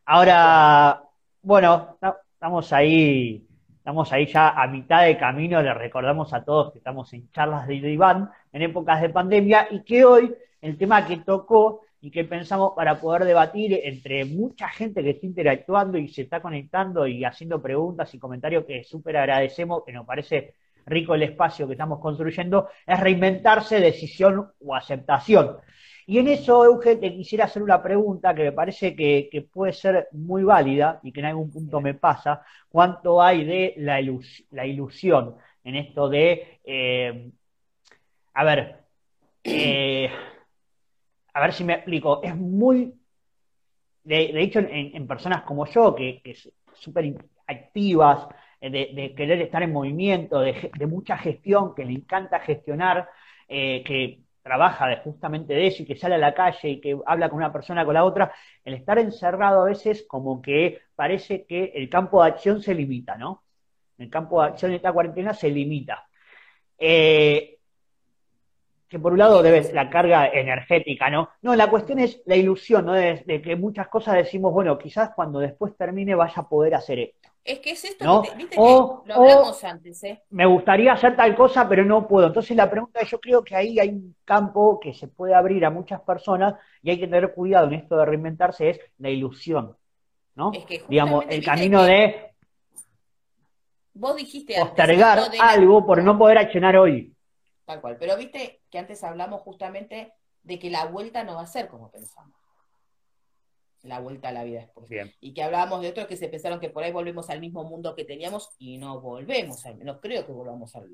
Ahora, 0.05 1.03
bueno, 1.43 1.99
estamos 2.39 2.73
ahí, 2.73 3.45
estamos 3.79 4.13
ahí 4.13 4.27
ya 4.27 4.51
a 4.51 4.69
mitad 4.69 5.05
de 5.05 5.19
camino, 5.19 5.61
le 5.61 5.75
recordamos 5.75 6.33
a 6.33 6.45
todos 6.45 6.71
que 6.71 6.79
estamos 6.79 7.13
en 7.13 7.29
charlas 7.33 7.67
de 7.67 7.75
Iván 7.75 8.31
en 8.53 8.63
épocas 8.63 9.03
de 9.03 9.09
pandemia 9.09 9.67
y 9.73 9.83
que 9.83 10.05
hoy 10.05 10.33
el 10.61 10.79
tema 10.79 11.05
que 11.05 11.17
tocó 11.17 11.81
y 12.01 12.13
que 12.13 12.23
pensamos 12.23 12.75
para 12.77 13.01
poder 13.01 13.25
debatir 13.25 13.81
entre 13.83 14.25
mucha 14.25 14.69
gente 14.69 15.03
que 15.03 15.11
está 15.11 15.27
interactuando 15.27 15.99
y 15.99 16.07
se 16.07 16.23
está 16.23 16.41
conectando 16.41 17.09
y 17.09 17.25
haciendo 17.25 17.61
preguntas 17.61 18.15
y 18.15 18.21
comentarios 18.21 18.65
que 18.65 18.85
súper 18.85 19.17
agradecemos, 19.17 19.83
que 19.85 19.93
nos 19.93 20.07
parece 20.07 20.55
rico 20.87 21.17
el 21.17 21.25
espacio 21.25 21.67
que 21.67 21.73
estamos 21.73 21.99
construyendo, 21.99 22.69
es 22.87 23.01
reinventarse 23.01 23.81
decisión 23.81 24.49
o 24.65 24.77
aceptación. 24.77 25.57
Y 26.09 26.19
en 26.19 26.29
eso, 26.29 26.65
Euge, 26.65 26.97
te 26.97 27.13
quisiera 27.13 27.45
hacer 27.45 27.63
una 27.63 27.83
pregunta 27.83 28.35
que 28.35 28.45
me 28.45 28.53
parece 28.53 28.97
que, 28.97 29.47
puede 29.53 29.75
ser 29.75 30.09
muy 30.13 30.43
válida 30.43 31.01
y 31.03 31.13
que 31.13 31.21
en 31.21 31.27
algún 31.27 31.51
punto 31.51 31.83
me 31.83 31.93
pasa. 31.93 32.43
¿Cuánto 32.71 33.21
hay 33.21 33.45
de 33.45 33.75
la, 33.77 34.01
ilusión 34.01 35.37
en 35.65 35.77
esto 35.77 36.09
de, 36.09 36.61
eh, 36.65 37.31
a 38.33 38.43
ver, 38.43 38.85
eh, 39.45 40.11
a 41.35 41.41
ver 41.43 41.53
si 41.53 41.65
me 41.65 41.75
explico, 41.75 42.23
es 42.23 42.35
muy, 42.35 42.95
de, 44.03 44.43
hecho, 44.43 44.61
en, 44.61 45.07
personas 45.07 45.43
como 45.43 45.67
yo, 45.67 45.95
que, 45.95 46.23
que 46.23 46.35
súper 46.73 47.17
activas, 47.47 48.29
eh, 48.63 48.71
de, 48.71 49.15
querer 49.15 49.43
estar 49.43 49.63
en 49.63 49.75
movimiento, 49.75 50.41
de, 50.41 50.87
mucha 50.87 51.19
gestión, 51.19 51.75
que 51.75 51.85
le 51.85 51.93
encanta 51.93 52.41
gestionar, 52.41 53.11
que 53.47 54.23
trabaja 54.43 55.01
justamente 55.03 55.55
de 55.55 55.67
eso 55.67 55.83
y 55.83 55.87
que 55.87 55.97
sale 55.97 56.15
a 56.15 56.19
la 56.19 56.35
calle 56.35 56.69
y 56.71 56.81
que 56.81 56.99
habla 57.07 57.29
con 57.29 57.39
una 57.39 57.53
persona 57.53 57.85
con 57.85 57.95
la 57.95 58.05
otra, 58.05 58.33
el 58.65 58.75
estar 58.75 58.99
encerrado 58.99 59.63
a 59.63 59.67
veces 59.67 60.05
como 60.09 60.41
que 60.41 60.81
parece 60.95 61.45
que 61.47 61.73
el 61.75 61.89
campo 61.89 62.23
de 62.23 62.31
acción 62.31 62.63
se 62.63 62.75
limita, 62.75 63.17
¿no? 63.17 63.45
El 63.99 64.11
campo 64.11 64.41
de 64.41 64.49
acción 64.49 64.71
de 64.71 64.77
esta 64.77 64.93
cuarentena 64.93 65.35
se 65.35 65.51
limita. 65.51 66.09
Eh, 66.79 67.58
que 68.89 68.99
por 68.99 69.13
un 69.13 69.19
lado 69.19 69.43
debe 69.43 69.73
la 69.73 69.91
carga 69.91 70.29
energética, 70.29 71.11
¿no? 71.11 71.29
No, 71.43 71.55
la 71.55 71.69
cuestión 71.69 71.99
es 71.99 72.23
la 72.27 72.37
ilusión, 72.37 72.87
¿no? 72.87 72.95
De, 72.95 73.23
de, 73.27 73.43
que 73.43 73.55
muchas 73.55 73.89
cosas 73.89 74.15
decimos, 74.15 74.53
bueno, 74.53 74.79
quizás 74.79 75.11
cuando 75.15 75.39
después 75.41 75.77
termine 75.77 76.15
vaya 76.15 76.35
a 76.37 76.49
poder 76.49 76.75
hacer 76.75 76.99
esto. 76.99 77.29
Es 77.49 77.61
que 77.61 77.71
es 77.71 77.83
esto 77.83 78.23
que, 78.23 78.37
¿viste 78.37 78.57
lo 78.57 79.03
hablamos 79.09 79.65
antes, 79.65 80.05
¿eh? 80.05 80.23
Me 80.31 80.45
gustaría 80.45 80.93
hacer 80.93 81.17
tal 81.17 81.35
cosa, 81.35 81.67
pero 81.67 81.83
no 81.83 82.07
puedo. 82.07 82.27
Entonces 82.27 82.55
la 82.55 82.71
pregunta 82.71 83.01
es, 83.01 83.09
yo 83.09 83.19
creo 83.21 83.43
que 83.43 83.57
ahí 83.57 83.79
hay 83.79 83.89
un 83.89 84.15
campo 84.25 84.79
que 84.79 84.93
se 84.93 85.09
puede 85.09 85.35
abrir 85.35 85.65
a 85.65 85.71
muchas 85.71 86.03
personas 86.03 86.57
y 86.83 86.91
hay 86.91 87.01
que 87.01 87.07
tener 87.07 87.33
cuidado 87.33 87.69
en 87.69 87.75
esto 87.75 87.97
de 87.97 88.05
reinventarse, 88.05 88.69
es 88.69 88.81
la 88.99 89.09
ilusión, 89.09 89.75
¿no? 90.35 90.53
Es 90.53 90.67
que 90.67 90.83
Digamos, 90.89 91.25
el 91.29 91.43
camino 91.43 91.85
de 91.85 92.33
vos 93.95 94.15
dijiste 94.15 94.55
postergar 94.61 95.21
algo 95.41 95.87
por 95.87 96.03
no 96.03 96.19
poder 96.19 96.39
accionar 96.39 96.77
hoy. 96.77 97.15
Tal 97.65 97.81
cual. 97.81 97.97
Pero 97.99 98.17
viste 98.17 98.58
que 98.71 98.79
antes 98.79 99.05
hablamos 99.05 99.43
justamente 99.43 100.13
de 100.43 100.59
que 100.59 100.71
la 100.71 100.87
vuelta 100.87 101.25
no 101.25 101.37
va 101.37 101.43
a 101.43 101.47
ser 101.47 101.69
como 101.69 101.91
pensamos 101.91 102.39
la 103.83 104.01
vuelta 104.01 104.29
a 104.29 104.33
la 104.33 104.45
vida 104.45 104.61
después. 104.61 104.89
Y 105.21 105.35
que 105.35 105.43
hablábamos 105.43 105.83
de 105.83 105.89
otros 105.89 106.07
que 106.07 106.17
se 106.17 106.29
pensaron 106.29 106.61
que 106.61 106.71
por 106.71 106.83
ahí 106.83 106.93
volvemos 106.93 107.31
al 107.31 107.41
mismo 107.41 107.65
mundo 107.65 107.95
que 107.95 108.05
teníamos 108.05 108.51
y 108.59 108.79
no 108.79 109.01
volvemos, 109.01 109.65
no 109.79 110.01
creo 110.01 110.27
que 110.27 110.33
volvamos 110.33 110.75
al, 110.75 110.89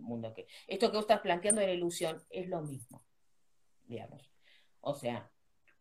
mundo 0.00 0.32
que... 0.32 0.46
Esto 0.66 0.90
que 0.90 0.96
vos 0.96 1.04
estás 1.04 1.20
planteando 1.20 1.60
la 1.60 1.72
ilusión 1.72 2.22
es 2.30 2.48
lo 2.48 2.62
mismo, 2.62 3.04
digamos. 3.84 4.30
O 4.80 4.94
sea, 4.94 5.30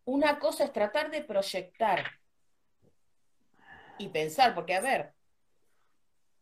una 0.06 0.40
cosa 0.40 0.64
es 0.64 0.74
tratar 0.74 1.12
de 1.12 1.24
proyectar 1.24 2.04
y 4.00 4.08
pensar, 4.10 4.56
porque 4.56 4.74
a 4.74 4.82
ver, 4.82 5.14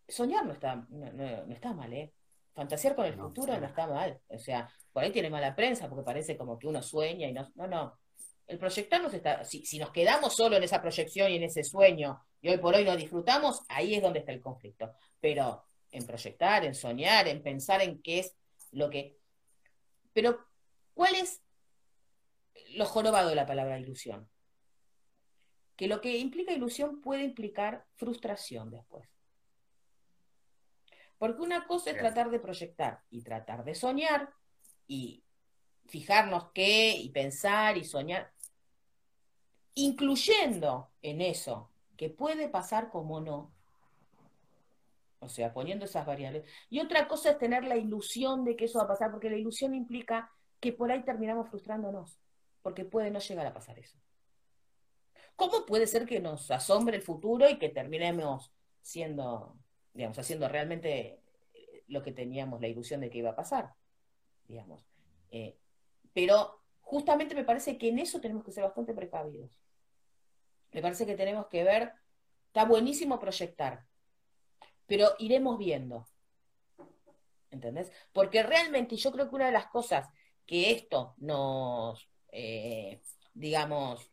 soñar 0.07 0.45
no 0.45 0.53
está, 0.53 0.75
no, 0.89 1.53
está 1.53 1.73
mal, 1.73 1.91
¿eh? 1.91 2.13
Fantasear 2.53 2.95
con 2.95 3.05
el 3.05 3.15
futuro 3.15 3.59
no 3.59 3.65
está 3.65 3.87
mal. 3.87 4.19
O 4.27 4.37
sea, 4.37 4.69
por 4.91 5.03
ahí 5.03 5.11
tiene 5.11 5.29
mala 5.29 5.55
prensa 5.55 5.89
porque 5.89 6.03
parece 6.03 6.37
como 6.37 6.57
que 6.57 6.67
uno 6.67 6.81
sueña 6.83 7.27
y 7.27 7.33
no, 7.33 7.51
no, 7.55 7.67
no 7.67 7.99
el 8.47 8.59
proyectarnos 8.59 9.13
está, 9.13 9.43
si, 9.45 9.65
si, 9.65 9.79
nos 9.79 9.91
quedamos 9.91 10.35
solo 10.35 10.57
en 10.57 10.63
esa 10.63 10.81
proyección 10.81 11.31
y 11.31 11.37
en 11.37 11.43
ese 11.43 11.63
sueño 11.63 12.19
y 12.41 12.49
hoy 12.49 12.57
por 12.57 12.75
hoy 12.75 12.83
no 12.83 12.95
disfrutamos, 12.95 13.61
ahí 13.69 13.95
es 13.95 14.01
donde 14.01 14.19
está 14.19 14.33
el 14.33 14.41
conflicto. 14.41 14.91
Pero 15.21 15.63
en 15.91 16.05
proyectar, 16.05 16.65
en 16.65 16.75
soñar, 16.75 17.27
en 17.27 17.41
pensar 17.41 17.81
en 17.81 18.01
qué 18.01 18.19
es 18.19 18.35
lo 18.71 18.89
que... 18.89 19.17
Pero, 20.11 20.45
¿cuál 20.93 21.15
es 21.15 21.41
lo 22.75 22.85
jorobado 22.85 23.29
de 23.29 23.35
la 23.35 23.45
palabra 23.45 23.79
ilusión? 23.79 24.29
Que 25.77 25.87
lo 25.87 26.01
que 26.01 26.17
implica 26.17 26.51
ilusión 26.51 27.01
puede 27.01 27.23
implicar 27.23 27.85
frustración 27.95 28.71
después. 28.71 29.07
Porque 31.17 31.41
una 31.41 31.65
cosa 31.67 31.91
es 31.91 31.97
tratar 31.97 32.29
de 32.29 32.39
proyectar 32.39 33.01
y 33.09 33.21
tratar 33.21 33.63
de 33.63 33.75
soñar 33.75 34.33
y 34.87 35.23
fijarnos 35.85 36.51
qué 36.53 36.91
y 36.91 37.09
pensar 37.09 37.77
y 37.77 37.83
soñar, 37.83 38.31
incluyendo 39.75 40.91
en 41.01 41.21
eso 41.21 41.71
que 41.97 42.09
puede 42.09 42.49
pasar 42.49 42.89
como 42.89 43.21
no. 43.21 43.53
O 45.19 45.29
sea, 45.29 45.53
poniendo 45.53 45.85
esas 45.85 46.05
variables. 46.05 46.45
Y 46.69 46.79
otra 46.81 47.07
cosa 47.07 47.31
es 47.31 47.37
tener 47.37 47.63
la 47.63 47.77
ilusión 47.77 48.43
de 48.43 48.55
que 48.55 48.65
eso 48.65 48.79
va 48.79 48.85
a 48.85 48.89
pasar, 48.89 49.11
porque 49.11 49.29
la 49.29 49.37
ilusión 49.37 49.73
implica 49.73 50.29
que 50.59 50.73
por 50.73 50.91
ahí 50.91 51.03
terminamos 51.03 51.49
frustrándonos, 51.49 52.19
porque 52.61 52.83
puede 52.83 53.09
no 53.09 53.19
llegar 53.19 53.45
a 53.45 53.53
pasar 53.53 53.79
eso. 53.79 53.97
¿Cómo 55.35 55.65
puede 55.65 55.87
ser 55.87 56.05
que 56.05 56.19
nos 56.19 56.51
asombre 56.51 56.97
el 56.97 57.01
futuro 57.01 57.49
y 57.49 57.57
que 57.57 57.69
terminemos 57.69 58.51
siendo, 58.81 59.57
digamos, 59.93 60.17
haciendo 60.19 60.47
realmente 60.47 61.19
lo 61.87 62.01
que 62.01 62.11
teníamos 62.11 62.61
la 62.61 62.67
ilusión 62.67 63.01
de 63.01 63.09
que 63.09 63.19
iba 63.19 63.31
a 63.31 63.35
pasar? 63.35 63.73
Digamos. 64.47 64.85
Eh, 65.31 65.57
pero 66.13 66.61
justamente 66.81 67.35
me 67.35 67.43
parece 67.43 67.77
que 67.77 67.89
en 67.89 67.99
eso 67.99 68.19
tenemos 68.19 68.43
que 68.43 68.51
ser 68.51 68.63
bastante 68.63 68.93
precavidos. 68.93 69.59
Me 70.71 70.81
parece 70.81 71.05
que 71.05 71.15
tenemos 71.15 71.47
que 71.47 71.63
ver, 71.63 71.93
está 72.47 72.65
buenísimo 72.65 73.19
proyectar, 73.19 73.85
pero 74.87 75.15
iremos 75.19 75.57
viendo. 75.57 76.07
¿Entendés? 77.51 77.91
Porque 78.11 78.41
realmente 78.41 78.95
yo 78.95 79.11
creo 79.11 79.29
que 79.29 79.35
una 79.35 79.45
de 79.45 79.51
las 79.51 79.67
cosas 79.67 80.09
que 80.45 80.71
esto 80.71 81.13
nos, 81.17 82.09
eh, 82.31 83.01
digamos, 83.33 84.11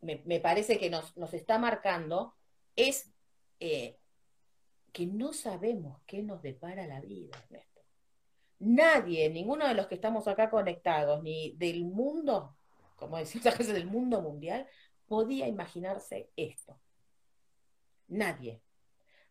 me, 0.00 0.40
parece 0.40 0.78
que 0.78 0.88
nos, 0.88 1.12
está 1.32 1.58
marcando 1.58 2.34
es 2.76 3.12
eh, 3.58 3.98
que 4.96 5.06
no 5.06 5.34
sabemos 5.34 6.00
qué 6.06 6.22
nos 6.22 6.40
depara 6.40 6.86
la 6.86 7.00
vida 7.00 7.36
nadie, 8.58 9.28
ninguno 9.28 9.68
de 9.68 9.74
los 9.74 9.86
que 9.86 9.96
estamos 9.96 10.26
acá 10.28 10.48
conectados, 10.50 11.22
ni 11.22 11.52
del 11.52 11.84
mundo, 11.84 12.56
como 12.96 13.18
decimos 13.18 13.46
a 13.46 13.50
veces 13.50 13.74
del 13.74 13.86
mundo 13.86 14.22
mundial, 14.22 14.66
podía 15.06 15.46
imaginarse 15.46 16.30
esto. 16.34 16.80
Nadie. 18.08 18.62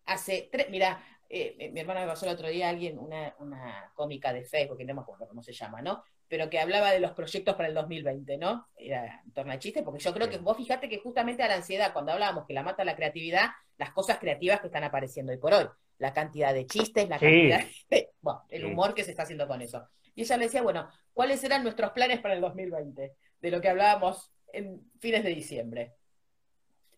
Hace 0.05 0.49
tres, 0.51 0.69
mira, 0.69 1.03
eh, 1.29 1.71
mi 1.73 1.79
hermana 1.79 2.01
me 2.01 2.07
pasó 2.07 2.27
el 2.27 2.33
otro 2.33 2.47
día 2.47 2.69
alguien, 2.69 2.99
una, 2.99 3.35
una 3.39 3.91
cómica 3.95 4.31
de 4.31 4.45
Facebook, 4.45 4.77
que 4.77 4.85
no 4.85 4.93
me 4.93 5.01
acuerdo 5.01 5.27
cómo 5.27 5.41
se 5.41 5.53
llama, 5.53 5.81
¿no? 5.81 6.03
Pero 6.27 6.49
que 6.49 6.59
hablaba 6.59 6.91
de 6.91 6.99
los 6.99 7.11
proyectos 7.11 7.55
para 7.55 7.67
el 7.67 7.75
2020, 7.75 8.37
¿no? 8.37 8.67
Era 8.75 9.21
en 9.23 9.31
torno 9.31 9.51
al 9.51 9.59
chiste, 9.59 9.83
porque 9.83 10.03
yo 10.03 10.13
creo 10.13 10.29
que 10.29 10.37
vos 10.37 10.57
fijate 10.57 10.89
que 10.89 10.99
justamente 10.99 11.43
a 11.43 11.47
la 11.47 11.55
ansiedad, 11.55 11.93
cuando 11.93 12.11
hablábamos 12.11 12.45
que 12.45 12.53
la 12.53 12.63
mata 12.63 12.83
la 12.83 12.95
creatividad, 12.95 13.51
las 13.77 13.91
cosas 13.91 14.17
creativas 14.17 14.59
que 14.59 14.67
están 14.67 14.83
apareciendo 14.83 15.31
hoy 15.31 15.37
por 15.37 15.53
hoy, 15.53 15.67
la 15.97 16.13
cantidad 16.13 16.53
de 16.53 16.65
chistes, 16.65 17.07
la 17.07 17.19
cantidad 17.19 17.63
de, 17.89 18.09
bueno, 18.21 18.43
el 18.49 18.65
humor 18.65 18.93
que 18.93 19.03
se 19.03 19.11
está 19.11 19.23
haciendo 19.23 19.47
con 19.47 19.61
eso. 19.61 19.87
Y 20.15 20.21
ella 20.21 20.37
le 20.37 20.45
decía, 20.45 20.61
bueno, 20.61 20.89
¿cuáles 21.13 21.43
eran 21.43 21.63
nuestros 21.63 21.91
planes 21.91 22.19
para 22.19 22.33
el 22.33 22.41
2020? 22.41 23.15
De 23.39 23.51
lo 23.51 23.61
que 23.61 23.69
hablábamos 23.69 24.31
en 24.51 24.89
fines 24.99 25.23
de 25.23 25.29
diciembre. 25.29 25.93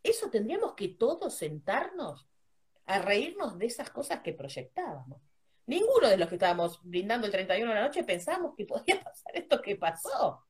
Eso 0.03 0.29
tendríamos 0.29 0.73
que 0.73 0.89
todos 0.89 1.35
sentarnos 1.35 2.27
a 2.85 2.99
reírnos 2.99 3.57
de 3.57 3.65
esas 3.65 3.89
cosas 3.89 4.21
que 4.21 4.33
proyectábamos. 4.33 5.21
Ninguno 5.67 6.07
de 6.07 6.17
los 6.17 6.29
que 6.29 6.35
estábamos 6.35 6.79
brindando 6.81 7.27
el 7.27 7.33
31 7.33 7.69
de 7.69 7.75
la 7.75 7.87
noche 7.87 8.03
pensábamos 8.03 8.55
que 8.55 8.65
podía 8.65 9.03
pasar 9.03 9.35
esto 9.35 9.61
que 9.61 9.75
pasó. 9.75 10.43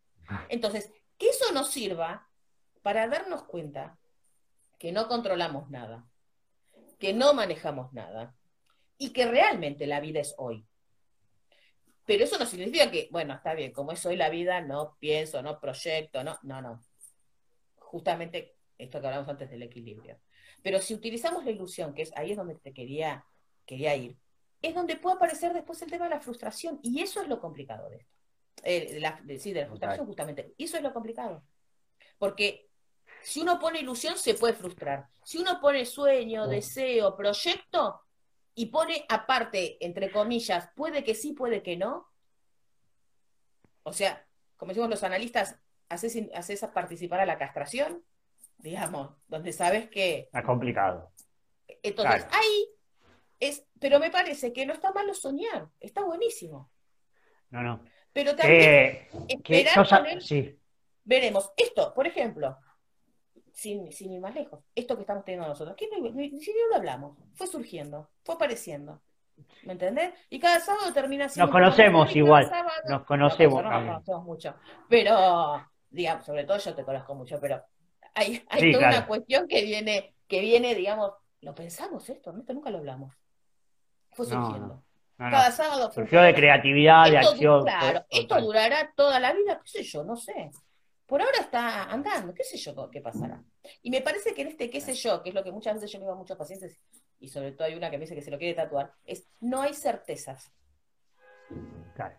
Entonces, 0.49 0.91
que 1.17 1.29
eso 1.29 1.51
nos 1.51 1.71
sirva 1.71 2.29
para 2.81 3.07
darnos 3.07 3.43
cuenta 3.43 3.97
que 4.77 4.91
no 4.91 5.07
controlamos 5.07 5.69
nada, 5.69 6.07
que 6.99 7.13
no 7.13 7.33
manejamos 7.33 7.91
nada 7.93 8.35
y 8.97 9.11
que 9.11 9.25
realmente 9.25 9.87
la 9.87 9.99
vida 9.99 10.19
es 10.19 10.35
hoy. 10.37 10.65
Pero 12.05 12.23
eso 12.23 12.37
no 12.37 12.45
significa 12.45 12.89
que, 12.89 13.09
bueno, 13.11 13.33
está 13.33 13.53
bien, 13.53 13.71
como 13.71 13.91
es 13.91 14.05
hoy 14.05 14.15
la 14.15 14.29
vida, 14.29 14.61
no 14.61 14.97
pienso, 14.99 15.41
no 15.41 15.59
proyecto, 15.59 16.23
no, 16.23 16.37
no, 16.43 16.61
no. 16.61 16.83
Justamente 17.77 18.55
esto 18.77 19.01
que 19.01 19.07
hablamos 19.07 19.29
antes 19.29 19.49
del 19.49 19.63
equilibrio. 19.63 20.19
Pero 20.61 20.79
si 20.79 20.93
utilizamos 20.93 21.43
la 21.43 21.51
ilusión, 21.51 21.93
que 21.93 22.03
es 22.03 22.15
ahí 22.15 22.31
es 22.31 22.37
donde 22.37 22.55
te 22.55 22.73
quería, 22.73 23.25
quería 23.65 23.95
ir, 23.95 24.17
es 24.61 24.73
donde 24.73 24.95
puede 24.95 25.15
aparecer 25.15 25.53
después 25.53 25.81
el 25.81 25.89
tema 25.89 26.05
de 26.05 26.11
la 26.11 26.19
frustración. 26.19 26.79
Y 26.81 27.01
eso 27.01 27.21
es 27.21 27.27
lo 27.27 27.39
complicado 27.39 27.89
de 27.89 27.97
esto. 27.97 28.13
Eh, 28.63 28.99
la, 28.99 29.21
sí, 29.39 29.53
de 29.53 29.61
la 29.61 29.67
frustración, 29.67 30.05
justamente. 30.05 30.53
Y 30.57 30.65
eso 30.65 30.77
es 30.77 30.83
lo 30.83 30.93
complicado. 30.93 31.43
Porque 32.17 32.69
si 33.21 33.41
uno 33.41 33.59
pone 33.59 33.79
ilusión, 33.79 34.17
se 34.17 34.33
puede 34.33 34.53
frustrar. 34.53 35.07
Si 35.23 35.37
uno 35.37 35.59
pone 35.59 35.85
sueño, 35.85 36.47
deseo, 36.47 37.15
proyecto, 37.15 38.01
y 38.55 38.65
pone 38.67 39.05
aparte, 39.07 39.77
entre 39.85 40.11
comillas, 40.11 40.69
puede 40.75 41.03
que 41.03 41.13
sí, 41.13 41.33
puede 41.33 41.61
que 41.61 41.77
no. 41.77 42.09
O 43.83 43.93
sea, 43.93 44.25
como 44.57 44.69
decimos 44.69 44.89
los 44.89 45.03
analistas, 45.03 45.59
haces, 45.89 46.17
haces 46.33 46.65
participar 46.73 47.19
a 47.19 47.27
la 47.27 47.37
castración, 47.37 48.03
digamos, 48.57 49.11
donde 49.27 49.53
sabes 49.53 49.89
que... 49.89 50.21
Está 50.21 50.41
complicado. 50.41 51.11
Entonces, 51.83 52.25
ahí 52.31 52.76
es, 53.39 53.65
pero 53.79 53.99
me 53.99 54.09
parece 54.09 54.53
que 54.53 54.65
no 54.65 54.73
está 54.73 54.91
malo 54.91 55.13
soñar, 55.13 55.67
está 55.79 56.03
buenísimo. 56.03 56.71
No, 57.49 57.61
no. 57.61 57.83
Pero 58.13 58.35
también 58.35 59.07
esperar 59.27 60.21
sí. 60.21 60.59
veremos. 61.03 61.51
Esto, 61.55 61.93
por 61.93 62.07
ejemplo, 62.07 62.57
sin, 63.53 63.91
sin, 63.91 64.11
ir 64.13 64.19
más 64.19 64.33
lejos, 64.33 64.63
esto 64.73 64.95
que 64.95 65.01
estamos 65.01 65.23
teniendo 65.23 65.47
nosotros, 65.47 65.75
que 65.75 65.87
ni, 65.87 66.11
ni, 66.11 66.29
lo 66.69 66.75
hablamos, 66.75 67.17
fue 67.35 67.47
surgiendo, 67.47 68.09
fue 68.23 68.35
apareciendo. 68.35 69.01
¿Me 69.63 69.73
entendés? 69.73 70.13
Y 70.31 70.39
cada 70.39 70.59
sábado 70.59 70.91
termina 70.91 71.29
siendo. 71.29 71.45
Nos 71.45 71.53
conocemos 71.53 72.15
igual. 72.15 72.51
nos 72.89 73.03
conocemos. 73.05 73.63
No, 73.63 73.69
nos 73.69 73.83
conocemos 73.83 74.25
mucho. 74.25 74.55
Pero, 74.89 75.63
digamos, 75.91 76.25
sobre 76.25 76.43
todo 76.43 76.57
yo 76.57 76.73
te 76.73 76.83
conozco 76.83 77.13
mucho, 77.13 77.39
pero 77.39 77.63
hay, 78.15 78.43
hay 78.49 78.71
toda 78.71 78.87
una 78.87 79.05
cuestión 79.05 79.47
que 79.47 79.63
viene, 79.63 80.15
que 80.27 80.41
viene, 80.41 80.73
digamos, 80.73 81.11
lo 81.41 81.53
pensamos 81.53 82.09
esto, 82.09 82.35
esto 82.35 82.53
nunca 82.53 82.71
lo 82.71 82.79
hablamos. 82.79 83.13
Fue 84.17 84.25
surgiendo. 84.25 84.83
Cada 85.15 85.51
sábado 85.51 85.91
Surgió 85.91 86.21
de 86.21 86.33
creatividad, 86.33 87.09
de 87.09 87.19
acción. 87.19 87.63
Claro, 87.63 88.03
esto 88.09 88.41
durará 88.41 88.91
toda 88.95 89.19
la 89.19 89.31
vida, 89.31 89.61
qué 89.63 89.69
sé 89.69 89.83
yo, 89.83 90.03
no 90.03 90.15
sé. 90.15 90.49
Por 91.05 91.21
ahora 91.21 91.39
está 91.39 91.83
andando, 91.83 92.33
qué 92.33 92.43
sé 92.43 92.57
yo 92.57 92.89
qué 92.89 92.99
pasará. 92.99 93.43
Y 93.83 93.91
me 93.91 94.01
parece 94.01 94.33
que 94.33 94.41
en 94.41 94.47
este 94.49 94.71
qué 94.71 94.81
sé 94.81 94.95
yo, 94.95 95.21
que 95.21 95.29
es 95.29 95.35
lo 95.35 95.43
que 95.43 95.51
muchas 95.51 95.75
veces 95.75 95.91
yo 95.91 95.99
le 95.99 96.05
digo 96.05 96.13
a 96.13 96.17
muchos 96.17 96.35
pacientes, 96.35 96.81
y 97.19 97.27
sobre 97.29 97.51
todo 97.51 97.67
hay 97.67 97.75
una 97.75 97.91
que 97.91 97.97
me 97.97 98.05
dice 98.05 98.15
que 98.15 98.23
se 98.23 98.31
lo 98.31 98.39
quiere 98.39 98.55
tatuar, 98.55 98.91
es 99.05 99.27
no 99.39 99.61
hay 99.61 99.75
certezas. 99.75 100.51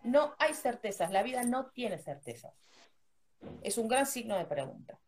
No 0.03 0.35
hay 0.39 0.53
certezas, 0.53 1.11
la 1.11 1.21
vida 1.21 1.43
no 1.43 1.67
tiene 1.67 1.97
certezas. 1.97 2.53
Es 3.61 3.77
un 3.77 3.89
gran 3.89 4.05
signo 4.05 4.37
de 4.37 4.45
pregunta. 4.45 4.99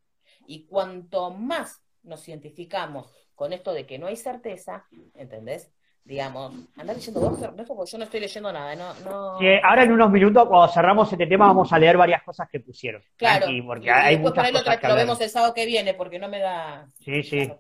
Y 0.46 0.66
cuanto 0.66 1.32
más 1.32 1.82
nos 2.04 2.28
identificamos 2.28 3.12
con 3.36 3.54
esto 3.54 3.74
de 3.74 3.86
que 3.86 3.98
no 3.98 4.08
hay 4.08 4.18
certeza, 4.18 4.88
¿entendés? 5.16 5.72
Digamos, 6.04 6.54
andar 6.76 6.96
leyendo 6.96 7.20
vos, 7.20 7.40
porque 7.68 7.92
yo 7.92 7.98
no 7.98 8.04
estoy 8.04 8.20
leyendo 8.20 8.52
nada. 8.52 8.76
No, 8.76 8.94
no... 9.06 9.40
ahora 9.64 9.84
en 9.84 9.92
unos 9.92 10.10
minutos, 10.12 10.48
cuando 10.48 10.74
cerramos 10.74 11.12
este 11.12 11.28
tema, 11.28 11.48
vamos 11.48 11.72
a 11.72 11.80
leer 11.80 11.96
varias 11.96 12.24
cosas 12.24 12.50
que 12.50 12.60
pusieron. 12.60 13.02
Claro, 13.16 13.48
porque 13.66 13.88
y 13.88 13.90
hay 13.90 14.16
después 14.16 14.34
para 14.34 14.50
el 14.50 14.56
otro 14.56 14.74
lo 14.90 14.96
vemos 14.96 15.22
el 15.22 15.30
sábado 15.30 15.54
que 15.54 15.66
viene, 15.66 15.94
porque 15.94 16.18
no 16.20 16.28
me 16.28 16.40
da. 16.40 16.88
Sí, 17.00 17.24
sí. 17.24 17.52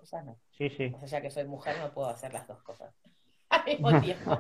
Sí, 0.58 0.70
sí. 0.70 0.92
O 0.94 1.00
sea, 1.00 1.08
ya 1.08 1.22
que 1.22 1.30
soy 1.30 1.46
mujer, 1.46 1.78
no 1.80 1.92
puedo 1.92 2.10
hacer 2.10 2.34
las 2.34 2.48
dos 2.48 2.62
cosas 2.62 2.94
al 3.50 3.66
mismo 3.66 4.02
tiempo. 4.02 4.40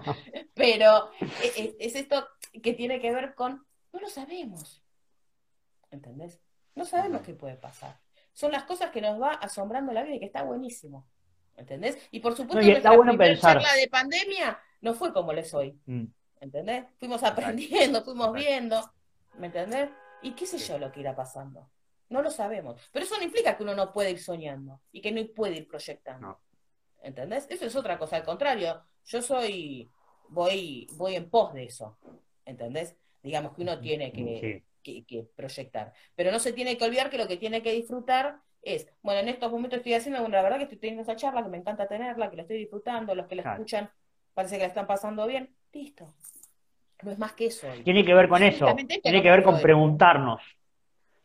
Pero 0.54 1.12
es, 1.20 1.58
e, 1.58 1.76
es 1.80 1.96
esto 1.96 2.28
que 2.62 2.74
tiene 2.74 3.00
que 3.00 3.14
ver 3.14 3.36
con. 3.36 3.66
No 3.94 4.00
lo 4.00 4.10
sabemos. 4.10 4.84
¿Entendés? 5.90 6.40
No 6.76 6.86
sabemos 6.86 7.22
qué 7.22 7.34
puede 7.34 7.56
pasar 7.56 8.00
son 8.34 8.52
las 8.52 8.64
cosas 8.64 8.92
que 8.92 9.02
nos 9.02 9.22
va 9.22 9.34
asombrando 9.34 9.92
la 9.92 10.04
vida 10.04 10.16
y 10.16 10.20
que 10.20 10.26
está 10.26 10.44
buenísimo. 10.44 11.08
¿Entendés? 11.62 11.98
Y 12.10 12.20
por 12.20 12.36
supuesto, 12.36 12.60
no, 12.60 12.72
nuestra 12.72 12.96
bueno 12.96 13.36
charla 13.40 13.76
de 13.76 13.88
pandemia 13.88 14.60
no 14.82 14.96
fue 14.96 15.14
como 15.14 15.32
les 15.32 15.54
hoy. 15.54 15.80
Mm. 15.86 16.06
¿Entendés? 16.40 16.86
Fuimos 16.98 17.22
aprendiendo, 17.24 18.04
fuimos 18.04 18.34
viendo. 18.34 18.92
¿Me 19.38 19.48
entendés? 19.48 19.90
Y 20.24 20.32
qué 20.32 20.48
sé 20.48 20.58
yo 20.58 20.80
lo 20.80 20.92
que 20.92 21.02
irá 21.02 21.16
pasando. 21.16 21.70
No 22.10 22.24
lo 22.24 22.32
sabemos. 22.32 22.82
Pero 22.92 23.06
eso 23.06 23.16
no 23.18 23.24
implica 23.24 23.56
que 23.56 23.62
uno 23.62 23.76
no 23.76 23.94
puede 23.94 24.10
ir 24.10 24.20
soñando 24.20 24.82
y 24.92 25.02
que 25.02 25.12
no 25.12 25.24
puede 25.36 25.58
ir 25.58 25.68
proyectando. 25.68 26.40
¿Entendés? 27.04 27.46
Eso 27.50 27.66
es 27.66 27.76
otra 27.76 28.00
cosa. 28.00 28.16
Al 28.16 28.24
contrario, 28.24 28.82
yo 29.06 29.22
soy, 29.22 29.88
voy, 30.30 30.88
voy 30.94 31.16
en 31.16 31.30
pos 31.30 31.54
de 31.54 31.66
eso. 31.66 32.00
¿Entendés? 32.44 32.96
Digamos 33.22 33.56
que 33.56 33.62
uno 33.62 33.80
tiene 33.80 34.12
que, 34.12 34.64
que, 34.82 35.28
proyectar. 35.36 35.94
Pero 36.16 36.32
no 36.32 36.40
se 36.40 36.54
tiene 36.54 36.76
que 36.76 36.86
olvidar 36.86 37.12
que 37.12 37.20
lo 37.20 37.28
que 37.28 37.38
tiene 37.38 37.62
que 37.62 37.72
disfrutar 37.72 38.42
es, 38.62 38.88
bueno, 39.02 39.22
en 39.22 39.30
estos 39.30 39.52
momentos 39.52 39.78
estoy 39.78 39.94
haciendo, 39.94 40.20
bueno, 40.20 40.36
la 40.36 40.44
verdad 40.44 40.58
que 40.58 40.64
estoy 40.64 40.78
teniendo 40.78 41.04
esa 41.04 41.16
charla, 41.16 41.44
que 41.44 41.50
me 41.50 41.58
encanta 41.58 41.88
tenerla, 41.88 42.30
que 42.30 42.36
la 42.36 42.42
estoy 42.44 42.58
disfrutando, 42.58 43.16
los 43.16 43.28
que 43.28 43.36
la 43.36 43.54
escuchan 43.54 43.90
parece 44.34 44.56
que 44.56 44.62
la 44.62 44.68
están 44.68 44.88
pasando 44.88 45.26
bien, 45.28 45.50
listo. 45.74 46.14
No 47.04 47.12
es 47.12 47.18
más 47.18 47.34
que 47.34 47.48
eso. 47.48 47.68
Tiene 47.84 48.06
que 48.06 48.14
ver 48.14 48.30
con 48.30 48.44
eso, 48.44 48.68
tiene 49.02 49.22
que 49.22 49.30
ver 49.30 49.44
con 49.44 49.60
preguntarnos. 49.60 50.42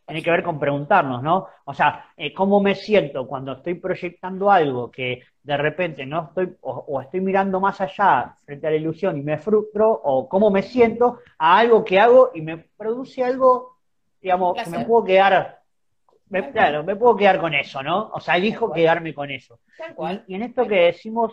Tiene 0.06 0.22
que 0.22 0.30
ver 0.30 0.44
con 0.44 0.60
preguntarnos, 0.60 1.20
¿no? 1.20 1.48
O 1.64 1.74
sea, 1.74 2.12
eh, 2.16 2.32
¿cómo 2.32 2.60
me 2.60 2.76
siento 2.76 3.26
cuando 3.26 3.54
estoy 3.54 3.74
proyectando 3.74 4.52
algo 4.52 4.88
que 4.88 5.22
de 5.42 5.56
repente 5.56 6.06
no 6.06 6.28
estoy, 6.28 6.56
o, 6.60 7.00
estoy 7.00 7.20
mirando 7.20 7.58
más 7.58 7.80
allá 7.80 8.36
frente 8.44 8.68
a 8.68 8.70
la 8.70 8.76
ilusión 8.76 9.18
y 9.18 9.22
me 9.22 9.36
frustro, 9.38 9.90
o 9.90 10.28
cómo 10.28 10.48
me 10.50 10.62
siento 10.62 11.18
a 11.38 11.58
algo 11.58 11.84
que 11.84 11.98
hago 11.98 12.30
y 12.34 12.40
me 12.40 12.56
produce 12.56 13.24
algo, 13.24 13.78
digamos, 14.20 14.56
que 14.62 14.70
me 14.70 14.84
puedo 14.84 15.04
quedar, 15.04 15.55
claro, 16.52 16.84
me 16.84 16.96
puedo 16.96 17.16
quedar 17.16 17.40
con 17.40 17.54
eso, 17.54 17.82
¿no? 17.82 18.10
O 18.12 18.20
sea, 18.20 18.36
elijo 18.36 18.72
quedarme 18.72 19.14
con 19.14 19.30
eso. 19.30 19.60
Y, 20.26 20.34
en 20.34 20.42
esto 20.42 20.66
que 20.66 20.86
decimos, 20.86 21.32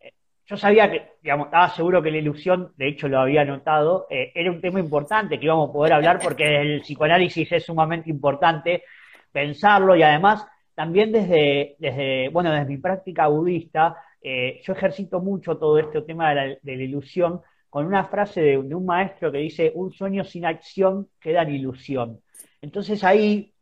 eh, 0.00 0.12
yo 0.46 0.56
sabía 0.56 0.90
que, 0.90 1.12
digamos, 1.22 1.46
estaba 1.46 1.70
seguro 1.70 2.02
que 2.02 2.10
la 2.10 2.18
ilusión, 2.18 2.72
de 2.76 2.88
hecho 2.88 3.08
lo 3.08 3.20
había 3.20 3.44
notado, 3.44 4.06
eh, 4.10 4.32
era 4.34 4.50
un 4.50 4.60
tema 4.60 4.80
importante 4.80 5.38
que 5.38 5.46
íbamos 5.46 5.70
a 5.70 5.72
poder 5.72 5.92
hablar 5.92 6.18
porque 6.22 6.60
el 6.60 6.80
psicoanálisis 6.82 7.52
es 7.52 7.64
sumamente 7.64 8.10
importante 8.10 8.84
pensarlo 9.32 9.94
y 9.94 10.02
además 10.02 10.46
también 10.78 11.10
desde, 11.10 11.74
desde, 11.80 12.28
bueno, 12.28 12.52
desde 12.52 12.66
mi 12.66 12.76
práctica 12.76 13.26
budista, 13.26 13.96
eh, 14.22 14.60
yo 14.64 14.72
ejercito 14.74 15.20
mucho 15.20 15.56
todo 15.56 15.76
este 15.78 16.02
tema 16.02 16.32
de 16.32 16.58
la, 16.62 16.72
ilusión 16.72 17.40
con 17.68 17.84
una 17.84 18.04
frase 18.04 18.40
de, 18.40 18.58
un 18.58 18.86
maestro 18.86 19.32
que 19.32 19.38
dice, 19.38 19.72
un 19.74 19.92
sueño 19.92 20.22
sin 20.22 20.46
acción 20.46 21.08
queda 21.20 21.42
en 21.42 21.54
ilusión. 21.54 22.20
Entonces 22.60 23.02
ahí, 23.02 23.52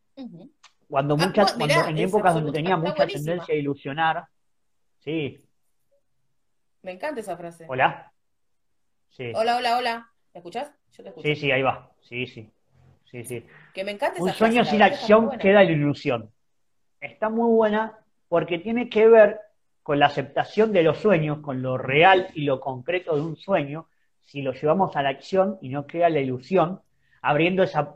cuando 0.87 1.15
ah, 1.15 1.27
muchas, 1.27 1.57
en 1.59 1.97
épocas 1.97 2.33
donde 2.33 2.51
tenía 2.51 2.77
mucha 2.77 3.05
tendencia 3.05 3.53
a 3.53 3.57
ilusionar, 3.57 4.25
sí. 4.99 5.43
Me 6.81 6.91
encanta 6.91 7.19
esa 7.19 7.35
frase. 7.35 7.65
Hola. 7.67 8.11
Sí. 9.09 9.31
Hola, 9.35 9.57
hola, 9.57 9.77
hola. 9.77 10.11
¿Me 10.33 10.39
escuchás? 10.39 10.71
Yo 10.91 11.03
te 11.03 11.09
escucho. 11.09 11.27
Sí, 11.27 11.35
sí, 11.35 11.51
ahí 11.51 11.61
va. 11.61 11.91
Sí, 12.01 12.27
sí. 12.27 12.49
Sí, 13.05 13.23
sí. 13.23 13.45
Que 13.73 13.83
me 13.83 13.91
encanta 13.91 14.21
Un 14.21 14.31
sueño 14.31 14.65
sin 14.65 14.81
acción 14.81 15.37
queda 15.37 15.63
en 15.63 15.71
ilusión 15.71 16.31
está 17.01 17.29
muy 17.29 17.49
buena 17.51 17.99
porque 18.27 18.59
tiene 18.59 18.89
que 18.89 19.07
ver 19.07 19.39
con 19.83 19.99
la 19.99 20.07
aceptación 20.07 20.73
de 20.73 20.83
los 20.83 20.97
sueños, 20.97 21.39
con 21.39 21.61
lo 21.61 21.77
real 21.77 22.29
y 22.33 22.41
lo 22.43 22.59
concreto 22.59 23.15
de 23.15 23.21
un 23.21 23.37
sueño, 23.37 23.87
si 24.25 24.41
lo 24.41 24.53
llevamos 24.53 24.95
a 24.95 25.01
la 25.01 25.09
acción 25.09 25.57
y 25.61 25.69
no 25.69 25.87
queda 25.87 26.09
la 26.09 26.19
ilusión, 26.19 26.81
abriendo, 27.21 27.63
esa, 27.63 27.95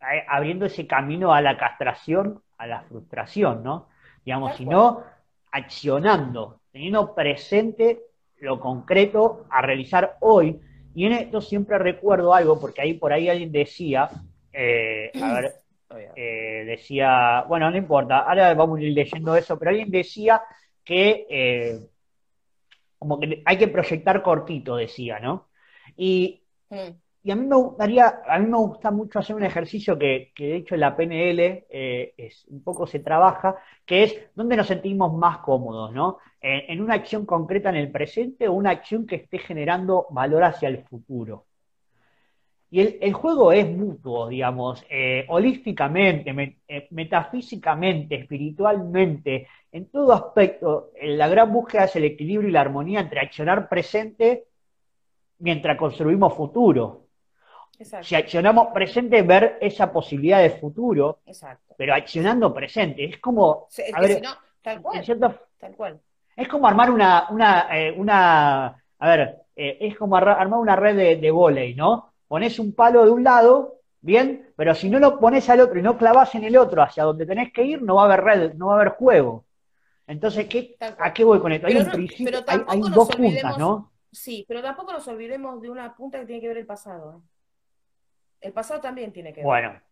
abriendo 0.00 0.66
ese 0.66 0.86
camino 0.86 1.32
a 1.32 1.40
la 1.40 1.56
castración, 1.56 2.42
a 2.56 2.66
la 2.66 2.82
frustración, 2.82 3.62
¿no? 3.62 3.88
Digamos, 4.24 4.56
sino 4.56 5.02
accionando, 5.50 6.60
teniendo 6.70 7.14
presente 7.14 8.00
lo 8.40 8.60
concreto 8.60 9.46
a 9.50 9.62
realizar 9.62 10.16
hoy. 10.20 10.60
Y 10.94 11.06
en 11.06 11.12
esto 11.12 11.40
siempre 11.40 11.78
recuerdo 11.78 12.34
algo, 12.34 12.60
porque 12.60 12.82
ahí 12.82 12.94
por 12.94 13.12
ahí 13.12 13.28
alguien 13.28 13.52
decía, 13.52 14.08
eh, 14.52 15.10
a 15.20 15.34
ver, 15.34 15.52
eh, 16.16 16.64
decía, 16.66 17.44
bueno, 17.48 17.70
no 17.70 17.76
importa, 17.76 18.20
ahora 18.20 18.54
vamos 18.54 18.78
a 18.78 18.82
ir 18.82 18.92
leyendo 18.92 19.36
eso, 19.36 19.58
pero 19.58 19.70
alguien 19.70 19.90
decía 19.90 20.42
que 20.84 21.26
eh, 21.28 21.78
como 22.98 23.20
que 23.20 23.42
hay 23.44 23.58
que 23.58 23.68
proyectar 23.68 24.22
cortito, 24.22 24.76
decía, 24.76 25.20
¿no? 25.20 25.48
Y, 25.96 26.42
mm. 26.70 26.90
Y, 27.22 27.30
a 27.30 27.36
mí 27.36 27.46
me 27.46 27.56
gustaría, 27.56 28.22
a 28.26 28.38
mí 28.38 28.46
me 28.46 28.56
gusta 28.58 28.90
mucho 28.90 29.18
hacer 29.18 29.36
un 29.36 29.44
ejercicio 29.44 29.98
que, 29.98 30.32
que 30.34 30.46
de 30.46 30.56
hecho 30.56 30.74
en 30.74 30.80
la 30.80 30.96
PNL 30.96 31.66
eh, 31.70 32.14
es, 32.16 32.46
un 32.48 32.62
poco 32.62 32.86
se 32.86 33.00
trabaja, 33.00 33.56
que 33.84 34.04
es 34.04 34.30
dónde 34.34 34.56
nos 34.56 34.66
sentimos 34.66 35.12
más 35.14 35.38
cómodos, 35.38 35.92
¿no? 35.92 36.18
en 36.40 36.80
una 36.80 36.94
acción 36.94 37.26
concreta 37.26 37.68
en 37.68 37.76
el 37.76 37.90
presente 37.90 38.46
o 38.46 38.52
una 38.52 38.70
acción 38.70 39.06
que 39.06 39.16
esté 39.16 39.38
generando 39.38 40.06
valor 40.10 40.44
hacia 40.44 40.68
el 40.68 40.84
futuro. 40.84 41.48
Y 42.70 42.80
el, 42.80 43.12
juego 43.14 43.50
es 43.50 43.66
mutuo, 43.66 44.28
digamos, 44.28 44.84
eh, 44.90 45.24
holísticamente, 45.28 46.58
eh, 46.68 46.86
metafísicamente, 46.90 48.16
espiritualmente, 48.16 49.48
en 49.72 49.86
todo 49.86 50.12
aspecto. 50.12 50.90
La 51.02 51.28
gran 51.28 51.50
búsqueda 51.50 51.84
es 51.84 51.96
el 51.96 52.04
equilibrio 52.04 52.50
y 52.50 52.52
la 52.52 52.60
armonía 52.60 53.00
entre 53.00 53.20
accionar 53.20 53.70
presente 53.70 54.44
mientras 55.38 55.78
construimos 55.78 56.34
futuro. 56.34 57.07
Si 58.02 58.14
accionamos 58.14 58.68
presente, 58.74 59.22
ver 59.22 59.58
esa 59.60 59.92
posibilidad 59.92 60.42
de 60.42 60.50
futuro, 60.50 61.20
pero 61.76 61.94
accionando 61.94 62.52
presente. 62.52 63.04
Es 63.04 63.18
como. 63.18 63.68
tal 65.58 65.76
cual. 65.76 66.00
Es 66.36 66.48
como 66.48 66.66
armar 66.66 66.90
una. 66.90 67.28
una, 67.30 67.68
eh, 67.70 67.92
una 67.96 68.82
a 68.98 69.08
ver, 69.08 69.42
es 69.54 69.96
como 69.96 70.16
armar 70.16 70.58
una 70.58 70.76
red 70.76 70.96
de, 70.96 71.16
de 71.16 71.30
volei, 71.30 71.74
¿no? 71.74 72.08
pones 72.28 72.58
un 72.58 72.72
palo 72.74 73.04
de 73.04 73.10
un 73.10 73.24
lado, 73.24 73.80
bien, 74.00 74.52
pero 74.54 74.74
si 74.74 74.88
no 74.88 75.00
lo 75.00 75.18
pones 75.18 75.48
al 75.48 75.60
otro 75.60 75.78
y 75.78 75.82
no 75.82 75.96
clavas 75.98 76.34
en 76.34 76.44
el 76.44 76.56
otro 76.56 76.82
hacia 76.82 77.02
donde 77.02 77.26
tenés 77.26 77.52
que 77.52 77.64
ir, 77.64 77.82
no 77.82 77.96
va 77.96 78.02
a 78.02 78.04
haber 78.04 78.20
red, 78.22 78.54
no 78.54 78.66
va 78.66 78.74
a 78.74 78.76
haber 78.76 78.90
juego. 78.90 79.44
Entonces, 80.06 80.46
¿qué, 80.46 80.76
¿a 80.80 81.12
qué 81.12 81.24
voy 81.24 81.40
con 81.40 81.52
esto? 81.52 81.66
Hay, 81.66 81.76
un 81.76 81.90
principio, 81.90 82.38
hay, 82.46 82.80
dos 82.80 83.08
puntas, 83.08 83.58
¿no? 83.58 83.90
Sí, 84.12 84.44
pero 84.48 84.62
tampoco 84.62 84.92
nos 84.92 85.06
olvidemos 85.08 85.60
de 85.60 85.70
una 85.70 85.94
punta 85.94 86.20
que 86.20 86.26
tiene 86.26 86.40
que 86.40 86.48
ver 86.48 86.58
el 86.58 86.66
pasado. 86.66 87.16
¿eh? 87.18 87.37
El 88.40 88.52
pasado 88.52 88.80
también 88.80 89.12
tiene 89.12 89.32
que 89.32 89.40
ver. 89.40 89.46
Bueno. 89.46 89.82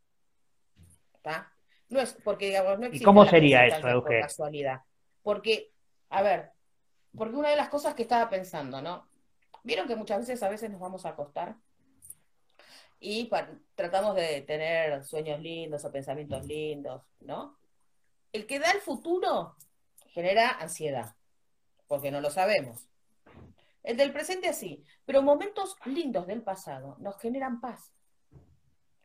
¿Está? 1.15 1.53
No 1.89 2.01
es 2.01 2.17
porque, 2.25 2.47
digamos, 2.47 2.79
no 2.79 2.87
existe 2.87 3.03
¿Y 3.03 3.05
cómo 3.05 3.25
sería 3.25 3.67
eso, 3.67 3.81
por 3.81 4.21
casualidad. 4.21 4.83
Porque, 5.23 5.73
a 6.11 6.23
ver, 6.23 6.51
porque 7.17 7.37
una 7.37 7.51
de 7.51 7.57
las 7.57 7.69
cosas 7.69 7.95
que 7.95 8.03
estaba 8.03 8.29
pensando, 8.29 8.83
¿no? 8.83 9.09
Vieron 9.63 9.89
que 9.89 9.97
muchas 9.97 10.21
veces 10.21 10.43
a 10.43 10.49
veces 10.49 10.71
nos 10.71 10.81
vamos 10.81 11.07
a 11.07 11.11
acostar 11.11 11.57
y 13.01 13.31
tratamos 13.75 14.15
de 14.15 14.43
tener 14.43 15.05
sueños 15.05 15.41
lindos 15.41 15.85
o 15.85 15.93
pensamientos 15.93 16.47
lindos, 16.47 17.03
¿no? 17.21 17.59
El 18.33 18.47
que 18.47 18.59
da 18.59 18.71
el 18.71 18.81
futuro 18.81 19.57
genera 20.09 20.51
ansiedad, 20.51 21.15
porque 21.87 22.11
no 22.11 22.21
lo 22.21 22.31
sabemos. 22.31 22.89
El 23.83 23.97
del 23.97 24.13
presente 24.13 24.53
sí, 24.53 24.83
pero 25.05 25.23
momentos 25.23 25.77
lindos 25.85 26.27
del 26.27 26.43
pasado 26.43 26.97
nos 26.99 27.19
generan 27.19 27.61
paz 27.61 27.93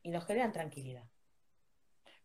y 0.04 0.10
nos 0.10 0.26
generan 0.26 0.52
tranquilidad. 0.52 1.04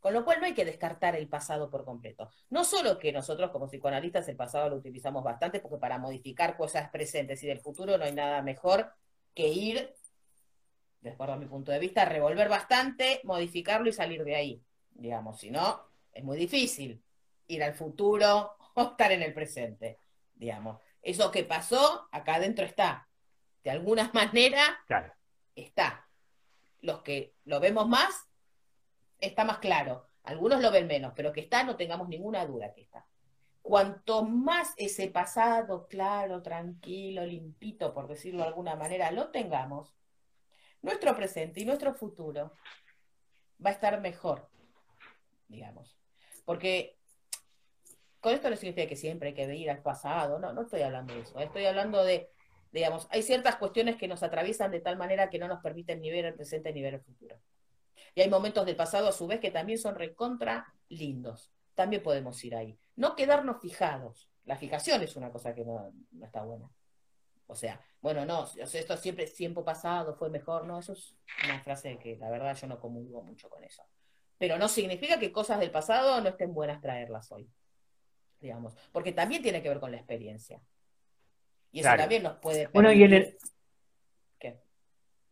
Con 0.00 0.12
lo 0.12 0.24
cual 0.24 0.40
no 0.40 0.46
hay 0.46 0.54
que 0.54 0.64
descartar 0.64 1.16
el 1.16 1.28
pasado 1.28 1.68
por 1.68 1.84
completo. 1.84 2.30
No 2.50 2.64
solo 2.64 2.98
que 2.98 3.12
nosotros 3.12 3.50
como 3.50 3.68
psicoanalistas 3.68 4.28
el 4.28 4.36
pasado 4.36 4.68
lo 4.70 4.76
utilizamos 4.76 5.24
bastante, 5.24 5.60
porque 5.60 5.78
para 5.78 5.98
modificar 5.98 6.56
cosas 6.56 6.90
presentes 6.90 7.42
y 7.42 7.46
del 7.46 7.60
futuro 7.60 7.98
no 7.98 8.04
hay 8.04 8.12
nada 8.12 8.42
mejor 8.42 8.92
que 9.34 9.48
ir 9.48 9.94
de 11.06 11.12
acuerdo 11.12 11.34
a 11.34 11.38
mi 11.38 11.46
punto 11.46 11.70
de 11.70 11.78
vista, 11.78 12.04
revolver 12.04 12.48
bastante, 12.48 13.20
modificarlo 13.22 13.88
y 13.88 13.92
salir 13.92 14.24
de 14.24 14.34
ahí. 14.34 14.62
Digamos, 14.90 15.38
si 15.38 15.52
no, 15.52 15.88
es 16.12 16.24
muy 16.24 16.36
difícil 16.36 17.00
ir 17.46 17.62
al 17.62 17.74
futuro 17.74 18.56
o 18.74 18.82
estar 18.82 19.12
en 19.12 19.22
el 19.22 19.32
presente. 19.32 20.00
Digamos, 20.34 20.80
eso 21.00 21.30
que 21.30 21.44
pasó, 21.44 22.08
acá 22.10 22.34
adentro 22.34 22.64
está. 22.64 23.08
De 23.62 23.70
alguna 23.70 24.10
manera, 24.14 24.80
está. 25.54 26.05
Los 26.80 27.02
que 27.02 27.34
lo 27.44 27.60
vemos 27.60 27.88
más, 27.88 28.28
está 29.18 29.44
más 29.44 29.58
claro. 29.58 30.08
Algunos 30.24 30.60
lo 30.60 30.70
ven 30.70 30.86
menos, 30.86 31.12
pero 31.14 31.32
que 31.32 31.40
está, 31.40 31.62
no 31.64 31.76
tengamos 31.76 32.08
ninguna 32.08 32.44
duda 32.46 32.72
que 32.72 32.82
está. 32.82 33.06
Cuanto 33.62 34.24
más 34.24 34.74
ese 34.76 35.08
pasado 35.08 35.86
claro, 35.88 36.42
tranquilo, 36.42 37.24
limpito, 37.24 37.92
por 37.92 38.08
decirlo 38.08 38.42
de 38.42 38.48
alguna 38.48 38.76
manera, 38.76 39.10
lo 39.10 39.28
tengamos, 39.30 39.94
nuestro 40.82 41.14
presente 41.16 41.60
y 41.60 41.64
nuestro 41.64 41.94
futuro 41.94 42.52
va 43.64 43.70
a 43.70 43.72
estar 43.72 44.00
mejor, 44.00 44.48
digamos. 45.48 45.96
Porque 46.44 46.96
con 48.20 48.34
esto 48.34 48.50
no 48.50 48.56
significa 48.56 48.88
que 48.88 48.96
siempre 48.96 49.28
hay 49.28 49.34
que 49.34 49.54
ir 49.54 49.70
al 49.70 49.82
pasado, 49.82 50.38
no, 50.38 50.52
no 50.52 50.62
estoy 50.62 50.82
hablando 50.82 51.14
de 51.14 51.20
eso, 51.20 51.38
estoy 51.38 51.66
hablando 51.66 52.02
de, 52.04 52.30
digamos, 52.76 53.08
hay 53.10 53.22
ciertas 53.22 53.56
cuestiones 53.56 53.96
que 53.96 54.06
nos 54.06 54.22
atraviesan 54.22 54.70
de 54.70 54.80
tal 54.80 54.98
manera 54.98 55.30
que 55.30 55.38
no 55.38 55.48
nos 55.48 55.62
permiten 55.62 56.00
ni 56.00 56.10
ver 56.10 56.26
el 56.26 56.34
presente 56.34 56.72
ni 56.72 56.82
ver 56.82 56.94
el 56.94 57.00
futuro. 57.00 57.40
Y 58.14 58.20
hay 58.20 58.28
momentos 58.28 58.66
del 58.66 58.76
pasado 58.76 59.08
a 59.08 59.12
su 59.12 59.26
vez 59.26 59.40
que 59.40 59.50
también 59.50 59.78
son 59.78 59.94
recontra 59.94 60.74
lindos. 60.90 61.50
También 61.74 62.02
podemos 62.02 62.42
ir 62.44 62.54
ahí. 62.54 62.78
No 62.94 63.16
quedarnos 63.16 63.60
fijados. 63.62 64.28
La 64.44 64.56
fijación 64.56 65.02
es 65.02 65.16
una 65.16 65.32
cosa 65.32 65.54
que 65.54 65.64
no 65.64 65.90
está 66.22 66.42
buena. 66.42 66.70
O 67.46 67.54
sea, 67.54 67.80
bueno, 68.02 68.26
no, 68.26 68.46
esto 68.56 68.96
siempre, 68.96 69.26
tiempo 69.26 69.64
pasado 69.64 70.14
fue 70.14 70.28
mejor, 70.28 70.66
no, 70.66 70.78
eso 70.78 70.92
es 70.92 71.14
una 71.44 71.60
frase 71.60 71.98
que 71.98 72.16
la 72.16 72.28
verdad 72.28 72.56
yo 72.56 72.66
no 72.66 72.78
comulgo 72.78 73.22
mucho 73.22 73.48
con 73.48 73.64
eso. 73.64 73.82
Pero 74.36 74.58
no 74.58 74.68
significa 74.68 75.18
que 75.18 75.32
cosas 75.32 75.60
del 75.60 75.70
pasado 75.70 76.20
no 76.20 76.28
estén 76.28 76.52
buenas 76.52 76.82
traerlas 76.82 77.32
hoy, 77.32 77.48
digamos, 78.40 78.76
porque 78.92 79.12
también 79.12 79.42
tiene 79.42 79.62
que 79.62 79.68
ver 79.68 79.80
con 79.80 79.92
la 79.92 79.96
experiencia. 79.96 80.60
Y 81.76 81.80
eso 81.80 81.94
también 81.94 82.22
nos 82.22 82.36
puede... 82.36 82.68
Bueno, 82.72 82.90
y 82.90 83.02
en 83.02 83.12
el... 83.12 83.34
¿Qué? 84.38 84.54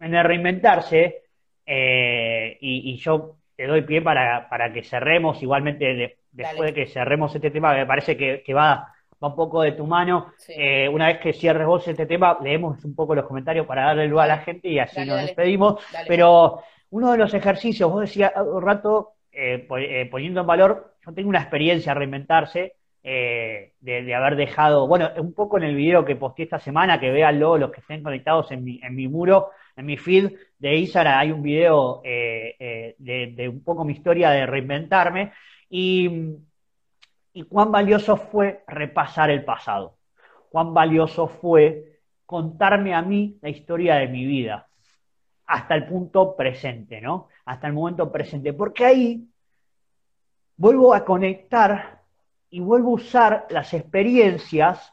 En 0.01 0.15
el 0.15 0.25
reinventarse, 0.25 1.23
eh, 1.65 2.59
y, 2.61 2.97
yo 2.99 3.39
te 3.57 3.67
doy 3.67 3.83
pie 3.83 4.03
para, 4.03 4.49
para 4.51 4.71
que 4.73 4.83
cerremos, 4.83 5.43
igualmente 5.43 6.19
después 6.33 6.75
de 6.75 6.75
que 6.75 6.87
cerremos 6.87 7.35
este 7.35 7.51
tema, 7.51 7.73
me 7.73 7.87
parece 7.87 8.15
que, 8.17 8.43
que 8.43 8.53
va 8.53 8.95
un 9.21 9.35
poco 9.35 9.63
de 9.63 9.73
tu 9.73 9.87
mano. 9.87 10.33
Eh, 10.49 10.87
una 10.89 11.07
vez 11.07 11.19
que 11.19 11.33
cierres 11.33 11.67
vos 11.67 11.89
este 11.89 12.05
tema, 12.05 12.39
leemos 12.43 12.85
un 12.85 12.95
poco 12.95 13.15
los 13.15 13.25
comentarios 13.25 13.67
para 13.67 13.85
darle 13.85 14.07
lugar 14.07 14.31
a 14.31 14.37
la 14.37 14.43
gente 14.43 14.69
y 14.69 14.79
así 14.79 15.03
nos 15.07 15.23
despedimos. 15.23 15.83
Pero 16.07 16.61
uno 16.91 17.13
de 17.13 17.19
los 17.19 17.33
ejercicios, 17.33 17.91
vos 17.91 18.03
decías 18.03 18.33
un 18.37 18.61
rato, 18.61 19.15
eh, 19.33 19.67
poniendo 20.11 20.43
en 20.43 20.47
valor, 20.47 20.97
yo 21.07 21.15
tengo 21.15 21.31
una 21.31 21.41
experiencia 21.41 21.93
a 21.93 21.95
reinventarse. 21.95 22.75
De, 23.05 24.15
haber 24.15 24.37
dejado, 24.37 24.89
bueno, 24.89 25.11
un 25.19 25.35
poco 25.35 25.59
en 25.59 25.65
el 25.65 25.77
video 25.77 26.05
que 26.05 26.17
posté 26.17 26.45
esta 26.45 26.59
semana, 26.59 26.99
que 26.99 27.11
véanlo 27.11 27.59
los 27.59 27.71
que 27.71 27.81
estén 27.81 28.03
conectados 28.03 28.51
en 28.51 28.65
mi, 28.65 28.81
en 28.83 28.95
mi 28.97 29.07
muro, 29.07 29.51
en 29.77 29.87
mi 29.87 29.97
feed 29.97 30.33
de 30.59 30.77
Isara, 30.77 31.19
hay 31.19 31.31
un 31.31 31.43
video 31.43 32.01
de, 32.03 32.97
de, 32.99 33.49
un 33.49 33.63
poco 33.63 33.85
mi 33.85 33.93
historia 33.93 34.31
de 34.31 34.47
reinventarme. 34.47 35.33
Y 35.69 36.39
y 37.35 37.43
cuán 37.43 37.73
valioso 37.73 38.17
fue 38.17 38.63
repasar 38.69 39.29
el 39.29 39.45
pasado, 39.45 39.99
cuán 40.51 40.73
valioso 40.73 41.27
fue 41.27 42.01
contarme 42.25 42.95
a 42.95 43.03
mí 43.03 43.39
la 43.43 43.49
historia 43.49 43.97
de 43.97 44.07
mi 44.07 44.25
vida, 44.25 44.69
hasta 45.47 45.75
el 45.75 45.87
punto 45.87 46.37
presente, 46.37 47.01
¿no? 47.01 47.29
Hasta 47.45 47.67
el 47.67 47.73
momento 47.73 48.11
presente, 48.11 48.53
porque 48.53 48.85
ahí 48.85 49.29
vuelvo 50.57 50.95
a 50.95 51.05
conectar 51.05 51.94
y 52.55 52.61
vuelvo 52.61 52.91
a 52.91 52.95
usar 52.95 53.47
las 53.51 53.75
experiencias, 53.75 54.93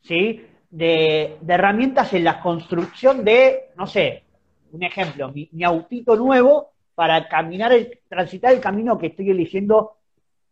¿sí? 0.00 0.46
De, 0.70 1.36
herramientas 1.46 2.14
en 2.14 2.24
la 2.24 2.40
construcción 2.40 3.22
de, 3.22 3.72
no 3.76 3.86
sé, 3.86 4.24
un 4.72 4.82
ejemplo, 4.82 5.30
mi, 5.30 5.62
autito 5.62 6.16
nuevo 6.16 6.70
para 6.94 7.28
caminar, 7.28 7.72
transitar 8.08 8.54
el 8.54 8.60
camino 8.62 8.96
que 8.96 9.08
estoy 9.08 9.28
eligiendo 9.28 9.98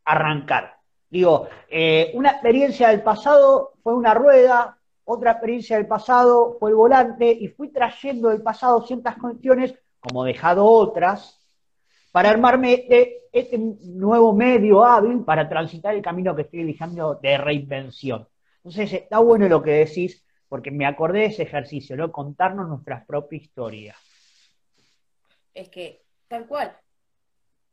arrancar. 0.04 0.76
Digo, 1.08 1.48
eh, 1.70 2.10
una 2.12 2.32
experiencia 2.32 2.88
del 2.88 3.02
pasado 3.02 3.72
fue 3.82 3.94
una 3.94 4.12
rueda, 4.12 4.76
otra 5.06 5.32
experiencia 5.32 5.78
del 5.78 5.86
pasado 5.86 6.58
fue 6.60 6.68
el 6.68 6.76
volante, 6.76 7.30
y 7.32 7.48
fui 7.48 7.68
trayendo 7.68 8.28
del 8.28 8.42
pasado 8.42 8.86
ciertas 8.86 9.16
cuestiones, 9.16 9.74
como 10.00 10.22
dejado 10.22 10.66
otras, 10.66 11.41
para 12.12 12.30
armarme 12.30 12.86
de 12.88 13.22
este 13.32 13.58
nuevo 13.58 14.32
medio 14.32 14.84
hábil 14.84 15.24
para 15.24 15.48
transitar 15.48 15.94
el 15.94 16.02
camino 16.02 16.36
que 16.36 16.42
estoy 16.42 16.60
eligiendo 16.60 17.16
de 17.16 17.38
reinvención. 17.38 18.28
Entonces, 18.58 18.92
está 18.92 19.18
bueno 19.18 19.48
lo 19.48 19.62
que 19.62 19.72
decís, 19.72 20.24
porque 20.48 20.70
me 20.70 20.86
acordé 20.86 21.20
de 21.20 21.26
ese 21.26 21.42
ejercicio, 21.42 21.96
¿no? 21.96 22.12
Contarnos 22.12 22.68
nuestra 22.68 23.04
propia 23.04 23.38
historia. 23.38 23.96
Es 25.54 25.68
que, 25.68 26.04
tal 26.28 26.46
cual, 26.46 26.76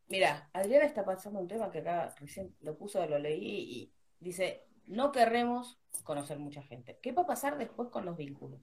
Mira, 0.10 0.50
Adriana 0.54 0.86
está 0.86 1.06
pasando 1.06 1.40
un 1.40 1.48
tema 1.48 1.70
que 1.70 1.80
acá 1.80 2.16
recién 2.20 2.56
lo 2.62 2.76
puso, 2.76 3.06
lo 3.06 3.20
leí 3.20 3.44
y 3.44 3.94
dice, 4.20 4.66
no 4.88 5.12
querremos 5.12 5.80
conocer 6.04 6.40
mucha 6.40 6.64
gente. 6.64 6.98
¿Qué 7.00 7.12
va 7.12 7.22
a 7.22 7.28
pasar 7.28 7.60
después 7.60 7.90
con 7.90 8.06
los 8.06 8.18
vínculos? 8.18 8.60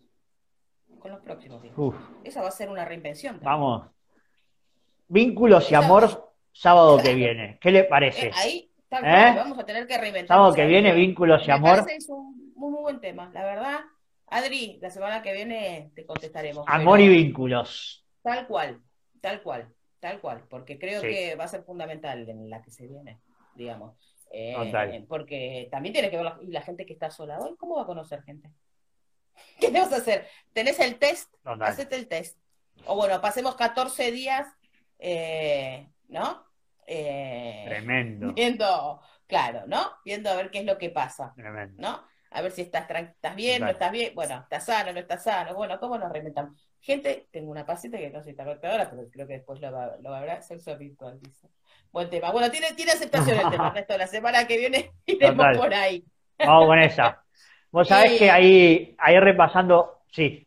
Con 0.99 1.13
los 1.13 1.21
próximos 1.21 1.63
vínculos. 1.63 2.01
Esa 2.25 2.43
va 2.43 2.49
a 2.49 2.53
ser 2.53 2.69
una 2.69 2.85
reinvención. 2.85 3.39
Vamos. 3.45 3.89
Vínculos 5.09 5.71
y 5.71 5.75
amor 5.75 6.33
sábado 6.53 6.99
que 6.99 7.15
viene. 7.15 7.59
¿Qué 7.61 7.71
le 7.71 7.85
parece? 7.85 8.29
Eh, 8.29 8.33
ahí 8.35 8.71
¿Eh? 8.91 9.33
vamos 9.37 9.59
a 9.59 9.65
tener 9.65 9.87
que 9.87 9.99
reinventar. 9.99 10.37
Sábado 10.37 10.55
que 10.55 10.67
viene, 10.67 10.93
vínculos 10.93 11.47
y 11.47 11.51
amor. 11.51 11.85
es 11.89 12.09
un 12.09 12.53
muy, 12.55 12.71
muy 12.71 12.83
buen 12.83 13.01
tema, 13.01 13.31
la 13.33 13.45
verdad. 13.45 13.81
Adri, 14.29 14.79
la 14.81 14.91
semana 14.91 15.23
que 15.23 15.33
viene 15.33 15.91
te 15.95 16.05
contestaremos. 16.05 16.65
Amor 16.67 17.01
y 17.01 17.09
vínculos. 17.09 18.05
Tal 18.23 18.47
cual, 18.47 18.81
tal 19.21 19.43
cual, 19.43 19.69
tal 20.01 20.21
cual, 20.21 20.45
porque 20.49 20.79
creo 20.79 21.03
que 21.03 21.37
va 21.37 21.45
a 21.45 21.49
ser 21.49 21.63
fundamental 21.63 22.29
en 22.29 22.51
la 22.51 22.63
que 22.63 22.71
se 22.71 22.87
viene, 22.87 23.21
digamos. 23.55 23.95
Eh, 24.33 25.05
porque 25.09 25.69
también 25.71 25.93
tiene 25.93 26.11
que 26.11 26.17
ver 26.17 26.25
la, 26.25 26.39
y 26.43 26.49
la 26.49 26.61
gente 26.61 26.85
que 26.85 26.93
está 26.93 27.11
sola 27.11 27.39
hoy, 27.39 27.55
¿cómo 27.57 27.77
va 27.77 27.83
a 27.83 27.87
conocer 27.87 28.23
gente? 28.23 28.51
¿Qué 29.61 29.71
te 29.71 29.79
vas 29.79 29.93
a 29.93 29.97
hacer? 29.97 30.27
¿Tenés 30.53 30.81
el 30.81 30.99
test? 30.99 31.33
Hacete 31.45 31.95
el 31.97 32.09
test. 32.09 32.39
O 32.87 32.97
bueno, 32.97 33.21
pasemos 33.21 33.55
14 33.55 34.11
días, 34.11 34.47
eh, 34.99 35.89
¿no? 36.09 36.47
Eh, 36.87 37.65
Tremendo. 37.67 38.33
Viendo, 38.35 39.01
claro, 39.27 39.65
¿no? 39.67 39.93
Viendo 40.05 40.31
a 40.31 40.37
ver 40.37 40.51
qué 40.51 40.61
es 40.61 40.65
lo 40.65 40.79
que 40.79 40.91
pasa. 40.91 41.33
Tremendo. 41.35 41.81
¿No? 41.81 42.05
A 42.31 42.43
ver 42.43 42.53
si 42.53 42.63
estás, 42.63 42.89
estás 42.91 43.37
bien, 43.37 43.63
no 43.63 43.71
estás 43.71 43.91
bien, 43.93 44.15
bueno, 44.15 44.41
estás 44.43 44.67
sano, 44.67 44.93
no 44.93 44.99
estás 44.99 45.23
sano, 45.23 45.55
bueno, 45.55 45.79
¿cómo 45.79 45.97
nos 45.97 46.13
reinventamos? 46.13 46.61
Gente, 46.81 47.29
tengo 47.31 47.51
una 47.51 47.65
pasita 47.65 47.99
que 47.99 48.11
no 48.11 48.21
está 48.21 48.43
ahora, 48.43 48.91
pero 48.91 49.09
creo 49.11 49.27
que 49.27 49.35
después 49.35 49.61
lo 49.61 49.73
va, 49.73 49.97
lo 49.97 50.11
va 50.11 50.19
a 50.19 50.21
hablar, 50.21 50.43
sexo 50.43 50.77
virtual, 50.77 51.19
dice. 51.21 51.49
Buen 51.91 52.11
tema. 52.11 52.31
Bueno, 52.31 52.51
tiene, 52.51 52.73
tiene 52.75 52.93
aceptación 52.93 53.39
el 53.39 53.51
tema, 53.51 53.69
Ernesto. 53.69 53.97
La 53.97 54.07
semana 54.07 54.47
que 54.47 54.59
viene 54.59 54.93
iremos 55.07 55.57
por 55.57 55.73
ahí. 55.73 56.05
Vamos 56.39 56.67
con 56.67 56.79
esa. 56.79 57.25
Vos 57.71 57.89
sabés 57.89 58.19
que 58.19 58.31
ahí, 58.31 58.95
ahí 58.99 59.19
repasando, 59.19 60.03
sí. 60.11 60.47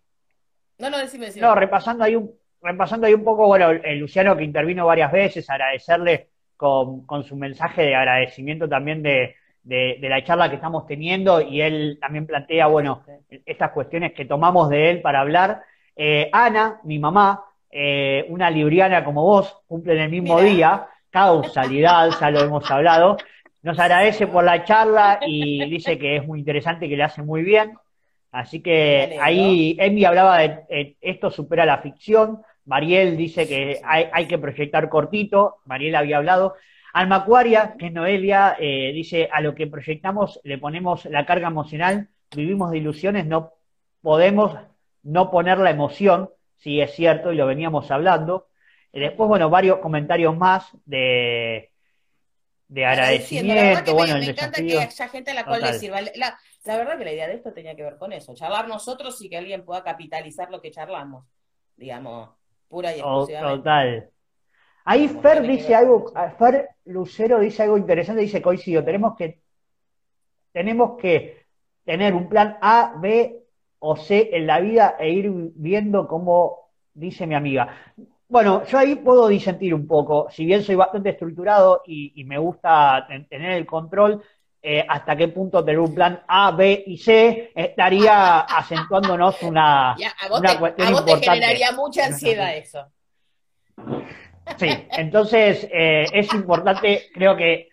No, 0.78 0.90
no, 0.90 0.98
decime, 0.98 1.26
decime. 1.26 1.46
No, 1.46 1.56
repasando 1.56 2.04
ahí 2.04 2.16
un, 2.16 2.39
repasando 2.62 3.08
ahí 3.08 3.14
un 3.14 3.24
poco, 3.24 3.48
bueno, 3.48 3.70
el 3.70 4.00
Luciano 4.00 4.36
que 4.36 4.44
intervino 4.44 4.86
varias 4.86 5.12
veces, 5.12 5.50
agradecerle 5.50 6.28
con, 6.58 7.06
con 7.06 7.24
su 7.24 7.36
mensaje 7.36 7.84
de 7.84 7.96
agradecimiento 7.96 8.68
también 8.68 9.02
de, 9.02 9.36
de, 9.64 10.10
la 10.10 10.24
charla 10.24 10.50
que 10.50 10.56
estamos 10.56 10.86
teniendo 10.88 11.42
y 11.42 11.62
él 11.62 11.98
también 12.02 12.26
plantea, 12.26 12.68
bueno, 12.68 13.04
estas 13.46 13.72
cuestiones 13.72 14.14
que 14.14 14.26
tomamos 14.26 14.70
de 14.70 14.90
él 14.90 15.02
para 15.02 15.22
hablar. 15.22 15.62
Eh, 15.96 16.30
Ana, 16.32 16.80
mi 16.84 16.98
mamá, 16.98 17.46
eh, 17.72 18.26
una 18.30 18.50
libriana 18.50 19.04
como 19.04 19.24
vos, 19.24 19.62
cumple 19.68 19.94
en 19.94 20.00
el 20.02 20.10
mismo 20.10 20.40
día, 20.42 20.88
causalidad, 21.10 22.10
ya 22.20 22.32
lo 22.32 22.42
hemos 22.42 22.70
hablado. 22.72 23.18
Nos 23.62 23.78
agradece 23.78 24.28
por 24.28 24.44
la 24.44 24.64
charla 24.64 25.20
y 25.22 25.70
dice 25.70 26.00
que 26.00 26.18
es 26.18 26.26
muy 26.26 26.40
interesante, 26.40 26.88
que 26.88 26.96
le 26.96 27.04
hace 27.04 27.22
muy 27.22 27.44
bien. 27.44 27.74
Así 28.32 28.62
que 28.62 29.18
ahí 29.22 29.76
Emi 29.80 30.06
hablaba 30.06 30.38
de 30.40 30.96
esto 31.02 31.30
supera 31.30 31.66
la 31.66 31.80
ficción. 31.80 32.42
Mariel 32.70 33.18
dice 33.18 33.48
que 33.48 33.82
hay, 33.84 34.28
que 34.28 34.38
proyectar 34.38 34.90
cortito. 34.90 35.58
Mariel 35.66 35.96
había 35.96 36.18
hablado. 36.18 36.54
Almacuaria, 36.94 37.76
que 37.80 37.88
es 37.88 37.92
Noelia, 37.92 38.58
eh, 38.60 38.92
dice, 38.94 39.28
a 39.32 39.42
lo 39.42 39.56
que 39.56 39.66
proyectamos 39.66 40.40
le 40.44 40.60
ponemos 40.60 41.06
la 41.06 41.26
carga 41.26 41.48
emocional, 41.48 42.10
vivimos 42.30 42.70
de 42.70 42.78
ilusiones, 42.78 43.26
no 43.26 43.54
podemos 44.02 44.56
no 45.02 45.32
poner 45.32 45.58
la 45.58 45.72
emoción, 45.72 46.30
si 46.58 46.80
es 46.80 46.94
cierto, 46.94 47.34
y 47.34 47.38
lo 47.38 47.48
veníamos 47.48 47.90
hablando. 47.90 48.50
Después, 48.94 49.28
bueno, 49.28 49.50
varios 49.50 49.80
comentarios 49.80 50.38
más 50.38 50.68
de, 50.86 51.72
de 52.68 52.86
agradecimiento. 52.86 53.96
bueno, 53.96 54.20
me, 54.20 54.26
encanta 54.26 54.62
que 54.62 54.80
haya 54.80 55.08
gente 55.10 55.32
a 55.32 55.34
la 55.34 55.46
cual 55.46 55.74
sirva. 55.74 56.02
La, 56.02 56.38
la, 56.66 56.78
verdad 56.78 57.00
que 57.00 57.06
la 57.06 57.14
idea 57.14 57.28
de 57.28 57.34
esto 57.34 57.52
tenía 57.52 57.76
que 57.76 57.82
ver 57.82 57.98
con 57.98 58.14
eso, 58.14 58.36
charlar 58.36 58.68
nosotros 58.68 59.20
y 59.24 59.30
que 59.30 59.38
alguien 59.38 59.66
pueda 59.66 59.84
capitalizar 59.84 60.52
lo 60.52 60.62
que 60.62 60.70
charlamos, 60.70 61.26
digamos, 61.76 62.39
pura 62.70 62.96
y 62.96 63.00
exclusivamente. 63.00 63.58
Total. 63.58 64.10
Ahí 64.86 65.08
Fer 65.08 65.42
dice 65.42 65.76
algo, 65.76 66.12
Fer 66.38 66.70
Lucero 66.86 67.40
dice 67.40 67.64
algo 67.64 67.78
interesante, 67.78 68.22
dice 68.22 68.42
coincido, 68.42 68.84
tenemos 68.84 69.16
que, 69.16 69.42
tenemos 70.52 70.98
que 70.98 71.46
tener 71.84 72.16
un 72.16 72.30
plan 72.30 72.58
A, 72.62 72.96
B 72.98 73.44
o 73.80 73.96
C 73.96 74.30
en 74.34 74.48
la 74.48 74.60
vida 74.60 74.96
e 75.00 75.10
ir 75.10 75.32
viendo 75.56 76.08
cómo 76.08 76.72
dice 76.94 77.28
mi 77.28 77.36
amiga. 77.36 77.76
Bueno, 78.28 78.64
yo 78.66 78.78
ahí 78.78 78.96
puedo 78.96 79.28
disentir 79.28 79.74
un 79.74 79.88
poco, 79.88 80.28
si 80.30 80.46
bien 80.46 80.64
soy 80.64 80.76
bastante 80.76 81.10
estructurado 81.10 81.82
y, 81.86 82.24
me 82.26 82.38
gusta 82.38 83.08
tener 83.30 83.54
el 83.54 83.66
control, 83.66 84.22
eh, 84.62 84.86
hasta 84.88 85.16
qué 85.16 85.30
punto 85.30 85.64
tener 85.64 85.80
un 85.80 85.96
plan 85.96 86.22
A, 86.28 86.52
B 86.52 86.84
y 86.86 86.98
C 86.98 87.52
estaría 87.56 88.42
acentuándonos 88.42 89.42
una, 89.44 89.96
una 90.38 90.60
cuestión 90.60 90.88
a 90.90 90.92
vos 90.92 91.06
te 91.06 91.18
generaría 91.18 91.72
mucha 91.72 92.06
ansiedad 92.06 92.56
eso. 92.56 92.92
Sí, 94.58 94.68
entonces 94.92 95.68
eh, 95.72 96.06
es 96.12 96.34
importante, 96.34 97.10
creo 97.14 97.38
que 97.38 97.70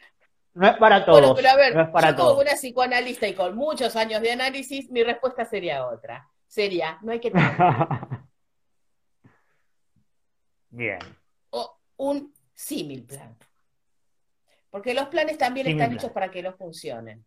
no 0.55 0.69
es 0.69 0.77
para 0.77 1.05
todos. 1.05 1.35
pero 1.35 1.49
a 1.49 1.57
ver, 1.57 1.75
no 1.75 1.83
es 1.83 1.89
para 1.89 2.11
yo 2.11 2.17
como 2.17 2.41
una 2.41 2.53
psicoanalista 2.53 3.27
y 3.27 3.35
con 3.35 3.57
muchos 3.57 3.97
años 3.97 4.23
de 4.23 4.33
análisis, 4.33 4.89
mi 4.91 5.03
respuesta 5.03 5.45
sería 5.45 5.87
otra. 5.87 6.29
Sería, 6.47 6.99
no 7.03 7.11
hay 7.13 7.21
que 7.21 7.33
Bien. 10.71 10.99
O 11.51 11.79
un 11.97 12.33
símil 12.55 13.05
plan. 13.05 13.37
Porque 14.77 14.93
los 14.93 15.09
planes 15.09 15.39
también 15.39 15.69
están 15.69 15.91
hechos 15.95 16.13
para 16.13 16.31
que 16.31 16.43
no 16.43 16.53
funcionen. 16.53 17.25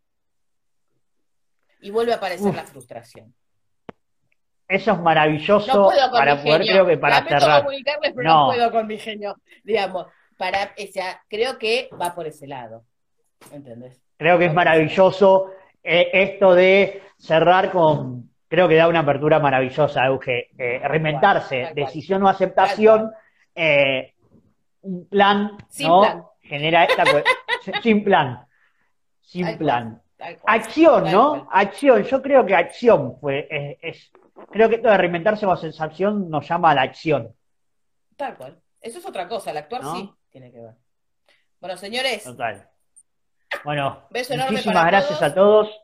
Y 1.82 1.90
vuelve 1.90 2.14
a 2.14 2.18
aparecer 2.18 2.54
la 2.54 2.64
frustración. 2.64 3.34
Eso 4.68 4.92
es 4.92 5.00
maravilloso 5.00 5.90
para 6.12 6.44
poder, 6.44 6.62
creo 6.62 6.86
que 6.86 7.00
para 7.00 7.16
Lamento 7.16 7.40
cerrar. 7.40 7.64
comunicarles, 7.64 8.14
pero 8.16 8.30
no. 8.30 8.48
puedo 8.50 8.72
con 8.72 8.86
mi 8.86 9.00
genio. 9.00 9.36
Digamos, 9.64 10.06
para, 10.38 10.76
o 10.78 10.92
sea, 10.94 11.24
creo 11.28 11.58
que 11.58 11.90
va 12.00 12.14
por 12.14 12.28
ese 12.28 12.46
lado. 12.46 12.84
¿Entendés? 13.52 14.00
Creo 14.16 14.38
que 14.38 14.46
es 14.46 14.54
maravilloso 14.54 15.52
eh, 15.84 16.08
esto 16.14 16.54
de 16.54 17.02
cerrar 17.18 17.72
con, 17.72 18.30
creo 18.48 18.68
que 18.68 18.76
da 18.76 18.88
una 18.88 19.00
apertura 19.00 19.40
maravillosa, 19.40 20.06
Euge. 20.06 20.52
Eh, 20.56 20.82
reinventarse, 20.84 21.72
decisión 21.74 22.22
o 22.22 22.30
aceptación, 22.30 23.12
eh, 23.56 24.14
un 24.82 25.10
plan, 25.10 25.58
¿no? 25.80 26.30
Genera 26.42 26.84
esta 26.84 27.04
sin 27.84 28.04
plan, 28.04 28.46
sin 29.22 29.58
plan. 29.58 30.02
acción, 30.46 31.12
¿no? 31.12 31.48
Acción, 31.52 32.04
yo 32.04 32.22
creo 32.22 32.46
que 32.46 32.56
acción 32.56 33.18
fue, 33.20 33.78
es, 33.82 34.12
creo 34.52 34.70
que 34.70 34.76
esto 34.76 34.90
de 34.90 34.98
reinventarse 34.98 35.46
o 35.46 35.56
sensación 35.56 36.30
nos 36.30 36.48
llama 36.48 36.72
a 36.72 36.76
la 36.76 36.82
acción. 36.84 37.34
Tal 38.16 38.36
cual. 38.36 38.60
Eso 38.82 39.00
es 39.00 39.06
otra 39.06 39.28
cosa, 39.28 39.52
el 39.52 39.58
actuar 39.58 39.84
sí 39.84 40.10
tiene 40.30 40.52
que 40.52 40.60
ver. 40.60 40.76
Bueno, 41.60 41.78
señores. 41.78 42.24
Total. 42.24 42.70
Bueno, 43.64 44.08
muchísimas 44.10 44.86
gracias 44.86 45.22
a 45.22 45.34
todos. 45.34 45.70
a 45.70 45.76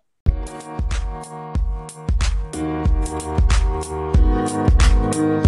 todos. 5.11 5.41